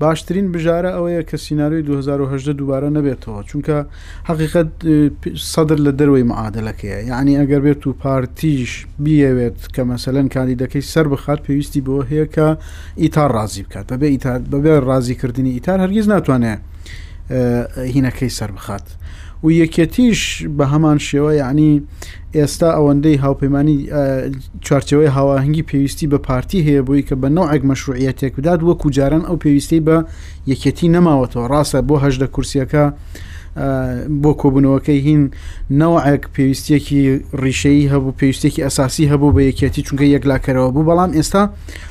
باشترین 0.00 0.46
بژارە 0.54 0.90
ئەوەیە 0.96 1.22
کە 1.28 1.36
سینناروی 1.44 1.82
2010 1.82 2.52
دووبارە 2.58 2.90
نەبێتەوە 2.96 3.42
چونکە 3.50 3.76
حقیقت 4.28 4.68
سەدر 5.52 5.78
لە 5.86 5.92
دەروی 6.00 6.24
معادلەکەیە 6.30 6.98
یعنی 7.10 7.32
ئەگەر 7.40 7.60
بێت 7.66 7.86
و 7.86 7.92
پارتیش 8.02 8.86
بیەوێت 9.04 9.58
کە 9.74 9.82
مەسەلەن 9.92 10.26
کاندیدەکەی 10.34 10.84
سەر 10.92 11.06
بخات 11.12 11.38
پێویستی 11.46 11.80
بۆ 11.86 11.94
هەیە 12.10 12.26
کە 12.34 12.48
ئیتار 13.02 13.30
رازی 13.36 13.62
بکات 13.62 13.86
بەبێ 13.92 14.08
بەبێ 14.52 14.72
رازیکردنی 14.90 15.50
ئیتار 15.54 15.78
هەرگیز 15.84 16.06
ناتوانێت 16.12 16.60
هینەکەی 17.94 18.30
سەر 18.38 18.50
بخات 18.56 18.86
و 19.44 19.48
یەکێتیش 19.62 20.20
بە 20.58 20.64
هەمان 20.72 20.98
شێوە 21.06 21.32
یعنی 21.42 21.70
ئێستا 22.36 22.68
ئەوەندەی 22.76 23.18
هاوپەیمانانی 23.24 23.78
چارچەوەی 24.66 25.10
هاواهنگگی 25.16 25.62
پێویستی 25.70 26.06
بە 26.12 26.18
پارتی 26.26 26.64
هەیە 26.66 26.82
بۆی 26.86 27.02
کە 27.08 27.14
بە 27.22 27.28
نەوەک 27.36 27.62
مەشروعەتێک 27.70 28.32
بدات 28.38 28.60
وەکو 28.68 28.86
جاران 28.96 29.22
ئەو 29.28 29.36
پێویستی 29.42 29.80
بە 29.86 29.96
یەکەتی 30.52 30.88
نەماوەتەوە 30.96 31.44
ڕاستە 31.52 31.78
بۆ 31.88 31.94
هەشدە 32.04 32.26
کورسیەکە 32.34 32.84
بۆ 34.22 34.30
کۆبوونەوەکەی 34.40 34.98
هین 35.06 35.22
نەوەک 35.80 36.22
پێویستێکی 36.34 37.00
ڕیشەی 37.42 37.84
هەبوو 37.92 38.12
پێویستێکی 38.20 38.60
ئەساسی 38.66 39.04
هەبوو 39.12 39.34
بە 39.36 39.40
یەکێتی 39.48 39.82
چونکە 39.86 40.04
یەکلاکەرەوە 40.16 40.68
بوو 40.74 40.86
بەڵام 40.88 41.10
ئێستا 41.16 41.42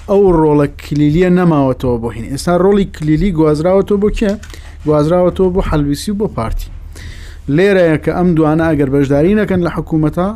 ئەو 0.10 0.22
ڕۆڵە 0.40 0.68
کلیلیە 0.84 1.30
نەماوەتەوە 1.40 1.96
بۆ 2.02 2.10
هین 2.16 2.26
ئێستا 2.34 2.54
ڕۆڵی 2.66 2.86
کلیلی 2.96 3.30
گوازراوەتەوە 3.38 3.98
بۆ 4.04 4.10
کێ 4.18 4.32
گوازراوەتەوە 4.88 5.50
بۆ 5.56 5.62
حەلویسی 5.70 6.12
و 6.12 6.18
بۆ 6.22 6.28
پارتی 6.36 6.68
لێرەیە 7.58 7.98
کە 8.04 8.12
ئەم 8.18 8.30
دوانە 8.38 8.66
ئەگەر 8.72 8.90
بەشداری 8.96 9.34
نەکەن 9.42 9.62
لە 9.68 9.72
حکوومەتە 9.78 10.28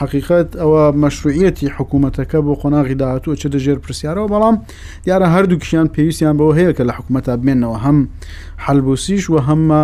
حقیقت 0.00 0.48
ئەوە 0.60 0.82
مەشروعەتی 1.02 1.66
حکوومەتەکە 1.76 2.38
بۆ 2.46 2.52
خۆناغی 2.60 2.96
داهاتوە 3.00 3.32
چە 3.40 3.46
دەژێر 3.54 3.78
پرسیارەوە 3.84 4.26
بەڵام 4.32 4.56
دیارە 5.04 5.26
هەردووکیان 5.34 5.88
پێویستیان 5.94 6.34
بەوە 6.40 6.54
هەیە 6.58 6.72
کە 6.78 6.82
لە 6.88 6.92
حکوومەتە 6.98 7.32
بمێنەوە 7.40 7.76
هەم 7.84 7.98
حلبوسیش 8.64 9.24
و 9.30 9.36
هەممە 9.48 9.82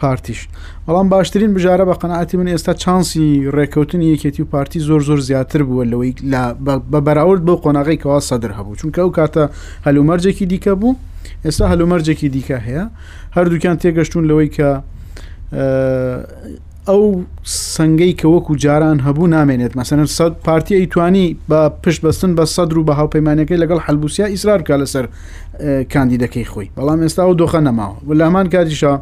پارتیش 0.00 0.40
بەڵام 0.86 1.06
باشترین 1.12 1.50
بژارە 1.56 1.84
بە 1.90 1.94
قەنعاتی 2.02 2.36
من 2.36 2.48
ئێستا 2.54 2.72
چانسی 2.82 3.50
ڕێککەوتنی 3.56 4.06
یەکێتی 4.14 4.40
و 4.44 4.44
پارتی 4.52 4.80
زۆر 4.88 5.00
زۆر 5.08 5.20
زیاتر 5.28 5.62
بووە 5.68 5.84
لەوەی 5.92 6.12
بە 6.92 6.98
بەراورد 7.06 7.42
بۆ 7.46 7.54
قۆناغی 7.64 7.96
کەوا 8.02 8.20
سەدر 8.30 8.52
هەبوو 8.58 8.76
چونکە 8.80 8.98
ئەو 9.04 9.10
کاتە 9.18 9.44
هەلومەرجێکی 9.86 10.44
دیکە 10.52 10.74
بوو 10.80 10.94
ئێستا 11.44 11.64
هەلومەرجێکی 11.72 12.28
دیکە 12.36 12.58
هەیە 12.66 12.84
هەردووکیان 13.36 13.76
تێگەشتون 13.82 14.24
لەوەی 14.30 14.50
کە 14.56 14.70
ئەو 16.88 17.20
سنگەی 17.76 18.14
کە 18.20 18.24
وەکو 18.26 18.56
جاران 18.64 18.98
هەبوو 19.06 19.26
نامێنێت 19.34 19.72
مەسەن 19.78 20.00
سەد 20.18 20.32
پارتی 20.44 20.74
ئەیتوانی 20.80 21.36
بە 21.50 21.60
پشت 21.86 22.00
بەستن 22.04 22.32
بە 22.36 22.44
سەد 22.56 22.72
و 22.76 22.84
بە 22.86 22.92
هاوپەیمانەکەی 23.00 23.58
لەگەڵ 23.62 23.78
هەلبوسیا 23.86 24.26
ئیسرارکە 24.34 24.74
لەسەر 24.82 25.04
کاندیدەکەی 25.92 26.44
خۆی 26.52 26.68
بەڵام 26.76 27.00
ئێستا 27.04 27.22
و 27.30 27.34
دۆخە 27.40 27.60
نەماوە 27.68 27.96
ولامان 28.08 28.46
کاتیشە 28.54 28.92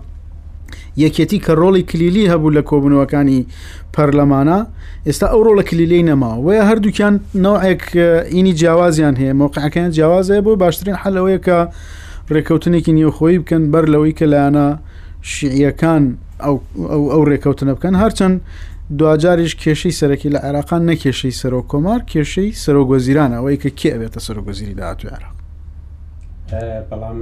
یەکێتی 1.05 1.39
کە 1.47 1.53
ڕۆڵی 1.61 1.83
کلیلی 1.91 2.31
هەبوو 2.33 2.55
لە 2.57 2.63
کۆبنەوەکانی 2.71 3.41
پەرلەمانە 3.97 4.59
ئێستا 5.07 5.27
ئەو 5.33 5.41
ڕۆڵە 5.47 5.63
کلیلەی 5.71 6.03
نەما 6.03 6.33
وە 6.47 6.53
هەردووکیان 6.71 7.15
نەوەک 7.45 7.83
ئینی 8.35 8.53
جیاوازیان 8.61 9.15
هەیە 9.21 9.33
مۆقعەکەیان 9.41 9.91
جیاوازەیە 9.97 10.41
بۆ 10.45 10.51
باشترین 10.63 10.97
حلەوەیە 11.03 11.39
کە 11.47 11.59
ڕێککەوتنێکی 12.35 12.93
نیوەخۆی 12.99 13.39
بکەن 13.43 13.63
بەر 13.73 13.85
لەوەی 13.93 14.13
کە 14.19 14.25
لایەنە 14.33 14.67
شیعیەکان 15.33 16.05
ئەو 16.45 17.23
ڕێکەوتنە 17.31 17.73
بکەن 17.77 17.95
هەرچەند 18.03 18.37
دوجاریش 18.99 19.53
کێشەی 19.63 19.95
سەرەکی 20.01 20.33
لە 20.35 20.39
عێراقان 20.47 20.83
نەکێشەی 20.91 21.35
سەرۆ 21.41 21.61
کۆمار 21.71 22.01
کێشەی 22.13 22.51
سەرۆگۆزیران 22.65 23.31
ئەوەی 23.37 23.61
کە 23.63 23.71
کێ 23.79 23.91
ئەوێتە 23.95 24.21
سەرۆگۆزیری 24.27 24.77
داهاتوی 24.81 25.11
عراق 25.17 25.37
بەڵام 26.91 27.17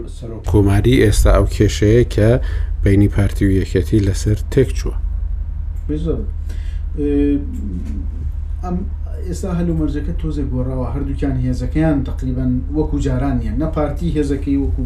کۆماری 0.50 0.96
ئێستا 1.04 1.30
ئەو 1.36 1.46
کێشەیە 1.56 2.02
کە 2.14 2.28
بینی 2.84 3.08
پارتی 3.16 3.44
و 3.48 3.52
یەکەتی 3.60 4.00
لەسەر 4.06 4.38
تێک 4.52 4.68
چووە 4.78 4.96
ئەم 8.64 8.76
ئێستا 9.28 9.50
هەلو 9.58 9.72
مەرجەکە 9.80 10.12
تۆزێک 10.22 10.46
گۆڕاوە 10.54 10.86
هەردووکیان 10.94 11.36
هێزەکەیان 11.46 11.98
تقریبان 12.10 12.50
وەکو 12.76 12.96
جارانیە 13.06 13.52
نە 13.62 13.66
پارتی 13.76 14.08
هێزەکەی 14.16 14.56
وەکو 14.62 14.82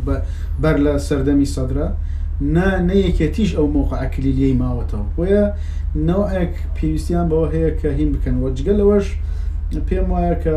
بەر 0.62 0.76
لە 0.84 0.92
سەردەمی 1.08 1.48
سەدرا 1.54 1.88
نەیەکێتیش 2.88 3.50
ئەو 3.58 3.66
مۆقعکلی 3.76 4.32
لێی 4.38 4.54
ماوەتەوە 4.60 5.06
وە 5.20 5.40
نەوەک 6.08 6.52
پێویستیان 6.76 7.26
بەوە 7.30 7.46
هەیە 7.54 7.70
کە 7.80 7.88
هین 7.98 8.10
بکەن 8.14 8.36
وەجگە 8.44 8.74
لەوەش 8.80 9.06
پێم 9.88 10.06
وایە 10.12 10.36
کە 10.44 10.56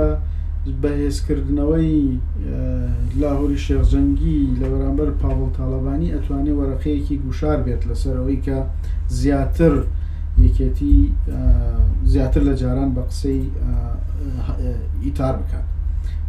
بەهێزکردنەوەی 0.81 1.93
لاهوری 3.21 3.59
شێخزەنگی 3.65 4.39
لە 4.59 4.67
بەرامبەر 4.71 5.09
پاوڵ 5.21 5.49
تاالبانی 5.57 6.13
ئەتوانێت 6.15 6.55
وەرەقەیەکی 6.59 7.15
گوشار 7.25 7.59
بێت 7.65 7.81
لەسەرەوەی 7.89 8.39
کە 8.45 8.57
زیاتر 9.19 9.73
یەکێتی 10.45 10.95
زیاتر 12.11 12.41
لە 12.49 12.53
جاران 12.61 12.89
بە 12.95 13.01
قسەی 13.09 13.41
ئیتار 15.03 15.35
بکات 15.41 15.65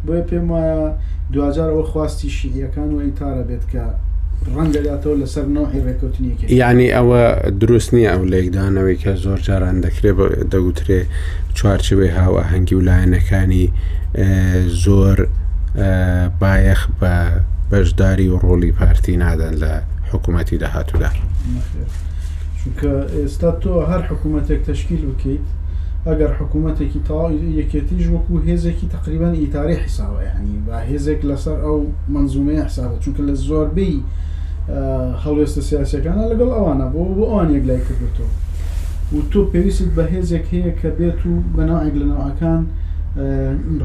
بۆیە 0.07 0.25
پێم 0.31 0.47
وایە 0.53 0.79
دوجارەوە 1.35 1.85
خواستی 1.91 2.29
شیعیەکان 2.37 2.91
و 2.95 2.99
ئیتارە 3.07 3.43
بێت 3.51 3.65
کە 3.73 3.85
ڕەنگەلاتەوە 4.57 5.17
لەسەر 5.23 5.47
نۆی 5.57 5.81
ڕێکوتنی 5.87 6.33
یعنی 6.61 6.87
ئەوە 6.97 7.23
دروست 7.63 7.91
نییە 7.95 8.11
ئەو 8.15 8.25
لێکدانەوەی 8.33 8.99
کە 9.03 9.13
زۆر 9.25 9.39
جاران 9.47 9.77
دەکرێت 9.87 10.17
دەگوترێ 10.53 11.01
چوارچوەی 11.57 12.13
هاوە 12.19 12.43
هەنگی 12.51 12.75
و 12.79 12.83
لایەنەکانی 12.89 13.65
زۆر 14.85 15.17
بایەخ 16.41 16.81
بە 17.01 17.15
بەشداری 17.71 18.29
و 18.33 18.37
ڕۆلی 18.45 18.73
پارتی 18.79 19.15
نادەن 19.23 19.55
لە 19.63 19.73
حکوومەتی 20.11 20.57
داهاتوودا 20.63 21.11
چونکە 22.61 22.89
ئێستا 23.19 23.51
تۆ 23.63 23.73
هەر 23.91 24.03
حکوومەتێک 24.11 24.61
تشکیل 24.71 25.03
بکەیت 25.11 25.47
ئەگەر 26.09 26.33
حکوومەتێکی 26.39 27.01
تاوای 27.09 27.37
یەکێتیش 27.61 28.07
وەکو 28.15 28.35
هێزێکی 28.49 28.87
تقریبان 28.97 29.35
ئیتاری 29.43 29.77
حیساوە 29.85 30.21
ینی 30.29 30.57
با 30.67 30.77
هێزێک 30.89 31.21
لەسەر 31.31 31.59
ئەو 31.67 31.81
منزومەیە 32.15 32.65
حسابە 32.69 32.97
چونکە 33.05 33.23
لە 33.29 33.35
زۆربەی 33.49 33.97
هەڵوێستە 35.23 35.61
سیاسەکانە 35.69 36.23
لەگەڵ 36.31 36.51
ئەوانە 36.57 36.87
بۆ 36.93 37.01
بۆ 37.17 37.25
ئەوان 37.31 37.49
یەک 37.57 37.65
لای 37.69 37.81
کردێتەوە 37.87 38.31
و 39.15 39.19
تۆ 39.33 39.41
پێویست 39.53 39.89
بە 39.97 40.05
هێزێک 40.15 40.45
هەیە 40.53 40.73
کە 40.81 40.91
بێت 40.99 41.21
و 41.31 41.33
بەناوێک 41.57 41.95
لەنەوەکان 42.01 42.61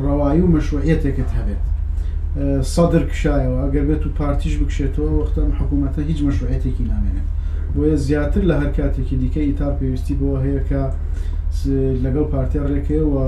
ڕەوایی 0.03 0.41
و 0.43 0.51
مەشروعەتێکت 0.55 1.31
هەبێت 1.37 1.61
سەدر 2.73 3.03
کشایەوە 3.11 3.57
ئەگەر 3.63 3.85
بێت 3.89 4.03
و 4.07 4.09
پارتیش 4.19 4.53
بکشێتەوە 4.61 5.09
وەختە 5.19 5.41
حکوومەتە 5.59 6.01
هیچ 6.09 6.19
مەشروعەتێکی 6.27 6.83
نامێنێت 6.91 7.27
بۆیە 7.73 7.95
زیاتر 8.05 8.43
لە 8.49 8.55
هەر 8.59 8.71
کاتێکی 8.77 9.15
دیکەی 9.21 9.51
تا 9.59 9.67
پێویستی 9.79 10.15
بۆ 10.19 10.29
هەیە 10.43 10.61
کە 10.69 10.81
لەگەڵ 12.03 12.25
پارتیا 12.33 12.63
ڕێکەیەوە 12.73 13.23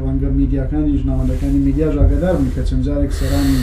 ڕەنگە 0.00 0.28
میدیاکانی 0.40 0.98
ژناوەندەکانی 1.02 1.60
میدیا 1.66 1.88
ژاگەدار 1.96 2.34
من 2.42 2.50
کە 2.56 2.62
چەندجارێک 2.68 3.12
سەرانی 3.18 3.60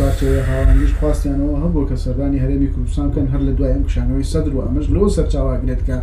هاوانش 0.00 0.90
خواستیانەوە 1.00 1.54
هەبوو 1.62 1.86
کە 1.88 1.94
سەردانی 2.04 2.40
هەرێمی 2.44 2.68
کوردستان 2.74 3.08
کەن 3.14 3.26
هەر 3.32 3.40
لە 3.48 3.52
دوای 3.58 3.72
ئەم 3.74 3.84
کشانەوەی 3.88 4.30
سەدر 4.32 4.52
و 4.56 4.62
ئەمەش 4.64 4.86
لەوە 4.94 5.08
سەرچاواگرێتکە 5.16 5.98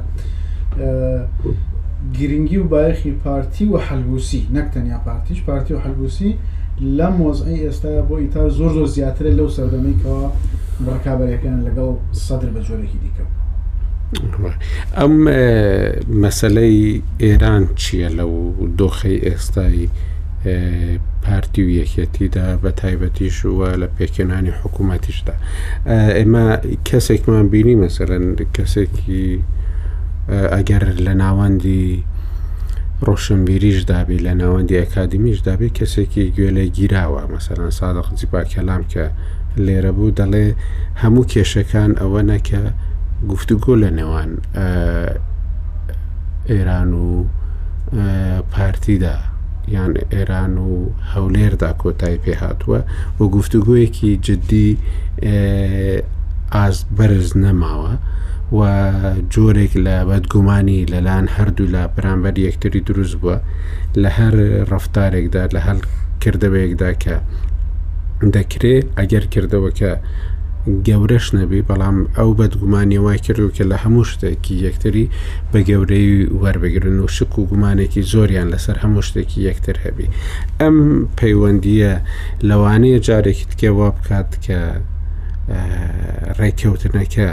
گرنگی 2.20 2.58
و 2.58 2.64
بایخی 2.68 3.12
پارتی 3.24 3.66
و 3.66 3.78
حلبوسی 3.78 4.48
نەکتەنیا 4.56 5.00
پارتیش 5.06 5.44
پارتی 5.48 5.74
و 5.74 5.80
حلبوسی 5.80 6.36
لە 6.98 7.08
مۆزعی 7.20 7.62
ئێستا 7.70 7.90
بۆ 8.10 8.16
ئیتار 8.24 8.50
زۆر 8.60 8.72
زۆر 8.78 8.88
زیاترە 8.96 9.32
لەو 9.40 9.50
سەردەمیکەوە 9.58 10.28
ڕکابەرەکەیان 10.94 11.60
لەگەڵ 11.68 11.94
سەدر 12.28 12.50
بە 12.56 12.62
جۆرەی 12.68 12.96
دیکە. 13.04 13.26
ئەم 15.00 15.16
مەسلەی 16.24 17.02
ئێران 17.24 17.64
چییە 17.84 18.10
لەو 18.20 18.34
دۆخی 18.80 19.18
ئێستایی؟ 19.28 19.88
پارتی 21.22 21.62
و 21.64 21.70
یەکەتیدا 21.86 22.46
بە 22.64 22.70
تایبەتیش 22.82 23.40
وە 23.44 23.70
لە 23.82 23.88
پێکێنانی 23.98 24.54
حکوومەتیشدا 24.64 25.36
ئێمە 26.18 26.46
کەسێکمان 26.90 27.46
بینی 27.54 27.76
مەسەرەن 27.84 28.26
کەسێکی 28.56 29.44
ئەگەر 30.56 30.84
لە 31.06 31.14
ناوەندی 31.24 32.04
ڕۆشنبیریش 33.08 33.80
دابی 33.92 34.18
لە 34.28 34.34
ناوەندی 34.42 34.80
ئەکادمیش 34.82 35.40
دابی 35.48 35.70
کەسێکی 35.80 36.26
گوێلە 36.36 36.66
گیراوە 36.78 37.24
مەسەرەن 37.34 37.72
سادە 37.80 38.02
قزیبا 38.10 38.42
کەلام 38.54 38.84
کە 38.94 39.06
لێرە 39.66 39.92
بوو 39.98 40.10
دەڵێ 40.20 40.48
هەموو 41.02 41.26
کێشەکان 41.34 41.92
ئەوە 42.02 42.22
نەکە 42.32 42.62
گفتوگۆ 43.32 43.74
لە 43.84 43.90
نێوان 43.98 44.32
ئێران 46.52 46.92
و 47.02 47.06
پارتیدا 48.54 49.16
یان 49.76 49.94
ئێران 50.14 50.54
و 50.68 50.70
هەولێردا 51.14 51.72
کۆتایی 51.82 52.22
پێ 52.24 52.34
هاتووە 52.44 52.80
بۆ 53.18 53.24
گفتوگویەکی 53.36 54.12
جددی 54.26 54.70
ئاز 56.56 56.76
بەرز 56.98 57.30
نەماوە 57.44 57.94
و 58.58 58.62
جۆرێک 59.34 59.74
لە 59.86 59.96
بەدگومانی 60.10 60.80
لەلاەن 60.94 61.26
هەردوو 61.36 61.72
لە 61.76 61.82
بەرامبەر 61.96 62.36
یەکتری 62.48 62.82
دروست 62.90 63.16
بووە 63.22 63.38
لە 64.02 64.10
هەر 64.18 64.36
ڕفتارێکدا 64.72 65.44
لە 65.56 65.60
هەر 65.68 65.78
کردەوەیەکدا 66.24 66.92
کە 67.04 67.16
دەکرێت 68.36 68.86
ئەگەر 69.00 69.24
کردەوە 69.34 69.70
کە 69.80 69.92
گەورەش 70.88 71.26
نەبی 71.38 71.62
بەڵام 71.70 71.98
ئەو 72.18 72.30
بەدگومانی 72.40 73.00
وای 73.04 73.20
کردو 73.26 73.50
کە 73.56 73.64
لە 73.72 73.78
هەموو 73.84 74.04
شتێکی 74.12 74.56
یەکتری 74.66 75.06
بە 75.52 75.60
گەورەی 75.70 76.10
وەربگرن 76.42 76.98
و 77.04 77.08
شک 77.16 77.34
و 77.40 77.48
گومانێکی 77.50 78.02
زۆریان 78.12 78.48
لەسەر 78.54 78.76
هەموو 78.84 79.08
شتێکی 79.08 79.42
یەکتر 79.50 79.76
هەبی 79.86 80.08
ئەم 80.62 80.76
پەیوەندیە 81.20 81.94
لەوانەیە 82.50 83.00
جارێکی 83.08 83.46
تکێوە 83.52 83.88
بکات 83.98 84.32
کە 84.46 84.60
ڕێککەوتنەکە 86.40 87.30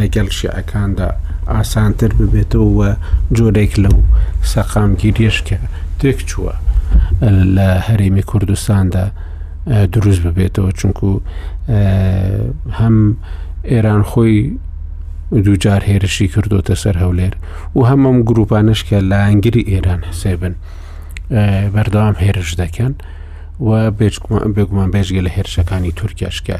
لەگەڵ 0.00 0.28
شیعەکاندا 0.38 1.08
ئاسانتر 1.52 2.10
ببێتەوە 2.18 2.90
جۆرێک 3.36 3.72
لەو 3.84 3.98
سەقامگیریشکە 4.52 5.60
تێک 6.00 6.18
چووە 6.28 6.54
لە 7.56 7.68
هەرێمی 7.86 8.22
کوردستاندا 8.30 9.06
دروست 9.68 10.20
ببێتەوە 10.22 10.72
چونکو 10.74 11.20
هەم 12.78 12.96
ئێران 13.70 14.02
خۆی 14.10 14.58
دووجار 15.44 15.82
هێرشی 15.90 16.26
کردوتە 16.34 16.74
سەر 16.82 16.96
هەولێر 17.02 17.32
و 17.76 17.80
هەمەم 17.90 18.18
گروپانش 18.28 18.80
کە 18.88 18.96
لە 19.10 19.16
ئەنگری 19.26 19.62
ئێران 19.70 20.00
حسێبن 20.08 20.54
بەردەوام 21.74 22.14
هێرش 22.24 22.50
دەکەن 22.62 22.92
و 23.66 23.90
بێگومان 24.56 24.88
بێژگە 24.94 25.22
لە 25.26 25.30
هێرشەکانی 25.36 25.92
تورکیاشکە 26.00 26.58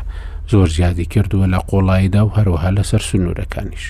زۆر 0.52 0.68
زیادی 0.76 1.04
کردووە 1.12 1.46
لە 1.54 1.59
قۆڵاییدا 1.70 2.22
و 2.26 2.32
هەروەها 2.36 2.70
لەسەر 2.78 3.02
سنوورەکانیش. 3.11 3.84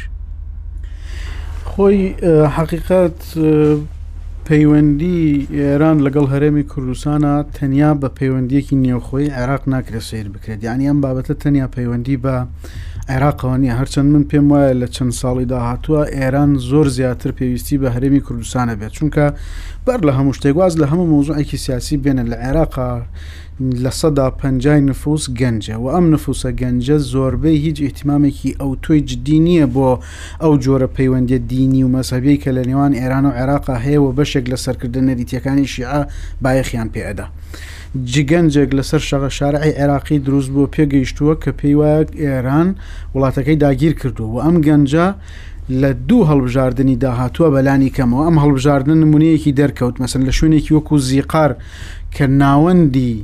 خۆی 1.70 2.14
حقیقات 2.56 3.18
پەیوەندی 4.51 5.24
ئێران 5.59 5.99
لەگەڵ 6.07 6.26
هەرێمی 6.32 6.64
کوردستانە 6.72 7.32
تەنیا 7.57 7.90
بە 8.03 8.09
پەیوەندیەکی 8.18 8.76
نێوخۆی 8.84 9.32
عێراق 9.38 9.62
ناکرێت 9.74 10.05
سیر 10.11 10.26
بکرێت 10.34 10.61
یانی 10.66 10.88
ئەم 10.90 10.99
بابەتە 11.05 11.34
تەنیا 11.42 11.66
پەیوەندی 11.76 12.16
بە 12.24 12.34
عێراقەوەنی 13.12 13.74
هەرچەند 13.78 14.09
من 14.14 14.24
پێم 14.30 14.46
وایە 14.53 14.72
لە 14.82 14.86
چەند 14.94 15.12
ساڵی 15.20 15.46
داهاتووە 15.53 16.03
ئێران 16.16 16.51
زۆر 16.70 16.86
زیاتر 16.96 17.30
پێویستی 17.38 17.76
بە 17.82 17.88
هەرێمی 17.94 18.24
کوردستانە 18.26 18.74
بێت 18.80 18.92
چونکە 18.96 19.26
بەر 19.86 20.01
لە 20.09 20.12
هەموو 20.18 20.36
شتێکواز 20.38 20.72
لە 20.80 20.86
هەموو 20.90 21.11
مۆزوعێکی 21.12 21.59
سیاسی 21.64 21.96
بێنە 22.05 22.24
لە 22.30 22.36
عێراقا 22.44 22.90
لە 23.61 23.90
سەدا 23.90 24.30
پەنجای 24.30 24.80
نفوس 24.80 25.30
گەنجە 25.30 25.70
و 25.84 25.88
ئەم 25.94 26.14
نفوسە 26.14 26.50
گەنجە 26.61 26.96
زۆربەی 27.12 27.59
هیچ 27.66 27.82
احتمامێکی 27.82 28.56
ئەو 28.61 28.76
توی 28.82 29.00
جدی 29.00 29.38
نییە 29.46 29.66
بۆ 29.74 29.88
ئەو 30.42 30.52
جۆرە 30.64 30.86
پەیوەندی 30.98 31.38
دینی 31.50 31.84
و 31.84 31.88
مەسەبی 32.02 32.36
کە 32.42 32.48
لە 32.56 32.62
نێوان 32.68 32.92
ئێران 33.00 33.24
و 33.26 33.30
عێراقا 33.32 33.76
هەیە 33.84 33.98
و 34.04 34.12
بەشێک 34.18 34.44
لە 34.52 34.56
سەرکردن 34.64 35.04
نەریتیەکانی 35.11 35.66
شیعە 35.72 36.00
بایەخیان 36.44 36.88
پێئدا. 36.94 37.24
جگەنجێک 38.12 38.70
لەسەر 38.78 39.02
شەغە 39.09 39.28
شارعی 39.38 39.72
عێراقی 39.80 40.18
دروست 40.26 40.50
بۆ 40.54 40.62
پێگەیشتووە 40.74 41.34
کە 41.42 41.50
پێی 41.59 41.74
وایە 41.80 42.02
ئێران 42.22 42.68
وڵاتەکەی 43.14 43.61
داگیر 43.64 43.92
کردو 44.00 44.24
و 44.34 44.38
ئەم 44.44 44.56
گەنجە 44.66 45.06
لە 45.80 45.90
دوو 46.09 46.24
هەڵبژاردننی 46.30 46.96
داهاتووە 47.02 47.48
بەلانی 47.54 47.90
کەمەوە 47.96 48.24
ئەم 48.26 48.36
هەڵبژاردن 48.42 48.98
نمونەیەکی 49.04 49.52
دەرکەوت 49.61 49.96
مەسن 50.02 50.22
لە 50.28 50.32
شوێنێکی 50.38 50.72
وەکو 50.76 50.98
زیقار 51.09 51.52
کە 52.14 52.24
ناوەندی 52.40 53.16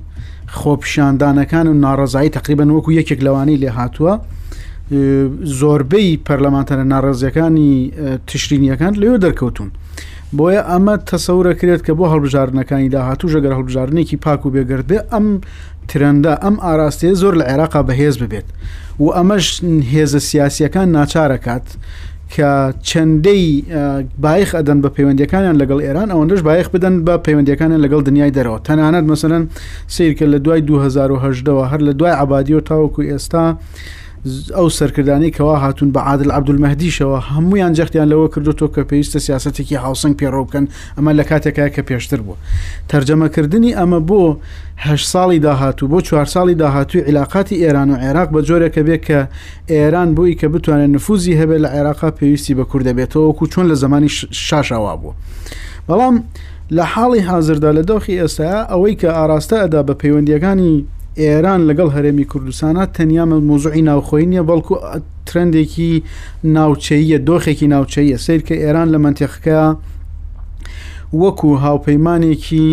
خۆپیشاندانەکان 0.55 1.67
و 1.69 1.75
ناڕزایی 1.81 2.31
تقریبن 2.31 2.71
وەکو 2.77 2.93
یەکێک 3.01 3.21
لەوانەی 3.27 3.59
لێ 3.63 3.71
هاتووە 3.79 4.13
زۆربەی 5.61 6.21
پەرلەمانتەرە 6.27 6.85
ناڕزیەکانی 6.93 7.91
تشرینیەکان 8.31 8.93
لێ 9.01 9.19
دەرکەوتون 9.25 9.69
بۆیە 10.39 10.63
ئەمە 10.71 10.95
تەسەورەکرێت 11.11 11.81
کە 11.87 11.93
بۆ 11.99 12.05
هەڵبژاردنەکانی 12.13 12.89
داهاتوو 12.95 13.31
ژەگەر 13.35 13.53
هەڵبژارنێکی 13.59 14.17
پاک 14.25 14.47
و 14.47 14.51
بێگردێ 14.55 14.99
ئەم 15.13 15.27
ترەندا 15.89 16.35
ئەم 16.45 16.57
ئاراستەیە 16.65 17.15
زۆر 17.23 17.35
لە 17.41 17.45
عێراقا 17.51 17.81
بەهێز 17.89 18.17
ببێت 18.23 18.47
و 19.03 19.07
ئەمەش 19.17 19.47
هێزە 19.95 20.21
سیاسیەکان 20.29 20.89
ناچارەکات 20.97 21.67
کە 22.33 22.53
چەندەی 22.89 23.64
باەخ 24.22 24.51
ئەدەن 24.59 24.79
بە 24.85 24.89
پەیوەندیەکانیان 24.97 25.57
لەگەڵ 25.62 25.79
ئێران 25.87 26.09
ئەوەندەش 26.12 26.41
باەخ 26.49 26.66
بدەن 26.75 26.95
بە 27.07 27.14
پەیوەندیەکانیان 27.27 27.81
لەگەڵ 27.85 28.01
دنیای 28.09 28.33
دەرەوە 28.37 28.59
تەنانەت 28.66 29.05
مەسەرەن 29.11 29.45
سیرکە 29.95 30.27
لە 30.33 30.39
دوای 30.45 30.61
2010ەوە 30.68 31.66
هەر 31.72 31.81
لە 31.89 31.93
دوای 31.99 32.12
عبادی 32.22 32.55
و 32.59 32.61
تاوەکو 32.68 33.03
ئێستا 33.11 33.45
ئەو 34.57 34.68
سەرکردانی 34.68 35.31
کەوا 35.31 35.57
هاتون 35.61 35.93
بە 35.93 35.99
عادل 35.99 36.31
عبدولمەدیشەوە 36.33 37.18
هەمویان 37.33 37.72
جەختیان 37.79 38.09
لەوە 38.12 38.29
کردوەوە 38.35 38.68
کە 38.75 38.83
پێویستە 38.89 39.18
سیاستێکی 39.27 39.77
هاوسنگ 39.85 40.14
پێڕۆکەن 40.20 40.64
ئەمە 40.97 41.12
لە 41.18 41.25
کاتێکای 41.29 41.70
کە 41.75 41.83
پێشتر 41.89 42.20
بوو 42.27 42.37
تەرجەمەکردنی 42.91 43.72
ئەمە 43.79 44.01
بۆ 44.09 44.37
هە 44.85 44.95
ساڵی 45.12 45.39
داهاتوو 45.47 45.89
بۆ 45.93 46.01
چوار 46.03 46.27
ساڵی 46.27 46.55
داهاتوی 46.59 47.01
عیلااقاتی 47.03 47.57
ئێران 47.64 47.91
و 47.91 47.97
عێراق 47.97 48.29
بە 48.35 48.41
جۆرێکە 48.49 48.83
بێت 48.87 49.03
کە 49.07 49.20
ئێران 49.70 50.14
بووی 50.14 50.35
کە 50.39 50.45
بتوانێت 50.55 50.91
نفوزی 50.97 51.39
هەبێت 51.41 51.61
لە 51.64 51.68
عێراقا 51.75 52.11
پێویستی 52.18 52.55
بە 52.59 52.64
کوور 52.70 52.83
دەبێتەوە 52.83 53.25
وەکو 53.31 53.47
چۆن 53.53 53.66
لە 53.72 53.77
زمانی 53.83 54.09
شاشاوا 54.31 54.95
بوو 54.97 55.14
بەڵام 55.89 56.16
لە 56.77 56.85
حاڵی 56.93 57.20
حاضردا 57.29 57.72
لە 57.79 57.83
دۆخی 57.91 58.18
ئێستا 58.20 58.66
ئەوەی 58.72 58.95
کە 59.01 59.09
ئاراستە 59.18 59.57
ئەدا 59.62 59.81
بە 59.87 59.95
پەیوەندیەکانی 60.03 60.75
ئێران 61.23 61.61
لەگەڵ 61.69 61.91
هەرێمی 61.97 62.27
کوردستانە 62.33 62.85
تەنیا 62.97 63.25
مۆزوعی 63.51 63.83
ناوخۆی 63.91 64.27
نییە 64.31 64.43
بەڵکو 64.51 64.75
ترندێکی 65.29 65.93
ناوچەیە 66.57 67.19
دۆخێکی 67.29 67.67
ناوچەیە 67.75 68.17
سیرکە 68.27 68.55
ئێران 68.65 68.89
لە 68.95 68.99
منتیخەکە 69.05 69.62
وەکو 71.23 71.51
هاوپەیمانێکی 71.65 72.67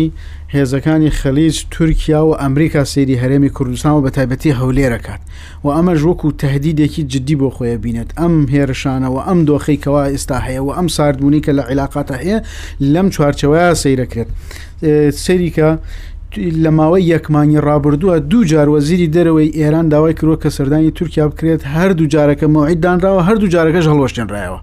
هێزەکانی 0.56 1.10
خەلیج 1.20 1.56
تورکیا 1.74 2.20
و 2.26 2.32
ئەمریکا 2.42 2.84
سێری 2.92 3.16
هەرێمی 3.22 3.50
کوردستان 3.56 3.92
و 3.94 4.04
بە 4.06 4.10
تایبەتی 4.16 4.56
هەولێرەکات 4.60 5.20
و 5.64 5.68
ئەمە 5.76 5.94
ژوەکو 6.02 6.28
تهدیدێکی 6.42 7.02
جدی 7.12 7.36
بۆ 7.40 7.48
خۆیە 7.56 7.76
بینێت 7.84 8.10
ئەم 8.20 8.34
هێرشانەوە 8.54 9.20
ئەم 9.28 9.40
دۆخیکەوە 9.48 10.02
ئێستا 10.12 10.38
هەیە 10.46 10.60
و 10.66 10.70
ئەم 10.76 10.88
ساردبوونی 10.96 11.42
کە 11.44 11.50
لە 11.58 11.62
عیلااقاتە 11.70 12.16
هەیە 12.22 12.38
لەم 12.94 13.06
چوارچەوەە 13.14 13.64
سیرەکرێت 13.82 14.28
سەریکە 15.24 15.70
لە 16.36 16.70
ماوەی 16.78 17.02
یەکمانی 17.12 17.60
ڕابردووە 17.66 18.16
دوو 18.30 18.44
جار 18.44 18.68
وەزیری 18.74 19.08
دەرەوەی 19.14 19.48
ئێران 19.58 19.86
داوای 19.92 20.14
کردوە 20.14 20.36
کە 20.42 20.48
سەردانی 20.56 20.90
تورکیا 20.98 21.28
بکرێت 21.28 21.62
هەردوو 21.74 22.08
جارەکە 22.14 22.46
مۆعیددانراوە 22.54 23.20
هەردوو 23.28 23.48
جارەکەش 23.54 23.84
هەڵۆشتێنڕایەوە 23.92 24.58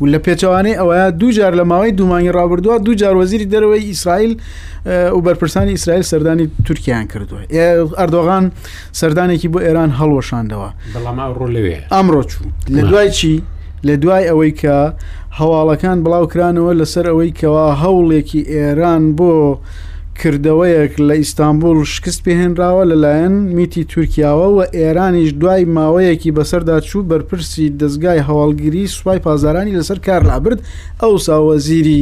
و 0.00 0.04
لە 0.12 0.18
پێچوانەی 0.26 0.74
ئەوەیە 0.80 1.08
دوو 1.20 1.30
جار 1.38 1.52
لە 1.60 1.64
ماوەی 1.70 1.92
دومانی 2.00 2.30
ڕابردووە 2.36 2.76
دوو 2.84 2.94
جار 3.00 3.14
وەزیری 3.20 3.46
دەرەوەی 3.52 3.82
ئیسرائیل 3.90 4.32
و 5.16 5.20
بەرپرسانی 5.26 5.72
ئیسرائیل 5.76 6.04
سەردانی 6.12 6.46
تورکیان 6.66 7.04
کردووە 7.12 7.40
ئەردۆغان 8.00 8.44
سەردانێکی 9.00 9.48
بۆ 9.52 9.58
ئێران 9.66 9.90
هەڵۆشاندەوە 9.98 10.68
بەڵامڕۆ 10.94 11.46
لەوێ 11.56 11.76
ئەمڕۆ 11.94 12.22
چوو 12.30 12.46
لە 12.76 12.82
دوای 12.90 13.10
چی؟ 13.18 13.34
لە 13.86 13.94
دوای 14.02 14.24
ئەوەی 14.30 14.52
کە 14.60 14.76
هەواڵەکان 15.38 15.96
بڵاوکرانەوە 16.04 16.72
لەسەر 16.80 17.04
ئەوەی 17.10 17.32
کەوا 17.40 17.66
هەوڵێکی 17.82 18.40
ئێران 18.54 19.04
بۆ 19.18 19.32
کردەوەیەک 20.22 20.92
لە 21.08 21.14
ئیستانبول 21.22 21.78
شکست 21.94 22.20
پێهێنراوە 22.26 22.84
لەلایەن 22.90 23.34
میتی 23.56 23.84
تورکیاوە 23.92 24.48
و 24.56 24.58
ئێرانیش 24.76 25.30
دوای 25.40 25.62
ماوەیەکی 25.76 26.34
بەسەردا 26.38 26.76
چوو 26.88 27.06
بەرپرسی 27.10 27.72
دەستگای 27.80 28.24
هەواڵگیری 28.28 28.92
سوپای 28.96 29.22
پازارانی 29.26 29.76
لەسەر 29.78 29.98
کار 30.06 30.22
لابرد 30.30 30.60
ئەو 31.02 31.12
ساوەزیری 31.26 32.00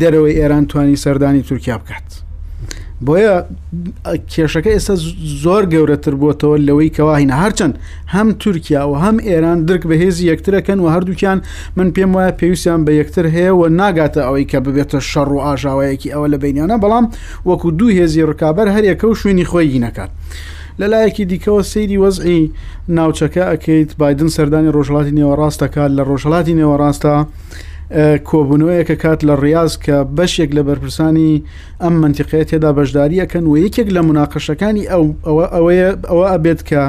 دەرەوەی 0.00 0.38
ئێران 0.40 0.64
توانی 0.70 1.00
سەردانی 1.04 1.46
تورکیا 1.48 1.76
بکات. 1.82 2.08
بۆیە 3.06 3.34
کێشەکە 4.32 4.70
ئێستا 4.74 4.94
زۆر 5.44 5.62
گەورەتر 5.72 6.14
بووەتەوە 6.20 6.56
لەوەی 6.66 6.94
کەواهینە 6.96 7.34
هەرچەند 7.42 7.74
هەم 8.14 8.28
تورکیا 8.42 8.82
و 8.90 8.94
هەم 9.04 9.16
ئێران 9.28 9.58
درک 9.68 9.82
بە 9.90 9.96
هێزی 10.02 10.24
یەکترەکەن 10.32 10.78
و 10.82 10.86
هەردووکیان 10.94 11.38
من 11.76 11.88
پێم 11.94 12.10
وایە 12.16 12.32
پێویستیان 12.40 12.80
بە 12.86 12.92
یەکتر 13.00 13.26
هەیە 13.36 13.52
و 13.58 13.62
ناگاتە 13.80 14.20
ئەوەی 14.26 14.46
کە 14.50 14.58
ببێتە 14.64 14.98
شەڕ 15.10 15.28
و 15.36 15.40
ئاژاوەیەکی 15.46 16.12
ئەوە 16.14 16.26
لە 16.32 16.38
بینیانە 16.42 16.76
بەڵام 16.82 17.06
وەکو 17.48 17.68
دوو 17.78 17.90
هێزی 17.98 18.22
ڕکابەر 18.30 18.66
هەریەکە 18.76 19.04
و 19.08 19.14
شوێنی 19.20 19.46
خۆی 19.50 19.80
نەکات. 19.86 20.10
لە 20.80 20.86
لایەکی 20.92 21.24
دیکەەوە 21.32 21.62
سەیری 21.72 21.98
وەزعی 22.04 22.42
ناوچەکە 22.96 23.42
ئەکەیت 23.50 23.90
بادن 24.00 24.28
سەردانی 24.36 24.72
ڕۆژڵاتی 24.76 25.12
نێوەڕاستەکە 25.18 25.84
لە 25.96 26.02
ڕۆژڵاتی 26.10 26.54
نێوەڕاستە 26.60 27.14
کۆبوونەوەیەکە 28.28 28.96
کات 29.04 29.20
لە 29.28 29.34
ڕاز 29.44 29.72
کە 29.84 29.96
بەشێک 30.16 30.50
لە 30.56 30.62
بەرپرسانی 30.68 31.32
ئەم 31.82 31.94
منتیقەیە 32.02 32.44
تێدا 32.50 32.70
بەشداریەکەن 32.78 33.44
و 33.46 33.52
یەکێک 33.64 33.88
لە 33.96 34.00
مناقەشەکانی 34.08 34.84
ئەو 34.92 35.04
ئەوەیە 35.54 35.88
ئەوە 36.10 36.24
ئەبێت 36.32 36.60
کە 36.68 36.82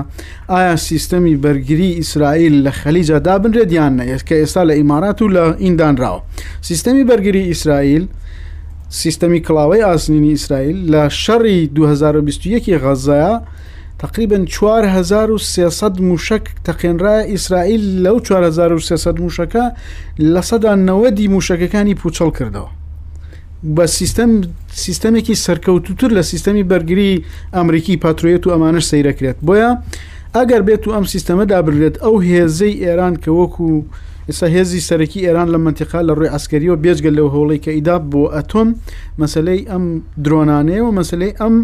ئایا 0.54 0.76
سیستەمی 0.90 1.36
بەرگری 1.44 1.92
ئیسرائیل 2.02 2.56
لە 2.66 2.72
خەلیجە 2.80 3.18
دابنرێت 3.28 3.70
یانە 3.78 4.04
کە 4.28 4.36
ئێستا 4.42 4.64
لە 4.70 4.74
ئیمارات 4.80 5.18
و 5.22 5.28
لە 5.36 5.46
ئیندانراوە 5.66 6.22
سیستەمی 6.70 7.06
بەرگری 7.10 7.44
ئیسرائیل 7.52 8.06
سیستەمی 9.00 9.40
کلااوی 9.48 9.84
ئاسنینی 9.88 10.32
ئیسرائیل 10.38 10.78
لە 10.94 11.04
شەڕی 11.24 11.60
2021 11.76 12.66
غەزایە 12.84 13.34
تقریبن 14.04 14.46
4300 14.46 16.02
موشک 16.02 16.42
تەقێنرا 16.68 17.16
ئیسرائیل 17.32 17.84
لەو 18.08 18.16
4300 18.22 19.18
موشەکە 19.24 19.66
لە 20.34 20.42
سەدا 20.50 20.74
نەوەدی 20.88 21.32
موشەکەەکانی 21.34 21.98
پوچەڵ 22.02 22.30
کردەوە 22.40 22.70
بە 23.76 23.86
سیستم 23.98 24.32
سیستەمێکی 24.84 25.36
سەرکەوتوتر 25.46 26.10
لە 26.22 26.26
سیستەمی 26.32 26.68
بەرگری 26.72 27.24
ئەمریکی 27.56 27.98
پاتروێت 28.04 28.44
و 28.48 28.52
ئەمانش 28.54 28.84
سەیرەکرێت 28.92 29.38
بۆیە 29.48 29.72
ئەگەر 30.36 30.62
بێت 30.68 30.84
و 30.88 30.92
ئەم 30.96 31.06
سیستەمە 31.14 31.46
دابرێت 31.52 31.96
ئەو 32.04 32.16
هێزەی 32.28 32.74
ئێران 32.84 33.16
کە 33.24 33.30
وەکو 33.40 33.64
و 33.76 33.80
ئێستا 34.30 34.48
هێزی 34.56 34.82
سەرەکی 34.90 35.20
ئێران 35.28 35.48
لە 35.54 35.58
منتیقا 35.66 36.02
لە 36.08 36.14
ڕووی 36.18 36.30
ئەسکەریەوە 36.36 36.78
بێژگەل 36.84 37.14
لەو 37.20 37.28
هەوڵی 37.36 37.60
کە 37.64 37.72
ئیدا 37.78 37.96
بۆ 38.12 38.24
ئەتۆم 38.36 38.70
مەسلەی 39.22 39.62
ئەم 39.72 39.84
درۆنانەیەوە 40.24 40.92
مەسلەی 41.00 41.34
ئەم 41.42 41.56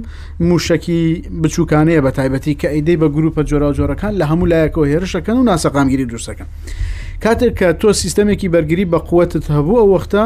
موشکی 0.50 1.02
بچووکانەیە 1.42 2.00
بە 2.06 2.12
تایبەتی 2.18 2.54
کە 2.62 2.68
ئیدەی 2.76 2.98
بە 3.02 3.08
گروپە 3.16 3.42
جۆرا 3.50 3.70
جۆرەکان 3.78 4.14
لە 4.20 4.26
هەموو 4.32 4.50
لایەکەوە 4.52 4.86
هێرشەکەن 4.92 5.36
و 5.40 5.44
ناسەقامگیری 5.50 6.06
دووسەکەن 6.12 6.48
کاتێک 7.24 7.54
کە 7.60 7.68
تۆ 7.82 7.90
سیستەمێکی 8.02 8.48
بەرگری 8.54 8.86
بە 8.92 9.00
قوتت 9.10 9.46
هەبوو 9.56 9.80
ئەو 9.82 9.90
وەختە 9.96 10.24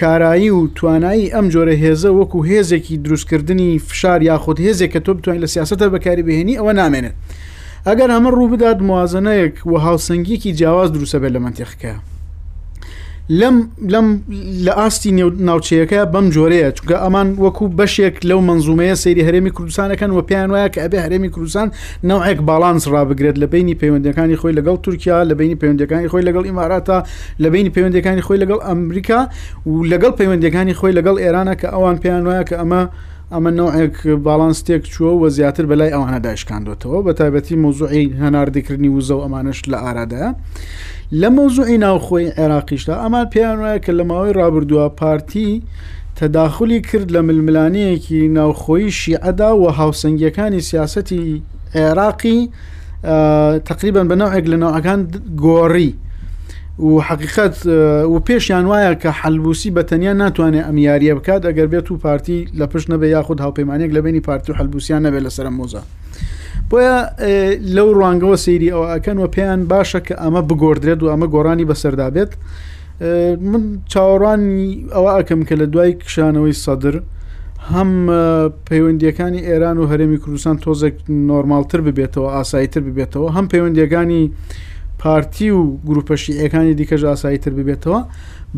کارایی 0.00 0.50
و 0.56 0.60
توانایی 0.76 1.30
ئەم 1.34 1.46
جۆرە 1.54 1.74
هێزە 1.82 2.10
وەکو 2.18 2.38
هێزێکی 2.50 2.94
دروستکردنی 3.04 3.70
فشار 3.88 4.20
یاخود 4.30 4.58
هێزێک 4.66 4.90
کە 4.94 5.00
تۆ 5.04 5.10
بتوانین 5.16 5.42
لە 5.44 5.48
سیاستە 5.54 5.86
بەکاری 5.94 6.22
بهێنی 6.28 6.54
ئەوە 6.58 6.72
نامێنێت. 6.80 7.16
ئەگەر 7.88 8.10
ئەمە 8.14 8.30
ڕوو 8.36 8.48
بدات 8.52 8.78
موازنەیەک 8.88 9.66
و 9.66 9.72
هاوسنگیەکی 9.86 10.52
جیاواز 10.58 10.90
دروسە 10.92 11.16
بێت 11.22 11.32
لە 11.34 11.38
منتیخەکە 11.44 11.94
لەم 13.40 13.56
لەم 13.92 14.06
لە 14.66 14.72
ئاستی 14.78 15.10
ناوچەیەەکە 15.48 16.00
بەم 16.12 16.26
جۆرەیە 16.34 16.68
چونکە 16.76 16.96
ئەمان 17.04 17.28
وەکو 17.44 17.64
بەشێک 17.78 18.16
لەو 18.28 18.40
منزومەیە 18.48 18.94
سەیری 19.04 19.22
هەرێمی 19.28 19.52
کوردستانەکەن 19.56 20.10
و 20.14 20.22
پێیان 20.28 20.48
وایە 20.54 20.68
کە 20.74 20.80
ئەبێ 20.84 20.98
هەرێمی 21.04 21.30
کوردستان 21.34 21.68
ناوەیەک 22.10 22.40
باڵانس 22.48 22.84
ڕابگرێت 22.94 23.36
لە 23.42 23.46
بینی 23.52 23.74
پەیوەندەکانی 23.80 24.36
خۆی 24.40 24.54
لەگەڵ 24.58 24.76
تورکیا 24.84 25.18
لە 25.30 25.34
بینی 25.40 25.56
پەیوەندەکانی 25.60 26.08
خۆی 26.12 26.24
لەگەڵ 26.28 26.44
ئیماراتە 26.50 26.98
لە 27.42 27.48
بینی 27.54 27.70
پەیوەندەکانی 27.74 28.22
خۆی 28.26 28.38
لەگەڵ 28.42 28.60
ئەمریکا 28.68 29.20
و 29.66 29.72
لەگەڵ 29.92 30.12
پەیوەندەکانی 30.18 30.74
خۆی 30.78 30.92
لەگەڵ 30.98 31.16
ئێرانە 31.22 31.54
کە 31.60 31.66
ئەوان 31.74 31.96
پێیان 32.02 32.22
وایە 32.26 32.44
کە 32.48 32.54
ئەمە 32.60 32.82
ئەمە 33.34 33.50
نوعێک 33.58 33.96
باڵانستێک 34.26 34.82
چووە 34.92 35.12
و 35.22 35.24
زیاتر 35.36 35.64
بەلای 35.70 35.92
ئەوانە 35.94 36.20
داشکاندوێتەوە 36.26 36.98
بە 37.06 37.12
تایبەتی 37.20 37.56
مۆزوعی 37.64 38.06
هەناردیکردنی 38.22 38.90
وزە 38.96 39.14
و 39.18 39.24
ئەمانش 39.24 39.58
لە 39.72 39.78
ئارادەیە 39.84 40.28
لە 41.20 41.28
مۆزوعی 41.38 41.78
ناوخۆی 41.86 42.32
عێراقیشدا 42.38 42.94
ئەمان 43.02 43.26
پێیان 43.32 43.56
وایە 43.62 43.78
کە 43.84 43.92
لە 43.98 44.04
ماوەی 44.10 44.32
ڕابردووە 44.38 44.86
پارتی 45.00 45.50
تەداخلی 46.18 46.78
کرد 46.88 47.08
لە 47.14 47.20
ململانەیەکی 47.28 48.20
ناوخۆی 48.38 48.86
شیعەدا 49.00 49.50
و 49.60 49.64
هاوسنگیەکانی 49.78 50.60
سیاستی 50.70 51.22
عێراقی 51.78 52.38
تقریبان 53.70 54.06
بە 54.10 54.14
ناوێک 54.20 54.44
لە 54.52 54.56
ناوەکان 54.64 55.00
گۆڕی. 55.44 55.90
و 56.78 56.84
حقیقت 57.00 57.66
و 57.66 58.20
پێشیان 58.26 58.64
وایە 58.66 58.98
کە 59.02 59.06
حلبوسی 59.06 59.70
بە 59.76 59.82
تەنیا 59.90 60.14
ناتوانێت 60.20 60.64
ئەم 60.68 60.76
یاریە 60.86 61.14
بکات 61.18 61.42
ئەگەر 61.48 61.68
بێت 61.72 61.90
و 61.90 61.96
پارتی 61.96 62.48
لە 62.60 62.66
پشت 62.72 62.90
نەبێ 62.92 63.04
یاخود 63.04 63.38
هاوپەیمانێک 63.40 63.92
لە 63.96 64.00
بینی 64.04 64.20
پارتی 64.20 64.52
و 64.52 64.54
حلبوسیان 64.54 65.00
نەبێت 65.06 65.22
لەسەر 65.26 65.46
مۆزە 65.58 65.80
بۆیە 66.70 67.06
لەو 67.76 67.88
ڕوانگەوە 67.98 68.36
سەیری 68.44 68.70
ئەو 68.74 68.84
ئەکەنەوە 68.94 69.28
پێیان 69.36 69.60
باشە 69.70 70.00
کە 70.06 70.14
ئەمە 70.22 70.42
بگۆدرێت 70.48 71.00
و 71.02 71.06
ئەمە 71.12 71.26
گۆڕانی 71.34 71.68
بەسەردا 71.70 72.08
بێت 72.14 72.32
من 73.50 73.62
چاوەڕانی 73.92 74.68
ئەوە 74.94 75.10
ئەکەم 75.18 75.40
کە 75.48 75.54
لە 75.60 75.66
دوای 75.72 75.92
کشانەوەی 75.92 76.54
سەدر 76.64 76.94
هەم 77.72 77.90
پەیوەندیەکانی 78.68 79.40
ئێران 79.48 79.76
و 79.78 79.84
هەرێمی 79.92 80.18
کوردستان 80.24 80.56
تۆزێک 80.64 80.94
نۆرمالتر 81.08 81.80
ببێتەوە 81.86 82.28
ئاساییتر 82.36 82.82
ببێتەوە 82.88 83.28
هەم 83.36 83.46
پەیوەندیەکانی 83.52 84.24
پارتی 85.02 85.50
و 85.50 85.76
گروپەشی 85.88 86.32
ئەکانی 86.40 86.74
دیکەژ 86.80 87.02
ئاساییتر 87.04 87.50
ببێتەوە 87.58 88.00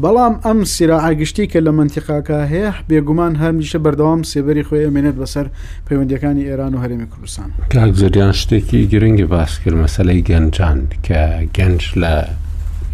بەڵام 0.02 0.34
ئەم 0.44 0.64
سیراعاگشتی 0.74 1.46
کە 1.52 1.58
لە 1.66 1.72
منتیقاکە 1.78 2.38
هەیە 2.52 2.70
بێگومان 2.88 3.34
هەرمیشە 3.42 3.78
بەردەوام 3.84 4.20
سێبەری 4.30 4.64
خۆی 4.68 4.90
مێنێت 4.94 5.16
بەسەر 5.22 5.46
پەیوەندەکانی 5.86 6.44
ئێران 6.48 6.72
و 6.74 6.78
هەرمی 6.84 7.06
کوردستان 7.12 7.48
کاک 7.74 7.92
زریان 8.00 8.32
شتێکی 8.40 8.80
گرنگی 8.92 9.24
باس 9.34 9.52
کرد 9.62 9.76
مەسلەی 9.84 10.22
گەنجان 10.28 10.78
کە 11.06 11.20
گەنج 11.56 11.80
لە 12.02 12.14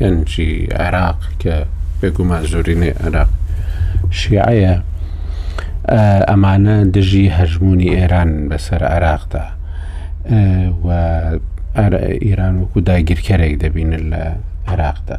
گەنجی 0.00 0.52
عراق 0.82 1.18
کە 1.42 1.54
بێگومان 2.00 2.42
زۆرینی 2.50 2.90
عراق 3.04 3.30
شیعە 4.10 4.78
ئەمانە 6.30 6.76
دژی 6.94 7.26
هەژمونی 7.38 7.90
ئێران 7.96 8.30
بەسەر 8.50 8.82
عراقدا 8.94 9.44
و 10.84 10.88
ئیران 12.22 12.54
وەکو 12.60 12.80
داگیرکەرێک 12.90 13.54
دەبین 13.64 13.90
لە 14.12 14.22
عێراقدا 14.70 15.18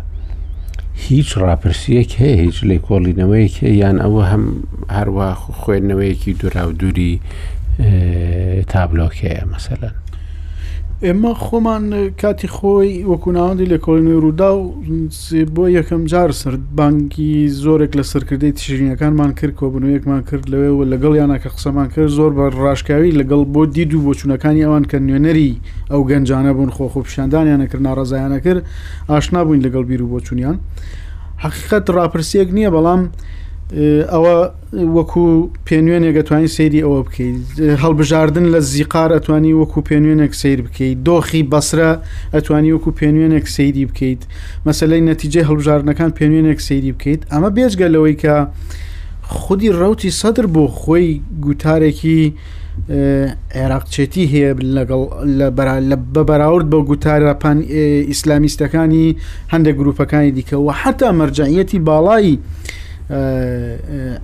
هیچ 1.08 1.30
ڕاپرسیەک 1.46 2.10
هەیە 2.22 2.38
هیچ 2.46 2.58
لێ 2.70 2.78
کۆڵینەوەیەک 2.88 3.56
یان 3.84 3.98
ئەوە 4.04 4.24
هەم 4.32 4.44
هەروە 4.98 5.28
خوێندنەوەیەکی 5.62 6.38
دورااو 6.42 6.70
دووری 6.82 7.14
تابلۆک 8.72 9.14
هەیە 9.24 9.44
مەسەلەن 9.54 9.96
ئێمە 11.08 11.34
خۆمان 11.46 11.86
کاتی 12.22 12.48
خۆی 12.56 12.92
وەکووناوەندی 13.12 13.70
لە 13.74 13.78
کۆلنی 13.86 14.18
ڕوودا 14.24 14.50
و 14.56 14.76
بۆ 15.56 15.64
یەکەم 15.80 16.04
جار 16.12 16.32
سرد 16.42 16.64
بانکی 16.78 17.32
زۆرێک 17.64 17.92
لە 18.00 18.04
سەرکردی 18.12 18.52
تشرینەکانمان 18.60 19.32
کرد 19.40 19.56
کۆبنوەکمان 19.62 20.22
کرد 20.30 20.46
لەوێ 20.52 20.70
و 20.78 20.82
لەگەڵ 20.92 21.14
یانناکە 21.22 21.50
قسەمان 21.56 21.88
کرد 21.94 22.08
زۆر 22.18 22.32
بە 22.38 22.46
ڕاشکاوی 22.62 23.12
لەگەڵ 23.20 23.42
بۆ 23.54 23.62
دید 23.76 23.92
و 23.94 24.02
بۆچوونەکانی 24.06 24.64
ئەوان 24.66 24.86
کە 24.92 24.96
نوێنەری 25.08 25.52
ئەو 25.92 26.02
گەنجانە 26.10 26.52
بوون 26.56 26.72
خۆخۆ 26.76 27.00
پیشاندانیانەکرد 27.08 27.82
ناڕزایانە 27.88 28.40
کرد 28.46 28.64
ئاشنا 29.10 29.42
بووین 29.46 29.62
لەگەڵ 29.66 29.84
بیر 29.90 30.02
و 30.04 30.08
بۆچوونیان 30.14 30.56
حقیقت 31.44 31.86
ڕاپرسێک 31.98 32.48
نییە 32.58 32.70
بەڵام 32.76 33.02
ئەوە 34.14 34.34
وەکو 34.98 35.26
پێنوێنێک 35.68 36.16
ئەتوانی 36.20 36.52
سەیری 36.58 36.82
ئەوە 36.86 37.00
بکەیت 37.08 37.40
هەڵبژاردن 37.84 38.46
لە 38.54 38.60
زیقار 38.74 39.10
ئەتوانی 39.18 39.54
وەکو 39.62 39.80
پێنوێنێک 39.90 40.34
سیر 40.42 40.60
بکەیت 40.68 40.98
دۆخی 41.08 41.44
بەسرە 41.52 41.92
ئەتوانی 42.36 42.72
وەکو 42.76 42.92
پێنوێنێک 43.00 43.46
سەیری 43.56 43.86
بکەیت 43.90 44.22
مەسلەی 44.68 45.02
نەتیجێ 45.12 45.42
هەڵبژاردنەکان 45.50 46.10
پێنوێنێک 46.20 46.60
سەیری 46.68 46.92
بکەیت 46.96 47.22
ئەمە 47.34 47.50
بێژگە 47.56 47.88
لەوەی 47.94 48.16
کە 48.24 48.36
خودی 49.42 49.70
ڕوتی 49.80 50.12
سەدر 50.22 50.46
بۆ 50.56 50.64
خۆی 50.82 51.08
گوتارێکی 51.46 52.22
عێراقچێتی 53.58 54.26
هەیە 54.34 54.52
لەگەڵ 54.76 55.04
بە 56.16 56.22
بەراورد 56.30 56.68
بە 56.74 56.78
گوتارەپان 56.90 57.58
ئیسلامیستەکانی 58.10 59.06
هەندێک 59.54 59.76
گروپەکانی 59.82 60.32
دیکەەوە 60.38 60.72
حتا 60.82 61.10
مەرجعەتی 61.20 61.80
باڵایی 61.88 62.36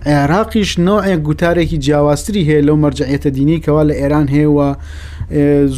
عێراقیش 0.05 0.71
نۆعێک 0.87 1.19
گوتارێکی 1.27 1.77
جیاوازتری 1.85 2.47
هەیە 2.49 2.65
لەو 2.67 2.77
مەرجعێتە 2.83 3.29
دینیکەوە 3.37 3.83
لە 3.89 3.93
ئێران 4.01 4.27
هێوە 4.35 4.67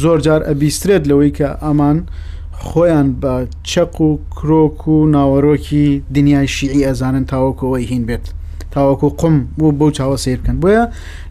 زۆر 0.02 0.18
جار 0.26 0.40
ئەبیسترێت 0.48 1.02
لەوەی 1.10 1.32
کە 1.38 1.48
ئەمان 1.64 1.98
خۆیان 2.66 3.08
بە 3.20 3.34
چەق 3.70 3.94
و 4.06 4.10
کرۆک 4.36 4.78
و 4.94 4.96
ناوەڕۆکی 5.14 5.86
دنیای 6.14 6.48
شیعی 6.56 6.86
ئەزانن 6.88 7.24
تاوەکەوەی 7.32 7.88
هین 7.90 8.02
بێت. 8.08 8.26
تاوەکو 8.74 9.08
قم 9.20 9.46
بۆ 9.58 9.70
بەو 9.78 9.90
چاوە 9.98 10.16
سیر 10.24 10.38
بکەن 10.40 10.56
بۆیە 10.62 10.84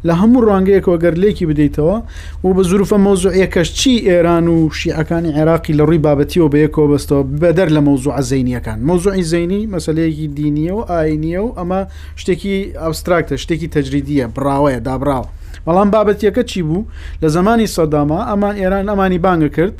لە 0.08 0.14
هەموو 0.22 0.46
ڕانگەیەکەوە 0.50 0.98
گەر 1.04 1.14
لێکی 1.24 1.46
بدەیتەوە 1.50 1.98
و 2.44 2.50
بە 2.56 2.64
زورفە 2.70 2.98
مۆزوع 3.08 3.34
یەکەش 3.44 3.70
چی 3.80 3.94
ئێران 4.10 4.46
و 4.54 4.70
شیعەکانی 4.80 5.32
عێراقی 5.38 5.74
لە 5.80 5.84
ڕووی 5.88 6.02
بابەتیەوە 6.06 6.50
بەیەکەوە 6.54 6.88
بەستەوە 6.92 7.24
بەدەر 7.42 7.68
لە 7.76 7.82
مۆزوع 7.88 8.22
زینیەکان 8.30 8.80
مۆزوعی 8.90 9.24
زینی 9.32 9.62
مەسلەیەکی 9.74 10.28
دینیە 10.38 10.74
و 10.80 10.82
ئاینیە 10.92 11.42
و 11.46 11.50
ئەمە 11.60 11.82
شتێکی 12.22 12.56
ئابستراکتە 12.82 13.36
شتێکی 13.44 13.68
تەجریدیە 13.76 14.26
براوەیە 14.36 14.80
دابراوە 14.88 15.28
بەڵام 15.66 15.90
بابەتیەکە 15.96 16.44
چی 16.50 16.62
بوو 16.68 16.86
لە 17.24 17.28
زمانی 17.36 17.68
سەداما 17.76 18.20
ئەمان 18.30 18.56
ئێران 18.62 18.86
ئەمانی 18.92 19.20
بانگە 19.26 19.52
کرد 19.56 19.76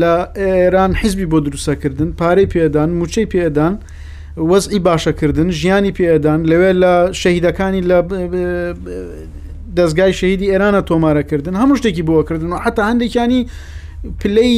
لە 0.00 0.14
ئێران 0.40 0.92
حیزبی 1.00 1.26
بۆ 1.32 1.38
دروستەکردن 1.46 2.10
پارەی 2.20 2.46
پێدان 2.52 2.90
موچەی 2.98 3.26
پێدان 3.32 3.74
وەزئی 4.36 4.78
باشەکردن 4.84 5.48
ژیانی 5.50 5.92
پێدان 5.98 6.42
لەوێ 6.50 6.72
لە 6.82 6.94
شەهیدەکانی 7.20 7.82
لە 7.90 7.96
دەستگای 9.76 10.12
شەهیدی 10.18 10.46
ئێرانە 10.52 10.82
تۆمارەکردن 10.90 11.54
هەموو 11.60 11.76
شتێکی 11.80 12.02
بۆکردن 12.02 12.48
و 12.54 12.56
حتا 12.56 12.82
هەندێکیانی 12.90 13.40
پلەی 14.20 14.54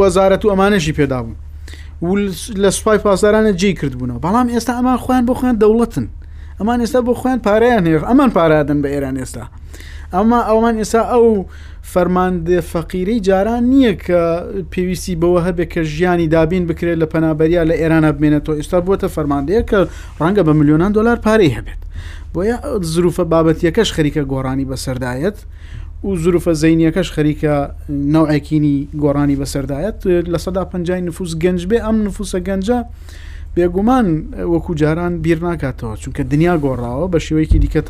وەزارەت 0.00 0.44
و 0.44 0.48
ئەمانەشی 0.52 0.92
پێدا 0.96 1.18
بوو 2.00 2.16
لە 2.62 2.70
سوپای 2.76 2.98
پاسدارانە 2.98 3.52
جێ 3.60 3.70
کردبوونەوە 3.80 4.20
بەڵام 4.26 4.46
ئێستا 4.54 4.72
ئەمان 4.78 4.98
خۆیان 5.04 5.24
بۆ 5.28 5.32
خوۆیان 5.38 5.56
دەوڵەتن 5.62 6.06
ئەمان 6.60 6.78
ئێستا 6.80 7.00
بۆ 7.08 7.12
خۆیان 7.20 7.38
پارەیان 7.46 7.84
هێ 7.86 7.98
ئەمان 8.10 8.30
پارادن 8.36 8.78
بە 8.82 8.88
ئێران 8.94 9.16
ئێستا. 9.20 9.44
ئەما 10.16 10.38
ئەوان 10.50 10.74
ئێستا 10.80 11.02
ئەو 11.12 11.24
فەرماندە 11.92 12.60
فەقیرەی 12.72 13.20
جاران 13.28 13.62
نییە 13.72 13.94
کە 14.04 14.20
پێویستی 14.72 15.14
بەوە 15.22 15.40
هەبێت 15.46 15.68
کە 15.74 15.80
ژیانی 15.94 16.28
دابین 16.34 16.64
بکرێت 16.70 16.98
لە 17.02 17.06
پەنابەریا 17.12 17.62
لە 17.70 17.74
ئێرانە 17.80 18.10
بمێنێتەوە 18.16 18.54
ئێستا 18.60 18.78
بووە 18.86 18.96
فەرماندەیە 19.16 19.62
کە 19.70 19.80
ڕەنگە 20.20 20.42
بە 20.48 20.52
میلیۆنان 20.58 20.92
دلار 20.98 21.16
پارەی 21.26 21.50
هەبێت 21.58 21.80
بۆیە 22.34 22.56
زروفە 22.92 23.24
بابەتیەکەش 23.32 23.88
خەریکە 23.96 24.22
گۆڕانی 24.32 24.66
بەسەردایەت 24.70 25.38
و 26.06 26.10
زروفە 26.22 26.52
زینیەکەش 26.62 27.08
خەریکە 27.16 27.54
ناوئکینی 28.14 28.76
گۆڕانی 29.04 29.36
بەسەردایەت 29.40 29.98
لە 30.32 30.38
سەدا 30.44 30.62
پ 30.70 30.72
نفوس 31.08 31.32
گەنج 31.42 31.60
بێ 31.70 31.78
ئەم 31.86 31.96
نفوسە 32.06 32.38
گەنجە 32.48 32.78
بێگومان 33.56 34.06
وەکو 34.54 34.72
جاران 34.80 35.12
بیر 35.24 35.38
ناکاتەوە 35.48 35.94
چونکە 36.02 36.22
دنیا 36.32 36.54
گۆڕاوە 36.64 37.06
بە 37.12 37.18
شێوەیەکی 37.26 37.58
دیکە 37.64 37.80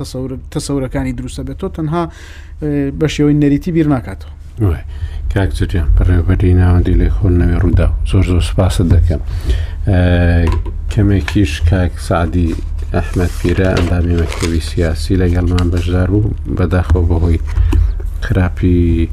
تەسەورەکانی 0.54 1.12
دروستە 1.18 1.42
بێتەوە 1.48 1.70
تەنها 1.76 2.02
بە 3.00 3.06
شێوەی 3.14 3.36
نەریتی 3.42 3.70
بیر 3.76 3.88
ناکاتەوە 3.94 4.28
کاکتیان 5.34 5.88
پڕێبەری 5.96 6.50
ناوەندی 6.60 6.94
لێ 7.00 7.08
خۆنەوێ 7.16 7.56
ڕوودا 7.62 7.88
زۆر 8.10 8.24
زۆر 8.30 8.42
سپاسە 8.50 8.84
دەکەم 8.94 9.20
کەمێکیش 10.92 11.52
کاک 11.70 11.92
سعدی 12.08 12.48
ئەحمد 12.94 13.32
پیرە 13.40 13.66
ئەندامی 13.74 14.14
مەکتەوی 14.20 14.60
سیاسی 14.70 15.18
لەگەڵمان 15.22 15.66
بەشدار 15.74 16.08
بوو 16.12 16.36
بەداخۆ 16.58 17.00
بەهۆی 17.08 17.38
خراپی 18.22 19.08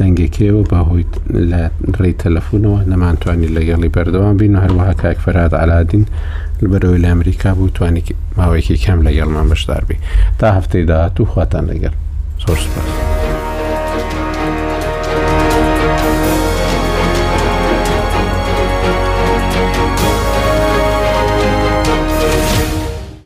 دەنگێکەوە 0.00 0.62
بەهۆی 0.70 1.04
لە 1.50 1.62
ڕێی 2.00 2.14
تەلەفونەوە 2.22 2.78
نەمانتوانی 2.90 3.52
لە 3.56 3.62
گەڵی 3.68 3.92
بەردەوام 3.94 4.36
بین 4.40 4.52
و 4.56 4.62
هەروەها 4.64 4.94
کاک 5.02 5.18
فەراد 5.24 5.52
علادین 5.62 6.04
لەبەرەوەی 6.62 7.02
لە 7.04 7.08
ئەمریکا 7.12 7.50
بوو 7.56 7.74
توانی 7.76 8.02
ماوەیەکی 8.38 8.80
کەم 8.84 8.98
لە 9.06 9.10
گەڵمان 9.18 9.46
بەشدار 9.52 9.82
بی 9.88 9.96
تا 10.38 10.46
هەفتەی 10.56 10.84
داهات 10.90 11.16
و 11.20 11.30
خواتان 11.32 11.64
لەگەر 11.70 11.92
زۆر 12.44 12.58
سپاس. 12.64 12.90